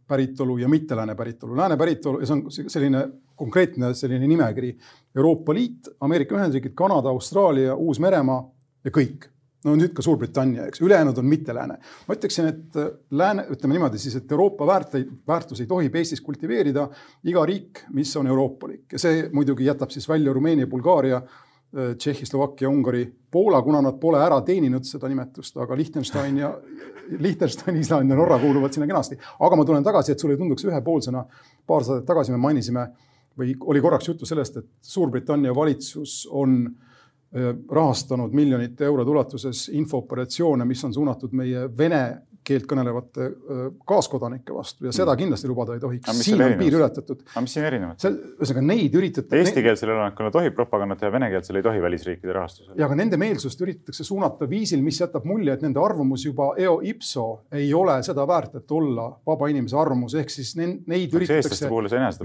päritolu 0.08 0.58
ja 0.58 0.67
mitte 0.70 0.96
lääne 0.96 1.15
päritolu. 1.15 1.58
Lääne 1.58 1.78
päritolu 1.78 2.20
ja 2.20 2.28
see 2.28 2.36
on 2.36 2.43
selline 2.52 3.08
konkreetne 3.36 3.93
selline 3.93 4.28
nimekiri. 4.28 4.76
Euroopa 5.15 5.54
Liit, 5.54 5.89
Ameerika 6.02 6.36
Ühendriigid, 6.36 6.76
Kanada, 6.76 7.10
Austraalia, 7.10 7.76
Uus-Meremaa 7.76 8.43
ja 8.86 8.91
kõik 8.91 9.30
no 9.65 9.74
nüüd 9.78 9.93
ka 9.96 10.04
Suurbritannia, 10.06 10.67
eks, 10.70 10.82
ülejäänud 10.86 11.17
on 11.17 11.26
mitte 11.26 11.56
lääne. 11.56 11.78
ma 12.08 12.15
ütleksin, 12.15 12.50
et 12.52 12.78
äh, 12.78 12.91
lääne, 13.12 13.48
ütleme 13.54 13.78
niimoodi 13.78 14.00
siis, 14.02 14.15
et 14.15 14.32
Euroopa 14.32 14.67
väärteid, 14.67 15.10
väärtusi 15.28 15.65
tohib 15.67 15.96
Eestis 15.96 16.22
kultiveerida 16.22 16.88
iga 17.24 17.46
riik, 17.46 17.86
mis 17.93 18.15
on 18.17 18.28
euroopalik 18.28 18.93
ja 18.93 19.02
see 19.02 19.28
muidugi 19.34 19.65
jätab 19.65 19.91
siis 19.93 20.10
välja 20.10 20.34
Rumeenia, 20.34 20.67
Bulgaaria, 20.67 21.17
äh, 21.17 21.96
Tšehhi, 21.98 22.26
Slovakkia, 22.26 22.70
Ungari, 22.70 23.08
Poola, 23.32 23.62
kuna 23.62 23.82
nad 23.82 24.00
pole 24.00 24.22
ära 24.24 24.39
teeninud 24.46 24.86
seda 24.86 25.10
nimetust, 25.10 25.58
aga 25.58 25.78
Liechtenstein 25.78 26.38
ja 26.38 26.54
Liechtenstein, 27.26 27.82
Island 27.82 28.12
ja 28.12 28.20
Norra 28.20 28.39
kuuluvad 28.39 28.74
sinna 28.74 28.88
kenasti. 28.88 29.17
aga 29.39 29.56
ma 29.56 29.65
tulen 29.65 29.84
tagasi, 29.84 30.13
et 30.13 30.20
sulle 30.20 30.38
ei 30.38 30.43
tunduks 30.43 30.65
ühepoolsena. 30.70 31.26
paar 31.67 31.84
saadet 31.84 32.06
tagasi 32.06 32.32
me 32.32 32.38
mainisime 32.38 32.89
või 33.38 33.56
oli 33.60 33.82
korraks 33.82 34.08
juttu 34.08 34.26
sellest, 34.26 34.58
et 34.58 34.70
Suurbritannia 34.82 35.56
valitsus 35.56 36.28
on 36.32 36.62
Äh, 36.67 36.96
rahastanud 37.71 38.34
miljonite 38.34 38.86
eurode 38.86 39.12
ulatuses 39.12 39.67
infooperatsioone, 39.73 40.65
mis 40.65 40.84
on 40.88 40.93
suunatud 40.93 41.36
meie 41.38 41.67
vene 41.78 42.04
keelt 42.47 42.67
kõnelevate 42.69 43.26
äh, 43.28 43.63
kaaskodanike 43.88 44.56
vastu 44.56 44.88
ja 44.88 44.93
seda 44.95 45.12
mm. 45.13 45.19
kindlasti 45.21 45.50
lubada 45.52 45.76
ei 45.76 45.82
tohiks. 45.84 46.21
siin 46.23 46.43
on 46.43 46.56
piir 46.60 46.78
ületatud. 46.80 47.23
aga 47.34 47.43
mis 47.43 47.56
siin 47.58 47.67
erinevat? 47.67 48.06
ühesõnaga 48.08 48.63
neid 48.69 48.95
üritatakse. 49.00 49.41
Eestikeelsele 49.41 49.95
elanikkonnale 49.95 50.36
tohib 50.36 50.56
propagandat 50.58 51.02
teha, 51.04 51.12
venekeelsele 51.17 51.62
ei 51.62 51.67
tohi 51.67 51.84
välisriikide 51.84 52.36
rahastusel. 52.38 52.73
ja 52.80 52.88
aga 52.88 53.00
nende 53.00 53.19
meelsust 53.21 53.62
üritatakse 53.65 54.08
suunata 54.08 54.50
viisil, 54.50 54.84
mis 54.86 55.02
jätab 55.02 55.28
mulje, 55.28 55.58
et 55.58 55.65
nende 55.65 55.84
arvamus 55.84 56.26
juba 56.28 56.54
eo 56.63 56.80
ipso 56.88 57.28
ei 57.52 57.69
ole 57.76 58.00
seda 58.08 58.28
väärt, 58.30 58.56
et 58.62 58.76
olla 58.80 59.10
vaba 59.28 59.52
inimese 59.52 59.78
arvamus, 59.80 60.15
ehk 60.19 60.32
siis 60.34 60.56
neid 60.58 61.13
üritatakse 61.19 61.71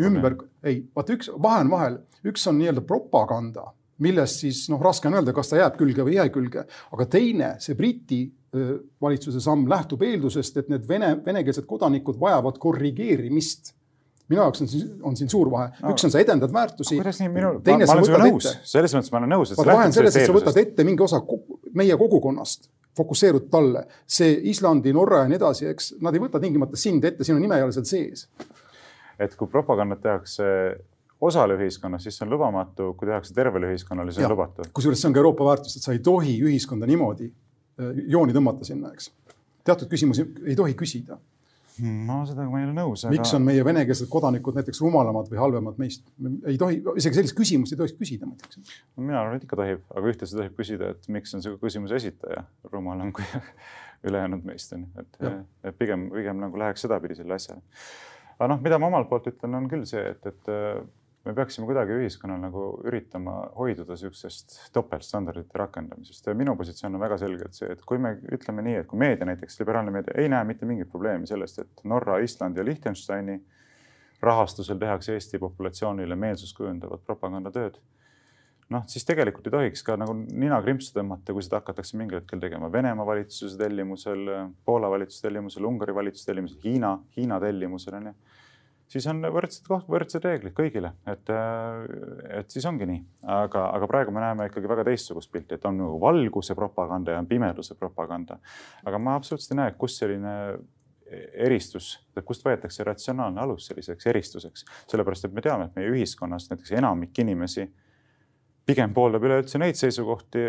ümber, 0.03 0.39
ei, 0.63 0.83
vaata 0.95 1.19
üks 1.19 1.33
vahe 1.35 1.67
on 1.67 1.73
vahel, 1.73 2.03
üks 2.29 2.47
on 2.51 2.61
nii-öelda 2.61 2.85
propaganda 2.87 3.73
millest 4.03 4.45
siis 4.45 4.65
noh, 4.73 4.81
raske 4.83 5.09
on 5.09 5.19
öelda, 5.19 5.35
kas 5.37 5.53
ta 5.53 5.61
jääb 5.61 5.77
külge 5.79 6.07
või 6.07 6.17
ei 6.17 6.23
jää 6.23 6.33
külge. 6.35 6.65
aga 6.93 7.07
teine, 7.07 7.55
see 7.63 7.77
Briti 7.79 8.23
valitsuse 9.01 9.41
samm 9.41 9.69
lähtub 9.69 10.03
eeldusest, 10.05 10.59
et 10.61 10.69
need 10.69 10.89
vene, 10.89 11.15
venekeelsed 11.25 11.65
kodanikud 11.69 12.19
vajavad 12.21 12.59
korrigeerimist 12.61 13.73
minu 14.33 14.43
jaoks 14.43 14.63
on 14.65 14.69
siin, 14.71 14.93
on 15.09 15.17
siin 15.19 15.31
suur 15.33 15.51
vahe, 15.53 15.71
üks 15.93 16.07
on 16.07 16.13
sa 16.13 16.21
edendad 16.23 16.53
väärtusi. 16.55 16.97
kuidas 16.99 17.19
nii 17.21 17.33
minu, 17.33 17.55
ma, 17.59 17.79
ma 17.79 17.97
olen 17.97 18.07
sinuga 18.07 18.21
nõus, 18.23 18.49
selles 18.71 18.95
mõttes 18.97 19.13
ma 19.13 19.21
olen 19.21 19.35
nõus. 19.35 19.55
vahe 19.59 19.89
on 19.89 19.97
selles, 19.97 20.17
et 20.17 20.29
sa 20.29 20.37
võtad 20.37 20.61
ette 20.63 20.87
mingi 20.89 21.05
osa 21.05 21.21
meie 21.79 21.97
kogukonnast, 22.01 22.71
fokusseerud 22.97 23.49
talle, 23.53 23.87
see 24.07 24.35
Islandi, 24.53 24.93
Norra 24.97 25.25
ja 25.25 25.33
nii 25.33 25.41
edasi, 25.41 25.69
eks 25.73 25.95
nad 26.05 26.17
ei 26.17 26.23
võta 26.23 26.41
tingimata 26.43 26.81
sind 26.81 27.05
ette, 27.09 27.27
sinu 27.29 27.41
nime 27.43 27.59
ei 27.59 27.67
ole 27.67 27.77
seal 27.77 27.89
sees. 27.89 28.29
et 29.23 29.37
kui 29.39 29.51
propagandat 29.51 30.01
tehakse 30.05 30.47
osale 31.23 31.57
ühiskonnast, 31.59 32.09
siis 32.09 32.19
see 32.19 32.27
on 32.27 32.35
lubamatu, 32.35 32.93
kui 32.99 33.09
tehakse 33.11 33.35
tervele 33.37 33.73
ühiskonnale, 33.73 34.15
siis 34.15 34.27
on 34.27 34.35
lubatud. 34.35 34.71
kusjuures 34.75 35.03
see 35.03 35.11
on 35.11 35.17
ka 35.17 35.23
Euroopa 35.23 35.51
väärtus, 35.53 35.77
et 35.79 35.87
sa 35.87 35.95
ei 35.95 36.03
tohi 36.05 36.39
ühiskonda 36.43 36.89
niimoodi 36.91 37.29
äh, 37.29 38.01
jooni 38.15 38.35
tõmmata 38.37 38.67
sinna, 38.67 38.93
eks. 38.97 39.13
teatud 39.65 39.91
küsimusi 39.93 40.27
ei 40.47 40.59
tohi 40.59 40.75
küsida 40.79 41.21
no 41.81 42.19
seda 42.29 42.45
ma 42.51 42.61
ei 42.61 42.67
ole 42.67 42.75
nõus 42.77 43.05
aga.... 43.07 43.13
miks 43.15 43.33
on 43.37 43.45
meie 43.47 43.65
venekeelsed 43.65 44.11
kodanikud 44.13 44.57
näiteks 44.59 44.81
rumalamad 44.85 45.31
või 45.33 45.41
halvemad 45.41 45.79
meist? 45.81 46.05
ei 46.49 46.59
tohi, 46.61 46.81
isegi 47.01 47.19
sellist 47.19 47.37
küsimust 47.39 47.75
ei 47.75 47.81
tohiks 47.81 47.97
küsida, 47.99 48.29
ma 48.29 48.37
ütleksin 48.37 48.65
no,. 48.67 49.05
mina 49.07 49.21
arvan, 49.23 49.39
et 49.39 49.47
ikka 49.47 49.59
tohib, 49.61 49.85
aga 49.95 50.13
ühtlasi 50.13 50.39
tohib 50.39 50.57
küsida, 50.59 50.93
et 50.93 51.09
miks 51.17 51.33
on 51.37 51.45
see 51.45 51.55
küsimuse 51.63 51.99
esitaja 52.01 52.45
rumalam 52.73 53.13
kui 53.17 53.27
ülejäänud 54.09 54.45
meist 54.45 54.75
on 54.77 54.85
ju, 54.85 55.05
et, 55.05 55.21
et 55.71 55.79
pigem, 55.79 56.09
pigem 56.13 56.43
nagu 56.43 56.61
läheks 56.61 56.85
sedapidi 56.85 57.17
selle 57.19 57.39
asjale. 57.39 57.63
aga 58.37 58.51
noh, 58.53 58.61
mida 58.65 58.81
ma 58.83 58.91
omalt 58.93 59.09
poolt 59.09 59.31
ütlen, 59.33 59.57
on 59.57 59.71
küll 59.73 59.87
see, 59.89 60.05
et, 60.13 60.29
et 60.29 60.53
me 61.25 61.35
peaksime 61.35 61.67
kuidagi 61.69 61.95
ühiskonnal 62.01 62.41
nagu 62.43 62.65
üritama 62.89 63.35
hoiduda 63.55 63.95
niisugusest 63.95 64.57
topeltstandardite 64.75 65.59
rakendamisest 65.61 66.27
ja 66.27 66.35
minu 66.39 66.57
positsioon 66.59 66.99
on 66.99 67.03
väga 67.03 67.19
selgelt 67.23 67.55
see, 67.55 67.71
et 67.75 67.85
kui 67.87 68.01
me 68.03 68.17
ütleme 68.35 68.65
nii, 68.67 68.81
et 68.83 68.91
kui 68.91 68.99
meedia 68.99 69.29
näiteks, 69.29 69.61
liberaalne 69.63 69.95
meedia 69.95 70.17
ei 70.19 70.31
näe 70.33 70.45
mitte 70.49 70.67
mingit 70.67 70.91
probleemi 70.91 71.31
sellest, 71.31 71.63
et 71.63 71.85
Norra, 71.89 72.19
Islandi 72.25 72.61
ja 72.61 72.67
Liechtensteini 72.67 73.39
rahastusel 74.23 74.79
tehakse 74.83 75.15
Eesti 75.15 75.39
populatsioonile 75.43 76.19
meelsust 76.19 76.57
kujundavat 76.59 77.07
propagandatööd. 77.07 77.79
noh, 78.73 78.85
siis 78.89 79.05
tegelikult 79.05 79.47
ei 79.47 79.53
tohiks 79.53 79.83
ka 79.85 79.99
nagu 80.01 80.15
nina 80.17 80.57
krimpsu 80.65 80.95
tõmmata, 80.97 81.35
kui 81.37 81.43
seda 81.45 81.59
hakatakse 81.61 81.99
mingil 82.01 82.23
hetkel 82.23 82.41
tegema 82.41 82.71
Venemaa 82.73 83.07
valitsuse 83.07 83.59
tellimusel, 83.61 84.23
Poola 84.65 84.89
valitsuse 84.91 85.27
tellimusel, 85.27 85.67
Ungari 85.69 85.95
valitsuse 85.95 86.31
tellimusel, 86.31 86.63
Hiina, 86.65 86.97
Hiina 87.17 87.41
tellimusel 87.41 87.99
on 87.99 88.07
ju 88.11 88.15
siis 88.93 89.07
on 89.11 89.23
võrdsed 89.33 89.65
koht, 89.69 89.89
võrdsed 89.91 90.25
reeglid 90.27 90.55
kõigile, 90.57 90.93
et, 91.09 91.33
äh, 91.33 92.37
et 92.41 92.53
siis 92.53 92.67
ongi 92.69 92.89
nii. 92.89 93.01
aga, 93.39 93.65
aga 93.79 93.89
praegu 93.91 94.15
me 94.15 94.21
näeme 94.25 94.51
ikkagi 94.51 94.71
väga 94.71 94.85
teistsugust 94.91 95.33
pilti, 95.33 95.57
et 95.57 95.67
on 95.69 95.81
nagu 95.81 95.99
valguse 96.03 96.57
propaganda 96.59 97.17
ja 97.17 97.23
on 97.23 97.31
pimeduse 97.31 97.79
propaganda. 97.79 98.39
aga 98.85 98.99
ma 98.99 99.17
absoluutselt 99.17 99.57
ei 99.57 99.63
näe, 99.63 99.75
kus 99.79 99.99
selline 100.03 100.37
eristus, 101.13 101.95
kust 102.25 102.45
võetakse 102.47 102.85
ratsionaalne 102.87 103.41
alus 103.43 103.67
selliseks 103.69 104.07
eristuseks, 104.13 104.65
sellepärast 104.91 105.29
et 105.29 105.35
me 105.37 105.45
teame, 105.45 105.69
et 105.69 105.77
meie 105.77 105.91
ühiskonnas 105.93 106.49
näiteks 106.51 106.73
enamik 106.79 107.19
inimesi 107.19 107.67
pigem 108.67 108.95
pooldab 108.95 109.25
üleüldse 109.27 109.61
neid 109.61 109.79
seisukohti, 109.79 110.47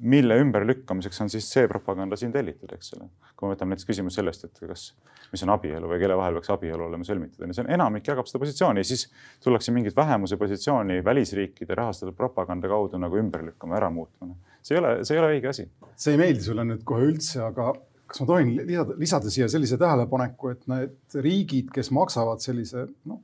mille 0.00 0.36
ümberlükkamiseks 0.40 1.20
on 1.20 1.30
siis 1.32 1.46
see 1.52 1.68
propaganda 1.68 2.16
siin 2.16 2.32
tellitud, 2.32 2.70
eks 2.72 2.94
ole. 2.96 3.08
kui 3.36 3.48
me 3.48 3.54
võtame 3.54 3.74
näiteks 3.74 3.88
küsimuse 3.88 4.20
sellest, 4.20 4.46
et 4.48 4.62
kas, 4.68 4.86
mis 5.32 5.44
on 5.46 5.52
abielu 5.54 5.88
või 5.88 6.00
kelle 6.02 6.16
vahel 6.16 6.38
peaks 6.38 6.52
abielu 6.52 6.86
olema 6.86 7.06
sõlmitud, 7.06 7.40
on 7.44 7.52
ju, 7.52 7.56
see 7.58 7.64
on 7.64 7.70
enamik 7.76 8.08
jagab 8.08 8.28
seda 8.28 8.42
positsiooni, 8.42 8.84
siis 8.84 9.06
tullakse 9.44 9.72
mingit 9.76 9.96
vähemuse 9.96 10.36
positsiooni 10.40 11.00
välisriikide 11.04 11.76
rahastatud 11.78 12.16
propaganda 12.16 12.68
kaudu 12.68 13.00
nagu 13.00 13.20
ümber 13.20 13.44
lükkama, 13.50 13.78
ära 13.80 13.90
muutma. 13.92 14.34
see 14.62 14.76
ei 14.76 14.82
ole, 14.82 14.96
see 15.04 15.16
ei 15.16 15.22
ole 15.22 15.32
õige 15.36 15.52
asi. 15.52 15.68
see 15.96 16.16
ei 16.16 16.20
meeldi 16.20 16.44
sulle 16.48 16.66
nüüd 16.68 16.84
kohe 16.88 17.08
üldse, 17.08 17.40
aga 17.44 17.72
kas 18.10 18.22
ma 18.22 18.28
tohin 18.32 18.54
lisada, 18.66 18.96
lisada 18.98 19.32
siia 19.32 19.48
sellise 19.52 19.78
tähelepaneku, 19.80 20.54
et 20.54 20.64
need 20.70 21.20
riigid, 21.22 21.70
kes 21.74 21.92
maksavad 21.94 22.42
sellise 22.42 22.88
noh, 23.08 23.20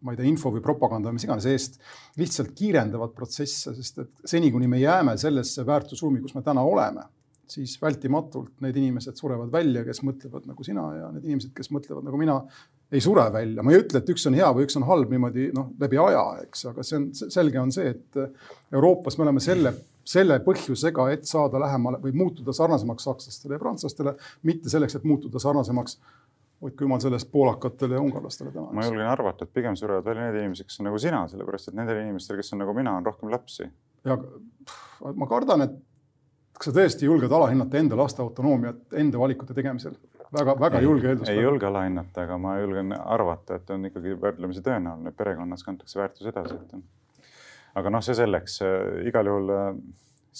ma 0.00 0.14
ei 0.14 0.20
tea, 0.20 0.28
info 0.30 0.52
või 0.54 0.62
propaganda, 0.64 1.12
mis 1.12 1.26
iganes 1.26 1.46
eest, 1.50 1.78
lihtsalt 2.20 2.54
kiirendavad 2.56 3.12
protsesse, 3.16 3.74
sest 3.76 4.04
et 4.04 4.28
seni, 4.32 4.50
kuni 4.52 4.68
me 4.70 4.80
jääme 4.80 5.16
sellesse 5.20 5.64
väärtusruumi, 5.68 6.22
kus 6.24 6.36
me 6.36 6.44
täna 6.46 6.64
oleme, 6.64 7.04
siis 7.50 7.74
vältimatult 7.82 8.60
need 8.64 8.76
inimesed 8.78 9.18
surevad 9.18 9.50
välja, 9.52 9.82
kes 9.84 10.02
mõtlevad 10.06 10.46
nagu 10.48 10.64
sina 10.66 10.86
ja 10.96 11.10
need 11.14 11.26
inimesed, 11.26 11.52
kes 11.56 11.72
mõtlevad 11.74 12.06
nagu 12.06 12.20
mina, 12.20 12.38
ei 12.90 13.02
sure 13.02 13.26
välja. 13.32 13.62
ma 13.62 13.74
ei 13.74 13.82
ütle, 13.82 14.00
et 14.00 14.10
üks 14.10 14.26
on 14.26 14.36
hea 14.38 14.48
või 14.54 14.66
üks 14.66 14.78
on 14.78 14.86
halb 14.88 15.12
niimoodi 15.12 15.50
noh, 15.54 15.70
läbi 15.80 15.98
aja, 16.00 16.24
eks, 16.46 16.64
aga 16.72 16.86
see 16.86 16.98
on 16.98 17.08
selge 17.20 17.60
on 17.60 17.74
see, 17.74 17.92
et 17.92 18.20
Euroopas 18.74 19.18
me 19.18 19.26
oleme 19.26 19.42
selle, 19.44 19.74
selle 20.06 20.40
põhjusega, 20.46 21.06
et 21.14 21.28
saada 21.28 21.60
lähemale 21.62 22.00
või 22.02 22.14
muutuda 22.22 22.54
sarnasemaks 22.56 23.06
sakslastele 23.06 23.58
ja 23.58 23.62
prantslastele, 23.62 24.16
mitte 24.48 24.72
selleks, 24.72 24.98
et 24.98 25.06
muutuda 25.06 25.42
sarnasemaks 25.42 25.98
hoidku 26.62 26.84
jumal 26.84 27.00
sellest 27.00 27.30
poolakatele 27.32 27.96
ja 27.96 28.00
ungarlastele 28.00 28.52
täna. 28.52 28.72
ma 28.72 28.84
julgen 28.84 29.08
arvata, 29.08 29.44
et 29.44 29.52
pigem 29.54 29.76
surevad 29.76 30.04
välja 30.04 30.26
need 30.26 30.42
inimesed, 30.42 30.68
kes 30.68 30.80
on 30.80 30.90
nagu 30.90 30.98
sina, 31.00 31.22
sellepärast 31.28 31.70
et 31.70 31.78
nendel 31.78 32.02
inimestel, 32.02 32.36
kes 32.40 32.52
on 32.54 32.62
nagu 32.64 32.74
mina, 32.76 32.96
on 32.96 33.06
rohkem 33.06 33.32
lapsi. 33.32 33.68
ja 34.04 34.18
ma 35.14 35.28
kardan, 35.30 35.64
et 35.66 35.78
kas 36.58 36.70
sa 36.70 36.76
tõesti 36.76 37.08
julged 37.08 37.32
alahinnata 37.32 37.80
enda 37.80 37.96
laste 37.96 38.22
autonoomiat 38.22 38.98
enda 39.00 39.20
valikute 39.22 39.56
tegemisel? 39.56 39.96
väga, 40.36 40.54
väga 40.60 40.80
julge 40.84 41.08
eeldus. 41.08 41.32
ei 41.32 41.42
julge 41.42 41.66
alahinnata, 41.66 42.26
aga 42.26 42.38
ma 42.38 42.58
julgen 42.60 42.92
arvata, 42.98 43.56
et 43.56 43.70
on 43.74 43.88
ikkagi 43.88 44.14
võrdlemisi 44.20 44.62
tõenäoline, 44.66 45.10
et 45.10 45.16
perekonnas 45.16 45.64
kantakse 45.66 45.98
väärtus 46.00 46.28
edasi, 46.30 46.60
et. 46.60 47.26
aga 47.80 47.96
noh, 47.96 48.04
see 48.04 48.18
selleks, 48.18 48.60
igal 49.08 49.32
juhul 49.32 49.56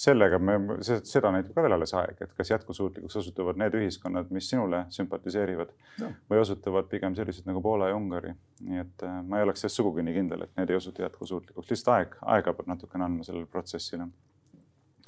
sellega 0.01 0.39
me, 0.41 0.55
seda 0.81 1.29
näitab 1.33 1.53
ka 1.55 1.63
veel 1.65 1.75
alles 1.75 1.93
aeg, 1.97 2.23
et 2.23 2.33
kas 2.37 2.51
jätkusuutlikuks 2.53 3.19
osutuvad 3.21 3.59
need 3.61 3.75
ühiskonnad, 3.77 4.31
mis 4.33 4.49
sinule 4.49 4.85
sümpatiseerivad 4.95 5.73
ja. 6.01 6.09
või 6.31 6.41
osutuvad 6.41 6.89
pigem 6.89 7.15
sellised 7.17 7.45
nagu 7.49 7.61
Poola 7.61 7.91
ja 7.91 7.97
Ungari. 7.97 8.33
nii 8.65 8.81
et 8.81 9.05
äh, 9.05 9.19
ma 9.27 9.39
ei 9.39 9.45
oleks 9.45 9.61
selles 9.65 9.77
sugugi 9.77 10.05
nii 10.05 10.17
kindel, 10.17 10.45
et 10.47 10.57
need 10.57 10.73
ei 10.73 10.79
osutu 10.79 11.05
jätkusuutlikuks, 11.05 11.69
lihtsalt 11.69 11.93
aeg, 11.95 12.17
aega 12.35 12.55
peab 12.57 12.73
natukene 12.73 13.07
andma 13.07 13.27
sellele 13.27 13.49
protsessile. 13.51 14.09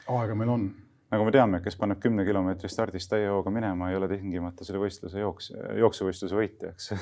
aega 0.06 0.38
meil 0.38 0.54
on. 0.58 0.70
nagu 1.14 1.26
me 1.26 1.34
teame, 1.34 1.62
kes 1.66 1.78
paneb 1.82 2.02
kümne 2.04 2.26
kilomeetri 2.26 2.70
stardist 2.70 3.10
täie 3.10 3.30
hooga 3.34 3.54
minema, 3.54 3.90
ei 3.90 3.98
ole 3.98 4.12
tingimata 4.14 4.66
selle 4.66 4.82
võistluse 4.84 5.26
jooks, 5.26 5.52
jooksuvõistluse 5.82 6.38
võitja, 6.38 6.74
eks 6.74 6.94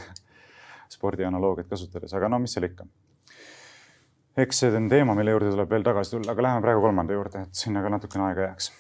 spordianaloogiat 0.96 1.68
kasutades, 1.72 2.14
aga 2.16 2.32
no 2.32 2.40
mis 2.44 2.56
seal 2.56 2.72
ikka 2.72 2.88
eks 4.38 4.60
see 4.64 4.76
on 4.76 4.88
teema, 4.90 5.16
mille 5.16 5.34
juurde 5.34 5.52
tuleb 5.52 5.74
veel 5.74 5.84
tagasi 5.84 6.16
tulla, 6.16 6.32
aga 6.32 6.46
läheme 6.46 6.64
praegu 6.64 6.84
kolmanda 6.86 7.16
juurde, 7.16 7.46
et 7.48 7.64
sinna 7.64 7.84
ka 7.84 7.92
natukene 7.92 8.30
aega 8.30 8.48
jääks. 8.48 8.72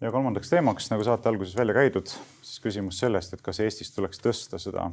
ja 0.00 0.10
kolmandaks 0.12 0.48
teemaks, 0.50 0.86
nagu 0.92 1.04
saate 1.04 1.28
alguses 1.28 1.56
välja 1.56 1.74
käidud, 1.76 2.06
siis 2.42 2.62
küsimus 2.62 3.00
sellest, 3.02 3.34
et 3.34 3.42
kas 3.42 3.60
Eestis 3.60 3.90
tuleks 3.94 4.22
tõsta 4.22 4.58
seda, 4.62 4.86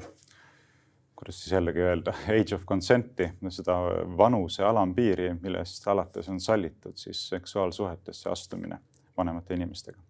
kuidas 1.15 1.39
siis 1.43 1.53
jällegi 1.53 1.85
öelda, 1.85 2.13
age 2.33 2.57
of 2.57 2.65
consent'i, 2.67 3.29
seda 3.53 3.77
vanuse 4.17 4.65
alampiiri, 4.65 5.31
millest 5.41 5.87
alates 5.87 6.27
on 6.33 6.41
sallitud 6.43 6.97
siis 6.99 7.23
seksuaalsuhetesse 7.29 8.29
astumine 8.33 8.81
vanemate 9.17 9.55
inimestega 9.55 10.01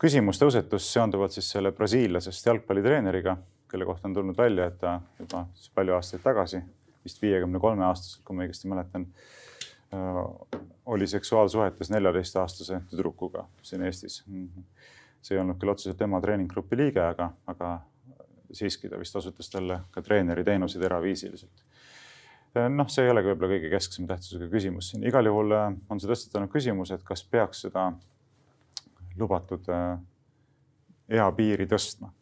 küsimus 0.00 0.40
tõusetus 0.40 0.86
seonduvalt 0.94 1.34
siis 1.34 1.50
selle 1.52 1.72
brasiillasest 1.76 2.46
jalgpallitreeneriga, 2.46 3.36
kelle 3.70 3.86
kohta 3.88 4.08
on 4.08 4.16
tulnud 4.16 4.38
välja, 4.38 4.70
et 4.70 4.78
ta 4.80 4.96
juba 5.18 5.44
palju 5.76 5.96
aastaid 5.96 6.24
tagasi, 6.24 6.62
vist 7.04 7.20
viiekümne 7.22 7.60
kolme 7.60 7.84
aastaselt, 7.86 8.24
kui 8.24 8.36
ma 8.36 8.46
õigesti 8.46 8.70
mäletan, 8.70 9.06
äh, 9.94 10.22
oli 10.90 11.06
seksuaalsuhetes 11.10 11.92
neljateistaastase 11.92 12.82
tüdrukuga 12.90 13.46
siin 13.62 13.84
Eestis. 13.86 14.24
see 15.20 15.36
ei 15.36 15.40
olnud 15.40 15.58
küll 15.60 15.68
otseselt 15.68 15.98
tema 16.00 16.16
treeninggrupi 16.20 16.76
liige, 16.80 17.00
aga, 17.04 17.26
aga 17.46 17.80
siiski 18.56 18.88
ta 18.88 18.98
vist 18.98 19.16
osutas 19.16 19.50
talle 19.52 19.82
ka 19.92 20.00
treeneri 20.02 20.44
teenuseid 20.44 20.82
eraviisiliselt. 20.88 21.66
Äh, 22.56 22.70
noh, 22.72 22.88
see 22.88 23.04
ei 23.04 23.12
olegi 23.12 23.28
võib-olla 23.28 23.52
kõige 23.52 23.74
kesksema 23.76 24.14
tähtsusega 24.14 24.48
küsimus 24.48 24.90
siin, 24.90 25.04
igal 25.04 25.28
juhul 25.28 25.52
äh, 25.52 25.74
on 25.90 26.00
see 26.00 26.08
tõstatanud 26.08 26.48
küsimuse, 26.50 26.96
et 26.96 27.04
kas 27.04 27.22
peaks 27.24 27.66
seda 27.68 27.90
lubatud 29.20 29.68
äh, 29.72 29.98
eapiiri 31.20 31.66
tõstma. 31.70 32.12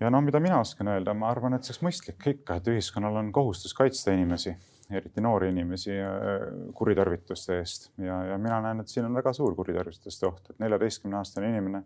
ja 0.00 0.10
no 0.12 0.20
mida 0.20 0.40
mina 0.40 0.60
oskan 0.60 0.92
öelda, 0.92 1.14
ma 1.14 1.30
arvan, 1.32 1.56
et 1.56 1.64
see 1.64 1.74
oleks 1.74 1.84
mõistlik 1.86 2.26
ikka, 2.34 2.58
et 2.58 2.72
ühiskonnal 2.72 3.16
on 3.22 3.32
kohustus 3.32 3.74
kaitsta 3.74 4.12
inimesi, 4.16 4.52
eriti 4.90 5.24
noori 5.24 5.50
inimesi 5.54 5.96
äh, 5.96 6.44
kuritarvituste 6.76 7.58
eest 7.60 7.90
ja, 7.98 8.22
ja 8.32 8.38
mina 8.38 8.60
näen, 8.68 8.84
et 8.84 8.92
siin 8.92 9.08
on 9.08 9.16
väga 9.16 9.32
suur 9.36 9.56
kuritarvituste 9.58 10.28
oht, 10.28 10.50
et 10.50 10.62
neljateistkümne 10.62 11.18
aastane 11.22 11.50
inimene 11.54 11.82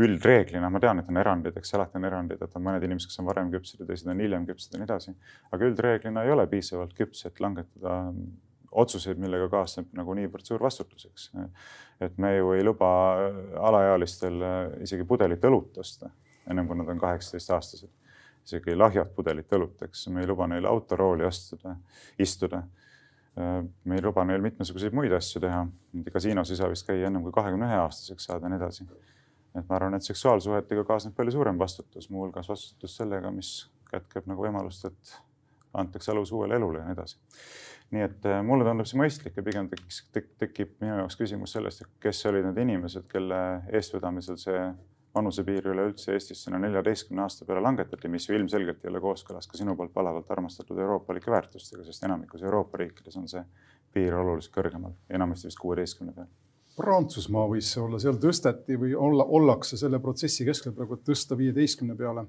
üldreeglina, 0.00 0.70
ma 0.72 0.80
tean, 0.80 1.02
et 1.02 1.10
on 1.12 1.18
erandid, 1.20 1.56
eks 1.58 1.74
alati 1.76 1.98
on 2.00 2.06
erandid, 2.08 2.40
et 2.40 2.54
on 2.56 2.64
mõned 2.64 2.84
inimesed, 2.86 3.10
kes 3.10 3.20
on 3.20 3.28
varem 3.28 3.50
küpsed 3.52 3.82
ja 3.82 3.88
teised 3.88 4.08
on 4.08 4.22
hiljem 4.24 4.46
küpsed 4.48 4.72
ja 4.72 4.80
nii 4.80 4.88
edasi. 4.88 5.12
aga 5.52 5.68
üldreeglina 5.68 6.24
ei 6.24 6.32
ole 6.32 6.46
piisavalt 6.48 6.94
küps, 6.96 7.26
et 7.28 7.42
langetada 7.44 7.98
otsuseid, 8.72 9.20
millega 9.20 9.48
kaasneb 9.52 9.90
nagu 9.96 10.14
niivõrd 10.16 10.46
suur 10.46 10.62
vastutus, 10.62 11.06
eks. 11.10 11.30
et 12.02 12.18
me 12.20 12.34
ju 12.36 12.52
ei 12.56 12.64
luba 12.64 12.88
alaealistel 13.68 14.44
isegi 14.84 15.04
pudelit 15.08 15.44
õlut 15.48 15.78
osta, 15.82 16.10
ennem 16.50 16.68
kui 16.68 16.78
nad 16.78 16.88
on 16.88 17.00
kaheksateistaastased. 17.02 17.90
isegi 18.46 18.74
lahjat 18.76 19.14
pudelit 19.14 19.52
õlut, 19.52 19.82
eks, 19.86 20.06
me 20.08 20.24
ei 20.24 20.30
luba 20.30 20.48
neil 20.50 20.66
autorooli 20.66 21.24
astuda, 21.24 21.76
istuda. 22.18 22.62
me 23.36 23.96
ei 23.96 24.02
luba 24.02 24.24
neil 24.28 24.42
mitmesuguseid 24.44 24.92
muid 24.92 25.12
asju 25.16 25.40
teha, 25.40 25.66
kasiinos 26.12 26.50
ei 26.50 26.56
saa 26.56 26.68
vist 26.68 26.86
käia 26.86 27.06
ennem 27.08 27.22
kui 27.22 27.32
kahekümne 27.32 27.68
ühe 27.68 27.78
aastaseks 27.80 28.28
saada 28.28 28.46
ja 28.46 28.52
nii 28.52 28.60
edasi. 28.60 28.86
et 29.54 29.68
ma 29.68 29.76
arvan, 29.76 29.94
et 29.94 30.02
seksuaalsuhetega 30.02 30.84
kaasneb 30.84 31.14
palju 31.16 31.32
suurem 31.32 31.58
vastutus, 31.58 32.08
muuhulgas 32.10 32.48
vastutus 32.48 32.96
sellega, 32.96 33.30
mis 33.30 33.68
kätkeb 33.90 34.26
nagu 34.26 34.44
võimalust, 34.44 34.86
et 34.88 35.16
antakse 35.74 36.12
alus 36.12 36.32
uuele 36.32 36.56
elule 36.56 36.80
ja 36.80 36.84
nii 36.84 36.96
edasi 36.96 37.18
nii 37.92 38.06
et 38.06 38.26
äh, 38.28 38.40
mulle 38.46 38.64
tundub 38.66 38.88
see 38.88 39.00
mõistlik 39.00 39.36
ja 39.36 39.44
pigem 39.44 39.68
tekiks 39.68 40.06
tek,, 40.14 40.30
tekib 40.40 40.78
minu 40.80 41.02
jaoks 41.02 41.18
küsimus 41.20 41.52
sellest, 41.56 41.84
et 41.84 42.00
kes 42.06 42.24
olid 42.30 42.46
need 42.48 42.62
inimesed, 42.64 43.04
kelle 43.12 43.42
eestvedamisel 43.72 44.38
see 44.40 44.62
vanusepiiri 45.14 45.68
üleüldse 45.74 46.14
Eestis 46.16 46.44
sinna 46.44 46.58
neljateistkümne 46.62 47.22
aasta 47.26 47.44
peale 47.44 47.60
langetati, 47.64 48.08
mis 48.08 48.28
ju 48.28 48.36
ilmselgelt 48.36 48.84
ei 48.84 48.90
ole 48.90 49.02
kooskõlas 49.04 49.48
ka 49.48 49.58
sinu 49.60 49.74
poolt 49.76 49.92
palavalt 49.92 50.30
armastatud 50.32 50.78
euroopalike 50.78 51.30
väärtustega, 51.30 51.84
sest 51.84 52.06
enamikus 52.08 52.42
Euroopa 52.42 52.80
riikides 52.80 53.18
on 53.20 53.28
see 53.28 53.42
piir 53.92 54.16
oluliselt 54.16 54.54
kõrgemal, 54.54 54.96
enamasti 55.12 55.50
vist 55.50 55.60
kuueteistkümne 55.60 56.16
peal. 56.16 56.30
Prantsusmaa 56.76 57.44
võis 57.50 57.68
see 57.74 57.82
olla, 57.82 58.00
seal 58.00 58.16
tõsteti 58.20 58.78
või 58.80 58.94
olla, 58.96 59.26
ollakse 59.36 59.76
selle 59.76 60.00
protsessi 60.00 60.46
keskel 60.48 60.72
praegu, 60.72 60.96
tõsta 61.04 61.36
viieteistkümne 61.36 61.96
peale 61.98 62.24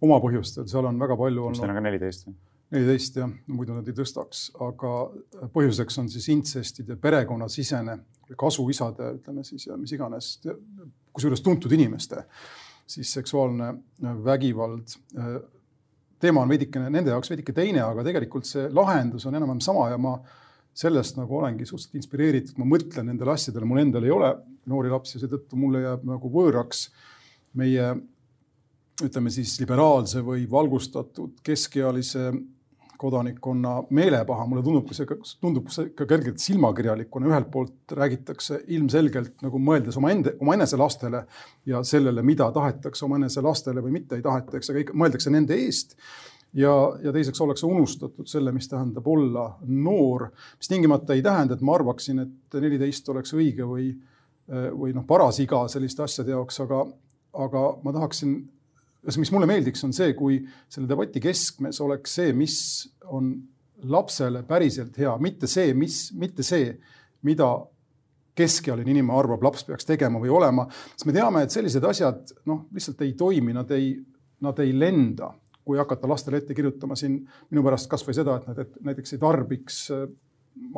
oma 0.00 0.20
põhjustel, 0.22 0.70
seal 0.70 0.86
on 0.86 1.02
väga 1.02 1.18
palju 1.18 1.48
olnud. 1.48 1.64
Neil 1.64 1.74
on 1.74 1.80
ka 1.80 1.86
neliteist 1.88 2.28
või? 2.28 2.38
Neliteist 2.70 3.16
jah, 3.18 3.30
muidu 3.50 3.74
nad 3.74 3.88
ei 3.88 3.96
tõstaks, 3.96 4.48
aga 4.62 4.94
põhjuseks 5.54 6.00
on 6.02 6.10
siis 6.12 6.28
intsestide 6.30 6.96
perekonnasisene 7.00 7.96
kasuisade, 8.38 9.14
ütleme 9.18 9.44
siis 9.46 9.66
ja 9.66 9.78
mis 9.78 9.92
iganes, 9.96 10.36
kusjuures 11.12 11.42
tuntud 11.42 11.72
inimeste 11.74 12.22
siis 12.90 13.12
seksuaalne 13.12 13.74
vägivald. 14.24 14.94
teema 16.20 16.42
on 16.42 16.48
veidikene 16.48 16.90
nende 16.90 17.10
jaoks 17.10 17.30
veidike 17.30 17.52
teine, 17.56 17.80
aga 17.80 18.04
tegelikult 18.04 18.46
see 18.46 18.68
lahendus 18.74 19.26
on 19.26 19.34
enam-vähem 19.34 19.62
sama 19.64 19.88
ja 19.90 19.98
ma 19.98 20.18
sellest 20.74 21.16
nagu 21.18 21.38
olengi 21.38 21.66
suhteliselt 21.66 21.98
inspireeritud, 21.98 22.58
ma 22.58 22.66
mõtlen 22.68 23.08
nendele 23.10 23.32
asjadele, 23.34 23.66
mul 23.66 23.82
endal 23.82 24.06
ei 24.06 24.14
ole 24.14 24.30
noori 24.70 24.92
lapsi, 24.92 25.18
seetõttu 25.18 25.58
mulle 25.58 25.82
jääb 25.82 26.04
nagu 26.06 26.30
võõraks 26.30 26.88
meie 27.58 27.94
ütleme 29.04 29.32
siis 29.32 29.56
liberaalse 29.60 30.22
või 30.24 30.44
valgustatud 30.50 31.40
keskealise 31.46 32.30
kodanikkonna 33.00 33.74
meelepaha, 33.96 34.44
mulle 34.48 34.62
tundub 34.64 34.90
see, 34.92 35.06
tundub 35.40 35.70
see 35.72 35.92
ka 35.96 36.04
kergelt 36.08 36.40
silmakirjalikuna, 36.42 37.30
ühelt 37.30 37.48
poolt 37.52 37.94
räägitakse 37.96 38.60
ilmselgelt 38.76 39.40
nagu 39.44 39.60
mõeldes 39.62 39.96
omaenda, 40.00 40.34
omaenese 40.44 40.76
lastele 40.80 41.22
ja 41.68 41.80
sellele, 41.86 42.24
mida 42.26 42.50
tahetakse 42.52 43.06
omaenese 43.08 43.44
lastele 43.44 43.84
või 43.84 43.96
mitte 43.96 44.18
ei 44.18 44.26
taheta, 44.26 44.58
eks, 44.58 44.72
aga 44.72 44.84
ikka 44.84 44.98
mõeldakse 45.00 45.32
nende 45.32 45.56
eest. 45.64 45.96
Ja, 46.56 46.72
ja 46.98 47.12
teiseks 47.14 47.40
ollakse 47.40 47.66
unustatud 47.68 48.26
selle, 48.26 48.50
mis 48.52 48.66
tähendab 48.68 49.06
olla 49.06 49.46
noor, 49.70 50.26
mis 50.58 50.68
tingimata 50.68 51.14
ei 51.14 51.22
tähenda, 51.22 51.54
et 51.54 51.62
ma 51.62 51.76
arvaksin, 51.78 52.24
et 52.24 52.60
neliteist 52.60 53.08
oleks 53.12 53.36
õige 53.38 53.68
või, 53.70 53.92
või 54.50 54.90
noh, 54.96 55.06
paras 55.06 55.38
iga 55.40 55.62
selliste 55.70 56.02
asjade 56.02 56.34
jaoks, 56.34 56.58
aga, 56.66 56.82
aga 57.46 57.68
ma 57.84 57.94
tahaksin 57.94 58.40
mis 59.06 59.32
mulle 59.32 59.48
meeldiks, 59.48 59.84
on 59.86 59.94
see, 59.96 60.12
kui 60.16 60.40
selle 60.68 60.88
debati 60.90 61.22
keskmes 61.24 61.80
oleks 61.84 62.18
see, 62.20 62.34
mis 62.36 62.56
on 63.08 63.32
lapsele 63.90 64.42
päriselt 64.48 64.98
hea, 65.00 65.12
mitte 65.24 65.48
see, 65.48 65.72
mis, 65.74 66.10
mitte 66.20 66.44
see, 66.44 66.74
mida 67.26 67.48
keskealine 68.36 68.92
inimene 68.92 69.16
arvab, 69.18 69.42
laps 69.44 69.64
peaks 69.68 69.88
tegema 69.88 70.20
või 70.20 70.32
olema, 70.32 70.66
sest 70.92 71.08
me 71.08 71.16
teame, 71.16 71.44
et 71.44 71.54
sellised 71.54 71.84
asjad 71.84 72.34
noh, 72.48 72.66
lihtsalt 72.74 73.02
ei 73.04 73.14
toimi, 73.18 73.54
nad 73.56 73.70
ei, 73.76 73.94
nad 74.44 74.60
ei 74.62 74.72
lenda, 74.76 75.32
kui 75.64 75.80
hakata 75.80 76.08
lastele 76.08 76.40
ette 76.40 76.56
kirjutama 76.56 76.96
siin 76.96 77.18
minu 77.50 77.64
pärast 77.66 77.90
kasvõi 77.90 78.16
seda, 78.16 78.38
et 78.40 78.48
nad 78.50 78.62
et 78.64 78.78
näiteks 78.86 79.16
ei 79.16 79.22
tarbiks 79.22 79.82
äh, 79.96 80.06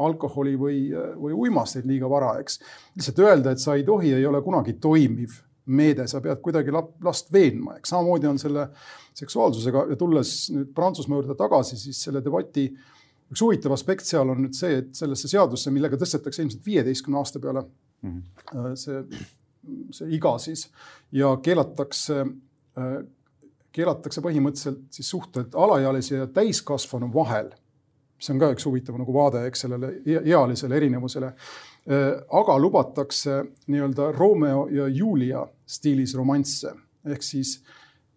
alkoholi 0.03 0.57
või, 0.59 0.81
või 1.19 1.37
uimasteid 1.47 1.87
liiga 1.89 2.11
vara, 2.11 2.35
eks. 2.43 2.61
lihtsalt 2.97 3.23
öelda, 3.25 3.53
et 3.53 3.63
sa 3.63 3.77
ei 3.79 3.87
tohi, 3.87 4.13
ei 4.17 4.27
ole 4.27 4.43
kunagi 4.45 4.77
toimiv 4.83 5.41
meede, 5.67 6.07
sa 6.11 6.21
pead 6.23 6.41
kuidagi 6.43 6.73
last 6.75 7.31
veenma, 7.33 7.77
eks 7.79 7.93
samamoodi 7.95 8.27
on 8.27 8.41
selle 8.43 8.67
seksuaalsusega 9.15 9.85
ja 9.93 9.99
tulles 9.99 10.33
nüüd 10.55 10.73
Prantsusmaa 10.75 11.21
juurde 11.21 11.37
tagasi, 11.39 11.79
siis 11.79 12.01
selle 12.09 12.23
debati 12.25 12.67
üks 13.33 13.45
huvitav 13.45 13.75
aspekt 13.77 14.07
seal 14.09 14.33
on 14.33 14.43
nüüd 14.45 14.57
see, 14.57 14.81
et 14.83 14.91
sellesse 14.97 15.31
seadusse, 15.31 15.73
millega 15.75 15.99
tõstetakse 16.01 16.43
ilmselt 16.45 16.67
viieteistkümne 16.67 17.21
aasta 17.21 17.41
peale 17.41 17.65
mm 18.03 18.19
-hmm. 18.19 18.77
see, 18.77 19.03
see 19.99 20.15
iga 20.19 20.37
siis 20.43 20.67
ja 21.13 21.37
keelatakse, 21.43 22.21
äh, 22.79 22.95
keelatakse 23.73 24.21
põhimõtteliselt 24.21 24.85
siis 24.91 25.11
suhted 25.11 25.55
alaealise 25.55 26.17
ja 26.17 26.27
täiskasvanu 26.27 27.13
vahel. 27.15 27.53
see 28.19 28.35
on 28.35 28.39
ka 28.39 28.53
üks 28.55 28.67
huvitav 28.67 28.99
nagu 28.99 29.15
vaade, 29.15 29.47
eks 29.47 29.61
sellele 29.61 29.89
ealisele 30.07 30.77
erinevusele 30.77 31.33
aga 31.87 32.55
lubatakse 32.63 33.41
nii-öelda 33.67 34.13
Romeo 34.15 34.69
ja 34.71 34.85
Julia 34.87 35.41
stiilis 35.67 36.15
romansse 36.15 36.71
ehk 37.11 37.25
siis 37.27 37.57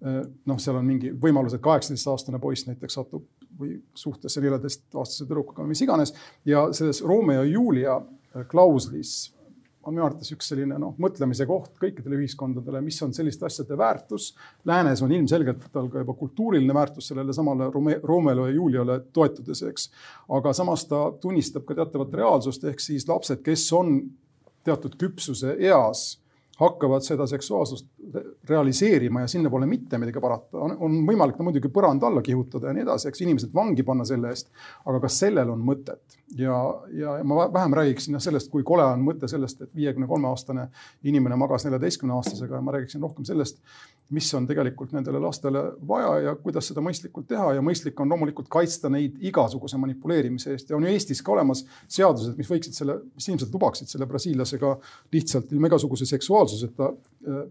äh, 0.05 0.22
noh, 0.45 0.59
seal 0.61 0.80
on 0.80 0.86
mingi 0.88 1.11
võimalus, 1.22 1.55
et 1.55 1.63
kaheksateistaastane 1.66 2.39
poiss 2.41 2.68
näiteks 2.70 2.99
satub 2.99 3.26
või 3.59 3.78
suhtesse 3.95 4.43
neljateistaastase 4.43 5.24
tüdrukuga, 5.24 5.66
mis 5.68 5.82
iganes 5.86 6.13
ja 6.45 6.68
selles 6.76 7.01
Romeo 7.05 7.43
ja 7.43 7.49
Julia 7.49 7.95
äh, 7.97 8.45
klauslis 8.51 9.32
on 9.86 9.94
minu 9.94 10.06
arvates 10.06 10.32
üks 10.34 10.50
selline 10.50 10.78
noh, 10.82 10.96
mõtlemise 11.02 11.46
koht 11.50 11.78
kõikidele 11.82 12.18
ühiskondadele, 12.20 12.82
mis 12.86 12.98
on 13.06 13.14
selliste 13.14 13.46
asjade 13.46 13.78
väärtus. 13.78 14.32
Läänes 14.66 15.04
on 15.06 15.14
ilmselgelt 15.14 15.68
tal 15.74 15.90
ka 15.94 16.02
juba 16.02 16.18
kultuuriline 16.18 16.74
väärtus 16.74 17.12
sellele 17.12 17.34
samale 17.34 17.70
Romeo 18.04 18.48
ja 18.48 18.54
Juliale 18.56 19.00
toetudes, 19.14 19.62
eks. 19.70 19.90
aga 20.38 20.54
samas 20.58 20.88
ta 20.90 21.08
tunnistab 21.22 21.68
ka 21.70 21.78
teatavat 21.78 22.14
reaalsust, 22.22 22.66
ehk 22.66 22.82
siis 22.82 23.08
lapsed, 23.10 23.44
kes 23.46 23.66
on 23.78 23.98
teatud 24.66 24.98
küpsuse 24.98 25.56
eas 25.62 26.16
hakkavad 26.60 27.04
seda 27.04 27.28
seksuaalsust 27.28 27.88
realiseerima 28.49 29.22
ja 29.22 29.28
sinna 29.28 29.49
pole 29.49 29.66
mitte 29.66 29.97
midagi 29.97 30.22
parata. 30.22 30.58
on 30.60 30.99
võimalik 31.08 31.38
ta 31.38 31.43
muidugi 31.43 31.72
põranda 31.74 32.10
alla 32.10 32.22
kihutada 32.26 32.70
ja 32.70 32.76
nii 32.76 32.86
edasi, 32.86 33.10
eks 33.10 33.24
inimesed 33.26 33.53
vangi 33.53 33.84
panna 33.84 34.06
selle 34.06 34.30
eest. 34.34 34.51
aga 34.86 34.99
kas 35.06 35.20
sellel 35.24 35.49
on 35.53 35.64
mõtet? 35.66 36.18
ja, 36.38 36.58
ja 36.93 37.18
ma 37.24 37.47
vähem 37.53 37.74
räägiksin 37.74 38.20
sellest, 38.20 38.49
kui 38.51 38.64
kole 38.64 38.84
on 38.84 39.03
mõte 39.06 39.30
sellest, 39.30 39.62
et 39.62 39.76
viiekümne 39.76 40.08
kolme 40.08 40.30
aastane 40.30 40.68
inimene 41.03 41.38
magas 41.39 41.66
neljateistkümne 41.66 42.16
aastasega 42.16 42.60
ja 42.60 42.62
ma 42.66 42.74
räägiksin 42.76 43.01
rohkem 43.01 43.26
sellest, 43.26 43.62
mis 44.16 44.30
on 44.38 44.47
tegelikult 44.47 44.93
nendele 44.93 45.20
lastele 45.22 45.64
vaja 45.88 46.14
ja 46.28 46.36
kuidas 46.38 46.70
seda 46.70 46.84
mõistlikult 46.86 47.28
teha 47.30 47.53
ja 47.58 47.66
mõistlik 47.66 47.99
on 48.01 48.10
loomulikult 48.14 48.49
kaitsta 48.53 48.89
neid 48.93 49.18
igasuguse 49.26 49.78
manipuleerimise 49.82 50.53
eest 50.53 50.70
ja 50.70 50.78
on 50.78 50.86
ju 50.86 50.93
Eestis 50.93 51.22
ka 51.26 51.34
olemas 51.34 51.66
seadused, 51.88 52.38
mis 52.38 52.49
võiksid 52.49 52.78
selle, 52.78 52.99
mis 53.16 53.30
ilmselt 53.30 53.53
lubaksid 53.53 53.89
selle 53.89 54.08
brasiillasega 54.10 54.76
lihtsalt 55.14 55.53
ilma 55.53 55.72
igasuguse 55.72 56.06
seksuaalsuseta 56.10 56.91
äh, 56.91 57.45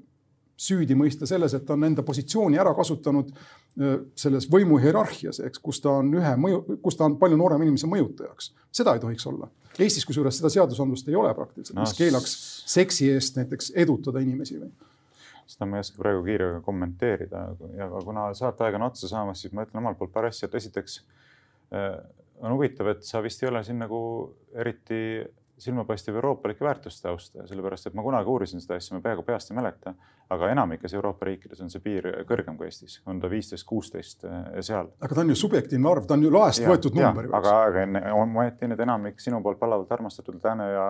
süüdi 0.57 0.94
mõista 0.98 1.26
selles, 1.26 1.55
et 1.55 1.64
ta 1.66 1.74
on 1.74 1.84
enda 1.86 2.05
positsiooni 2.07 2.59
ära 2.61 2.74
kasutanud 2.76 3.32
äh, 3.34 3.98
selles 4.18 4.46
võimuhierarhias, 4.52 5.40
eks, 5.48 5.62
kus 5.62 5.82
ta 5.82 5.98
on 6.00 6.12
ühe 6.14 6.34
mõju, 6.40 6.78
kus 6.82 6.98
ta 6.98 7.09
on 7.09 7.18
palju 7.20 7.38
noorema 7.40 7.66
inimese 7.66 7.90
mõjutajaks. 7.90 8.52
seda 8.74 8.94
ei 8.94 9.02
tohiks 9.02 9.26
olla. 9.30 9.50
Eestis 9.78 10.07
kusjuures 10.07 10.36
seda 10.38 10.52
seadusandlust 10.55 11.09
ei 11.11 11.16
ole 11.18 11.34
praktiliselt, 11.34 11.78
mis 11.80 11.96
keelaks 11.98 12.34
seksi 12.70 13.11
eest 13.11 13.40
näiteks 13.40 13.72
edutada 13.74 14.22
inimesi 14.22 14.61
või 14.61 14.70
seda 15.50 15.66
ma 15.68 15.76
ei 15.76 15.84
oska 15.84 16.00
praegu 16.00 16.22
kiirega 16.24 16.61
kommenteerida 16.64 17.40
ja 17.76 17.88
kuna 18.05 18.28
saateaeg 18.36 18.78
on 18.78 18.86
otsa 18.86 19.11
saamas, 19.11 19.42
siis 19.44 19.52
ma 19.52 19.66
ütlen 19.66 19.82
omalt 19.82 19.98
poolt 19.98 20.12
paar 20.14 20.30
asja, 20.30 20.48
et 20.48 20.55
esiteks 20.61 21.00
äh, 21.74 21.98
on 22.40 22.55
huvitav, 22.57 22.88
et 22.94 23.05
sa 23.05 23.22
vist 23.24 23.42
ei 23.42 23.50
ole 23.50 23.62
siin 23.66 23.82
nagu 23.82 23.98
eriti 24.57 25.00
silmapaistev 25.59 26.16
euroopalike 26.18 26.64
väärtuste 26.64 27.09
austaja, 27.09 27.46
sellepärast 27.46 27.86
et 27.86 27.94
ma 27.94 28.02
kunagi 28.02 28.30
uurisin 28.30 28.62
seda 28.62 28.78
asja, 28.78 28.96
ma 28.96 29.02
peaaegu 29.05 29.22
peast 29.26 29.52
ei 29.52 29.59
mäleta, 29.59 29.94
aga 30.34 30.48
enamikes 30.50 30.94
Euroopa 30.94 31.28
riikides 31.28 31.61
on 31.62 31.70
see 31.70 31.82
piir 31.84 32.09
kõrgem 32.28 32.57
kui 32.59 32.66
Eestis, 32.66 32.96
on 33.07 33.20
ta 33.22 33.30
viisteist, 33.30 33.66
kuusteist 33.68 34.26
ja 34.26 34.40
äh, 34.50 34.64
seal. 34.66 34.90
aga 35.00 35.14
ta 35.14 35.22
on 35.22 35.30
ju 35.30 35.38
subjektiivne 35.38 35.90
arv, 35.90 36.09
ta 36.09 36.18
on 36.18 36.26
ju 36.26 36.32
laest 36.34 36.64
ja, 36.64 36.72
võetud 36.72 36.98
number. 36.98 37.28
aga, 37.38 37.55
aga 37.68 37.84
enne 37.86 38.02
ometi 38.18 38.70
need 38.70 38.82
enamik 38.86 39.22
sinu 39.22 39.40
poolt 39.44 39.61
palavalt 39.61 39.92
armastatud 39.94 40.40
Lääne- 40.44 40.72
ja 40.72 40.88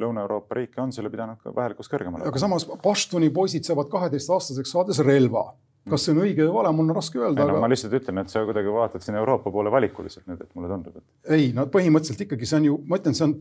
Lõuna-Euroopa 0.00 0.56
riike 0.58 0.80
on 0.82 0.92
selle 0.92 1.12
pidanud 1.12 1.44
vajalikuks 1.44 1.92
kõrgemale. 1.92 2.26
aga 2.26 2.42
samas 2.42 2.66
Paštuni 2.82 3.30
poisid 3.30 3.68
saavad 3.68 3.92
kaheteistaastaseks 3.92 4.72
saades 4.72 5.04
relva 5.04 5.50
kas 5.90 6.02
see 6.06 6.14
on 6.16 6.22
õige 6.24 6.46
või 6.48 6.54
vale, 6.56 6.72
mul 6.74 6.88
on 6.88 6.96
raske 6.98 7.20
öelda. 7.20 7.44
No, 7.44 7.54
aga... 7.54 7.60
ma 7.62 7.68
lihtsalt 7.70 7.92
ütlen, 7.94 8.18
et 8.22 8.32
sa 8.32 8.42
kuidagi 8.46 8.72
vaatad 8.74 9.04
siin 9.04 9.18
Euroopa 9.20 9.52
poole 9.54 9.70
valikuliselt 9.70 10.26
nüüd, 10.26 10.40
et 10.42 10.50
mulle 10.58 10.70
tundub, 10.72 10.96
et. 10.98 11.06
ei, 11.36 11.52
no 11.54 11.68
põhimõtteliselt 11.70 12.24
ikkagi 12.26 12.48
see 12.48 12.58
on 12.58 12.66
ju, 12.70 12.78
ma 12.90 12.98
ütlen, 12.98 13.14
see 13.14 13.28
on 13.28 13.36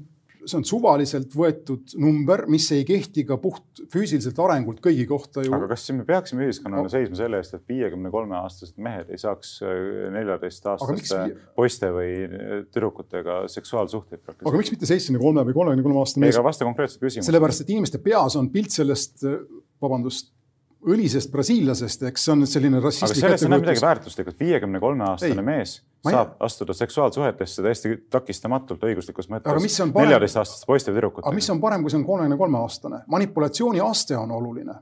see 0.46 0.60
on 0.60 0.66
suvaliselt 0.68 1.34
võetud 1.36 1.96
number, 2.02 2.46
mis 2.52 2.68
ei 2.76 2.86
kehti 2.88 3.26
ka 3.28 3.38
puht 3.42 3.82
füüsiliselt 3.92 4.40
arengult 4.44 4.82
kõigi 4.84 5.06
kohta 5.10 5.44
ju. 5.46 5.54
aga 5.56 5.70
kas 5.72 5.88
me 5.96 6.06
peaksime 6.08 6.48
ühiskonnana 6.48 6.86
no. 6.86 6.92
seisma 6.92 7.20
selle 7.20 7.42
eest, 7.42 7.58
et 7.58 7.66
viiekümne 7.72 8.12
kolme 8.14 8.38
aastased 8.40 8.78
mehed 8.82 9.12
ei 9.14 9.22
saaks 9.22 9.58
äh, 9.66 9.74
neljateistaastaste 10.16 11.22
miks... 11.26 11.44
poiste 11.58 11.92
või 11.96 12.12
äh, 12.26 12.56
tüdrukutega 12.70 13.42
seksuaalsuhteid 13.52 14.22
praktiseerida? 14.22 14.52
aga 14.54 14.64
miks 14.64 14.74
mitte 14.76 14.90
seitsmekümne 14.90 15.26
kolme 15.26 15.48
või 15.50 15.60
kolmekümne 15.60 15.90
kolme 15.90 16.04
aastane 16.06 16.28
mees? 16.28 16.38
ega 16.38 16.48
vasta 16.48 16.70
konkreetselt 16.70 17.02
küsimusele. 17.02 17.30
sellepärast, 17.32 17.66
et 17.66 17.76
inimeste 17.76 18.02
peas 18.06 18.40
on 18.40 18.52
pilt 18.54 18.74
sellest, 18.76 19.22
äh, 19.26 19.42
vabandust 19.84 20.32
õlisest 20.86 21.32
brasiillasest, 21.34 22.06
eks 22.12 22.28
see 22.28 22.34
on 22.36 22.46
selline 22.50 22.80
rassistlik. 22.84 23.18
aga 23.18 23.22
selles 23.22 23.44
ei 23.44 23.52
ole 23.52 23.62
midagi 23.64 23.84
väärtuslikku, 23.84 24.36
viiekümne 24.40 24.82
kolme 24.84 25.10
aastane 25.10 25.46
mees 25.46 25.80
saab 26.06 26.34
ei... 26.36 26.46
astuda 26.46 26.74
seksuaalsuhetesse 26.78 27.66
täiesti 27.66 27.98
takistamatult 28.14 28.84
õiguslikus 28.86 29.30
mõttes 29.32 29.78
neljateistaastaste 29.96 30.70
poiste 30.70 30.92
või 30.92 31.00
tüdrukutega. 31.00 31.30
aga 31.30 31.42
mis 31.42 31.52
on 31.54 31.62
parem, 31.64 31.86
kui 31.86 31.94
see 31.94 32.02
on 32.02 32.08
kolmekümne 32.08 32.40
kolme 32.42 32.62
aastane? 32.62 33.04
manipulatsiooni 33.12 33.84
aste 33.86 34.18
on 34.18 34.34
oluline. 34.36 34.80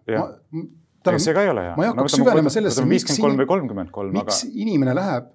Täna, 1.03 1.19
see 1.19 1.33
ka 1.35 1.41
ei 1.43 1.49
ole 1.51 1.63
hea. 1.65 1.71
ma 1.75 1.83
ei 1.83 1.89
hakkaks 1.91 2.13
süvenema 2.15 2.51
sellesse, 2.53 2.83
miks, 2.87 3.17
miks 3.19 3.97
aga... 4.21 4.37
inimene 4.53 4.93
läheb 4.95 5.31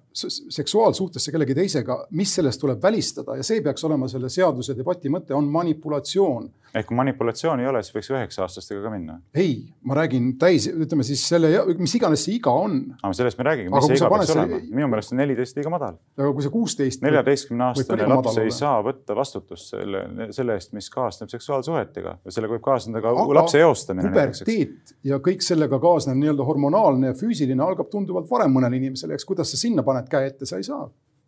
seksuaalsuhtesse 0.49 1.31
kellegi 1.31 1.55
teisega, 1.59 1.97
mis 2.17 2.31
sellest 2.39 2.61
tuleb 2.63 2.81
välistada 2.81 3.35
ja 3.37 3.45
see 3.45 3.61
peaks 3.65 3.85
olema 3.85 4.09
selle 4.09 4.31
seaduse 4.33 4.73
debati 4.77 5.11
mõte, 5.13 5.35
on 5.37 5.45
manipulatsioon 5.53 6.49
ehk 6.75 6.87
kui 6.89 6.97
manipulatsiooni 6.99 7.63
ei 7.63 7.69
ole, 7.69 7.81
siis 7.85 7.95
võiks 7.95 8.09
üheksa 8.13 8.43
aastastega 8.45 8.83
ka 8.83 8.91
minna. 8.93 9.17
ei, 9.37 9.55
ma 9.87 9.97
räägin 9.97 10.31
täis, 10.41 10.67
ütleme 10.69 11.05
siis 11.07 11.23
selle, 11.31 11.51
mis 11.79 11.95
iganes 11.97 12.23
see 12.27 12.37
iga 12.37 12.53
on. 12.53 12.77
aga 13.01 13.11
sellest 13.17 13.39
me 13.39 13.47
räägime, 13.47 13.73
mis 13.73 13.87
see 13.89 13.97
iga 13.99 14.11
peaks 14.13 14.33
olema 14.35 14.59
see... 14.59 14.69
minu 14.77 14.89
meelest 14.91 15.15
on 15.15 15.21
neliteist 15.21 15.59
liiga 15.59 15.73
madal. 15.73 15.97
aga 16.19 16.29
kui 16.37 16.45
see 16.45 16.53
kuusteist. 16.53 17.03
neljateistkümne 17.05 17.67
aastane 17.69 18.09
laps 18.13 18.39
ei 18.43 18.53
saa 18.55 18.77
võtta 18.85 19.17
vastutust 19.17 19.73
selle, 19.73 20.05
selle 20.35 20.57
eest, 20.59 20.73
mis 20.77 20.89
kaasneb 20.93 21.33
seksuaalsuhetega 21.33 22.15
ja 22.23 22.35
sellega 22.35 22.57
võib 22.57 22.65
kaasneda 22.69 23.03
ka 23.03 23.13
aga 23.15 23.39
lapse 23.41 23.63
eostamine. 23.65 24.13
puberteet 24.13 24.95
ja 25.09 25.21
kõik 25.23 25.45
sellega 25.45 25.81
kaasnev 25.81 26.19
nii-öelda 26.21 26.47
hormonaalne 26.47 27.13
ja 27.13 27.17
füüsiline 27.17 27.65
algab 27.65 27.89
tunduvalt 27.91 28.29
varem 28.29 28.53
mõnel 28.53 28.77
inimesel, 28.79 29.15
eks 29.15 29.27
kuidas 29.27 29.53
sa 29.53 29.59
sinna 29.59 29.85
paned 29.85 30.09
käe 30.11 30.29
ette, 30.29 30.49
sa 30.49 30.61
ei 30.61 30.67
saa 30.67 30.85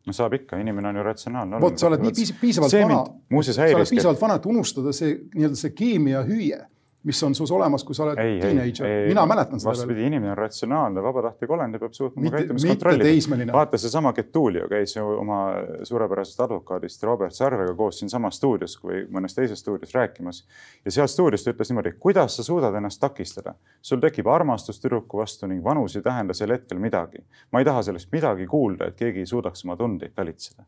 no 0.08 0.14
saab 0.16 0.34
ikka, 0.40 0.58
inimene 0.62 0.90
on 0.90 0.96
ju 0.96 1.04
ratsionaalne. 1.06 1.60
vot 1.62 1.80
sa 1.80 1.88
oled 1.90 2.04
nii 2.06 2.28
piisavalt 2.42 2.74
vana, 2.74 3.00
sa 3.46 3.68
oled 3.68 3.90
piisavalt 3.90 4.22
vana, 4.22 4.38
et 4.42 4.46
unustada 4.50 4.94
see 4.96 5.18
nii-öelda 5.36 5.60
see 5.60 5.76
keemia 5.78 6.24
hüüe 6.28 6.62
mis 7.04 7.24
on 7.24 7.36
sus 7.36 7.52
olemas, 7.52 7.84
kui 7.84 7.96
sa 7.96 8.04
oled 8.04 8.20
teenager. 8.42 8.88
mina 9.08 9.26
mäletan 9.26 9.60
seda 9.60 9.72
vastupidi, 9.72 10.04
inimene 10.06 10.32
on 10.32 10.38
ratsionaalne, 10.38 11.04
vabatahtlik 11.04 11.52
olend 11.52 11.74
ja 11.74 11.82
peab 11.82 11.94
suutma 11.98 12.22
oma 12.22 12.32
käitumist 12.36 12.68
kontrollida. 12.68 13.54
vaata, 13.54 13.78
seesama 13.82 14.14
Getulio 14.14 14.68
käis 14.70 14.96
ju 14.96 15.06
oma 15.20 15.40
suurepärasest 15.84 16.44
advokaadist 16.46 17.04
Robert 17.04 17.34
Sarvega 17.34 17.74
koos 17.76 18.00
siinsamas 18.00 18.38
stuudios 18.38 18.78
või 18.84 19.06
mõnes 19.10 19.36
teises 19.36 19.60
stuudios 19.60 19.94
rääkimas. 19.98 20.44
ja 20.86 20.92
seal 20.92 21.10
stuudios 21.10 21.44
ta 21.44 21.56
ütles 21.56 21.74
niimoodi, 21.74 21.96
kuidas 22.00 22.38
sa 22.38 22.44
suudad 22.44 22.76
ennast 22.76 23.02
takistada. 23.02 23.56
sul 23.82 24.00
tekib 24.00 24.28
armastus 24.28 24.82
tüdruku 24.82 25.18
vastu 25.18 25.48
ning 25.48 25.64
vanus 25.64 25.96
ei 25.96 26.02
tähenda 26.02 26.34
sel 26.34 26.54
hetkel 26.54 26.80
midagi. 26.80 27.26
ma 27.52 27.60
ei 27.60 27.66
taha 27.66 27.84
sellest 27.84 28.12
midagi 28.12 28.48
kuulda, 28.48 28.88
et 28.88 28.96
keegi 28.96 29.20
ei 29.20 29.26
suudaks 29.26 29.66
oma 29.66 29.78
tundeid 29.78 30.14
talitseda 30.16 30.64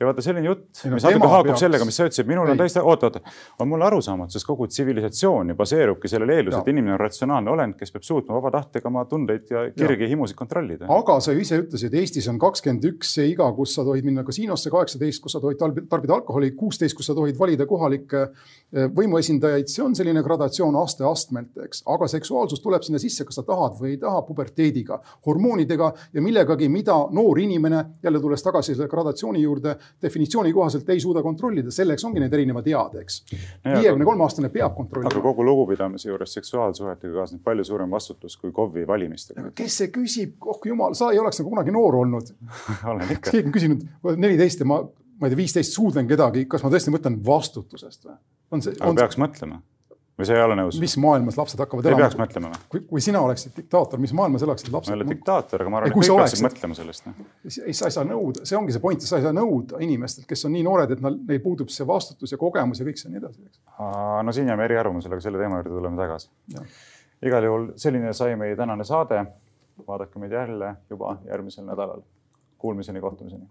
ja 0.00 0.06
vaata 0.08 0.22
selline 0.24 0.46
jutt, 0.46 0.82
mis 0.88 1.04
natuke 1.04 1.28
haakub 1.28 1.50
peaks... 1.52 1.62
sellega, 1.64 1.86
mis 1.88 1.98
sa 2.00 2.06
ütlesid, 2.08 2.28
minul 2.30 2.48
ei. 2.48 2.54
on 2.54 2.60
täiesti, 2.60 2.80
oota, 2.80 3.10
oota, 3.10 3.20
on 3.60 3.68
mul 3.68 3.84
arusaamatu, 3.84 4.32
sest 4.32 4.48
kogu 4.48 4.68
tsivilisatsioon 4.70 5.52
ju 5.52 5.56
baseerubki 5.58 6.08
sellel 6.08 6.32
eeldusel, 6.36 6.62
et 6.62 6.70
inimene 6.72 6.94
on 6.96 7.02
ratsionaalne 7.02 7.52
olend, 7.52 7.76
kes 7.78 7.92
peab 7.92 8.06
suutma 8.06 8.38
vaba 8.38 8.52
tahtega 8.56 8.88
oma 8.88 9.04
tundeid 9.10 9.52
ja 9.52 9.66
kirgi 9.76 10.06
ja 10.06 10.12
himusid 10.14 10.38
kontrollida. 10.38 10.88
aga 10.96 11.18
sa 11.20 11.34
ju 11.36 11.44
ise 11.44 11.60
ütlesid, 11.60 11.96
Eestis 12.00 12.28
on 12.32 12.38
kakskümmend 12.40 12.86
üks 12.92 13.12
see 13.18 13.28
iga, 13.34 13.50
kus 13.56 13.74
sa 13.76 13.84
tohid 13.84 14.08
minna 14.08 14.24
kasiinosse, 14.24 14.72
kaheksateist, 14.72 15.22
kus 15.22 15.36
sa 15.36 15.42
tohid 15.44 15.60
tarbida 15.60 16.16
alkoholi, 16.16 16.54
kuusteist, 16.56 16.96
kus 16.96 17.10
sa 17.10 17.16
tohid 17.18 17.36
valida 17.38 17.68
kohalikke 17.68 18.24
eh, 18.24 18.88
võimuesindajaid, 18.96 19.68
see 19.68 19.84
on 19.84 19.96
selline 19.98 20.24
gradatsioon 20.24 20.80
aste-astmelt, 20.80 21.52
eks, 21.66 21.84
aga 21.92 22.08
seksuaalsus 22.08 22.64
tuleb 22.64 22.84
sinna 22.86 23.02
sisse, 23.02 23.28
kas 23.28 23.40
sa 23.40 23.44
tahad 23.46 23.76
või 23.80 23.94
ei 23.94 24.00
taha, 24.00 24.24
puberteediga, 24.24 25.00
hormoonidega 25.26 25.92
ja 26.16 26.24
millegagi, 26.24 26.72
mida 26.72 26.96
noor 27.12 27.38
inimene, 27.42 27.84
jälle 28.02 28.20
tulles 28.20 28.42
tagasi 28.42 28.74
selle 28.74 28.88
gradatsiooni 28.88 29.42
juurde, 29.42 29.59
definitsiooni 30.02 30.52
kohaselt 30.52 30.88
ei 30.92 31.00
suuda 31.02 31.22
kontrollida, 31.24 31.72
selleks 31.74 32.04
ongi 32.08 32.22
need 32.22 32.34
erinevad 32.36 32.68
ead, 32.70 32.96
eks. 33.02 33.20
viiekümne 33.64 34.06
kolme 34.08 34.26
aastane 34.26 34.50
peab 34.54 34.76
kontrollima. 34.76 35.12
aga 35.12 35.24
kogu 35.24 35.46
lugupidamise 35.46 36.10
juures 36.10 36.34
seksuaalsuhetega 36.38 37.14
kaasneb 37.20 37.42
palju 37.46 37.66
suurem 37.68 37.90
vastutus 37.90 38.36
kui 38.40 38.52
KOV-i 38.56 38.86
valimistega. 38.88 39.50
kes 39.56 39.80
see 39.82 39.92
küsib, 39.94 40.36
oh 40.46 40.60
jumal, 40.66 40.96
sa 40.98 41.10
ei 41.14 41.22
oleks 41.22 41.42
nagu 41.42 41.54
kunagi 41.54 41.74
noor 41.74 42.00
olnud 42.04 42.32
olen 42.92 43.16
ikka. 43.16 43.30
keegi 43.30 43.46
on 43.48 43.56
küsinud, 43.56 43.88
neliteist 44.16 44.64
ja 44.64 44.68
ma, 44.68 44.82
ma 44.84 45.28
ei 45.28 45.34
tea, 45.34 45.42
viisteist 45.42 45.76
suudlen 45.76 46.08
kedagi, 46.10 46.46
kas 46.50 46.64
ma 46.64 46.72
tõesti 46.72 46.94
mõtlen 46.94 47.20
vastutusest 47.26 48.08
või? 48.08 48.16
on 48.50 48.64
see? 48.64 48.76
aga 48.78 48.94
on... 48.94 49.02
peaks 49.02 49.20
mõtlema 49.20 49.62
või 50.20 50.28
sa 50.28 50.36
ei 50.36 50.42
ole 50.44 50.56
nõus? 50.58 50.78
mis 50.82 50.94
maailmas 51.00 51.38
lapsed 51.38 51.60
hakkavad 51.62 51.86
elama? 51.86 52.00
ei 52.00 52.04
peaks 52.06 52.18
mõtlema 52.20 52.50
või? 52.52 52.60
kui, 52.74 52.82
kui 52.92 53.02
sina 53.04 53.22
oleksid 53.24 53.54
diktaator, 53.56 54.00
mis 54.02 54.12
maailmas 54.16 54.44
elaksid 54.46 54.70
lapsed? 54.74 54.92
ma 54.92 54.96
ei 54.96 55.00
ole 55.00 55.08
diktaator, 55.14 55.64
aga 55.64 55.72
ma 55.72 55.80
arvan, 55.80 55.92
et 55.92 55.96
kõik 55.96 56.20
peaksid 56.20 56.44
mõtlema 56.46 56.78
sellest. 56.78 57.06
Noh. 57.08 57.28
ei, 57.48 57.74
sa 57.76 57.90
ei 57.90 57.96
saa 57.96 58.06
nõuda, 58.08 58.44
see 58.48 58.58
ongi 58.58 58.76
see 58.76 58.84
point, 58.84 59.06
sa 59.06 59.20
ei 59.20 59.26
saa 59.26 59.34
nõuda 59.36 59.80
inimestelt, 59.86 60.28
kes 60.30 60.46
on 60.48 60.54
nii 60.56 60.64
noored, 60.66 60.94
et 60.96 61.04
neil 61.04 61.42
puudub 61.44 61.72
see 61.72 61.86
vastutus 61.88 62.34
ja 62.34 62.40
kogemus 62.40 62.82
ja 62.82 62.88
kõik 62.88 63.00
see 63.00 63.12
nii 63.12 63.22
edasi, 63.22 63.44
eks. 63.46 63.62
no 64.26 64.36
siin 64.36 64.50
jääme 64.52 64.66
eriarvamusele, 64.68 65.16
aga 65.16 65.26
selle 65.26 65.40
teema 65.40 65.62
juurde 65.62 65.76
tuleme 65.76 66.00
tagasi. 66.00 66.30
igal 67.30 67.48
juhul 67.48 67.70
selline 67.80 68.12
sai 68.16 68.36
meie 68.40 68.58
tänane 68.58 68.86
saade. 68.88 69.24
vaadake 69.86 70.18
meid 70.20 70.32
jälle 70.32 70.74
juba 70.90 71.16
järgmisel 71.24 71.64
nädalal. 71.64 72.04
Kuulmiseni, 72.58 73.00
kohtumiseni. 73.00 73.48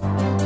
thank 0.00 0.40
you 0.40 0.45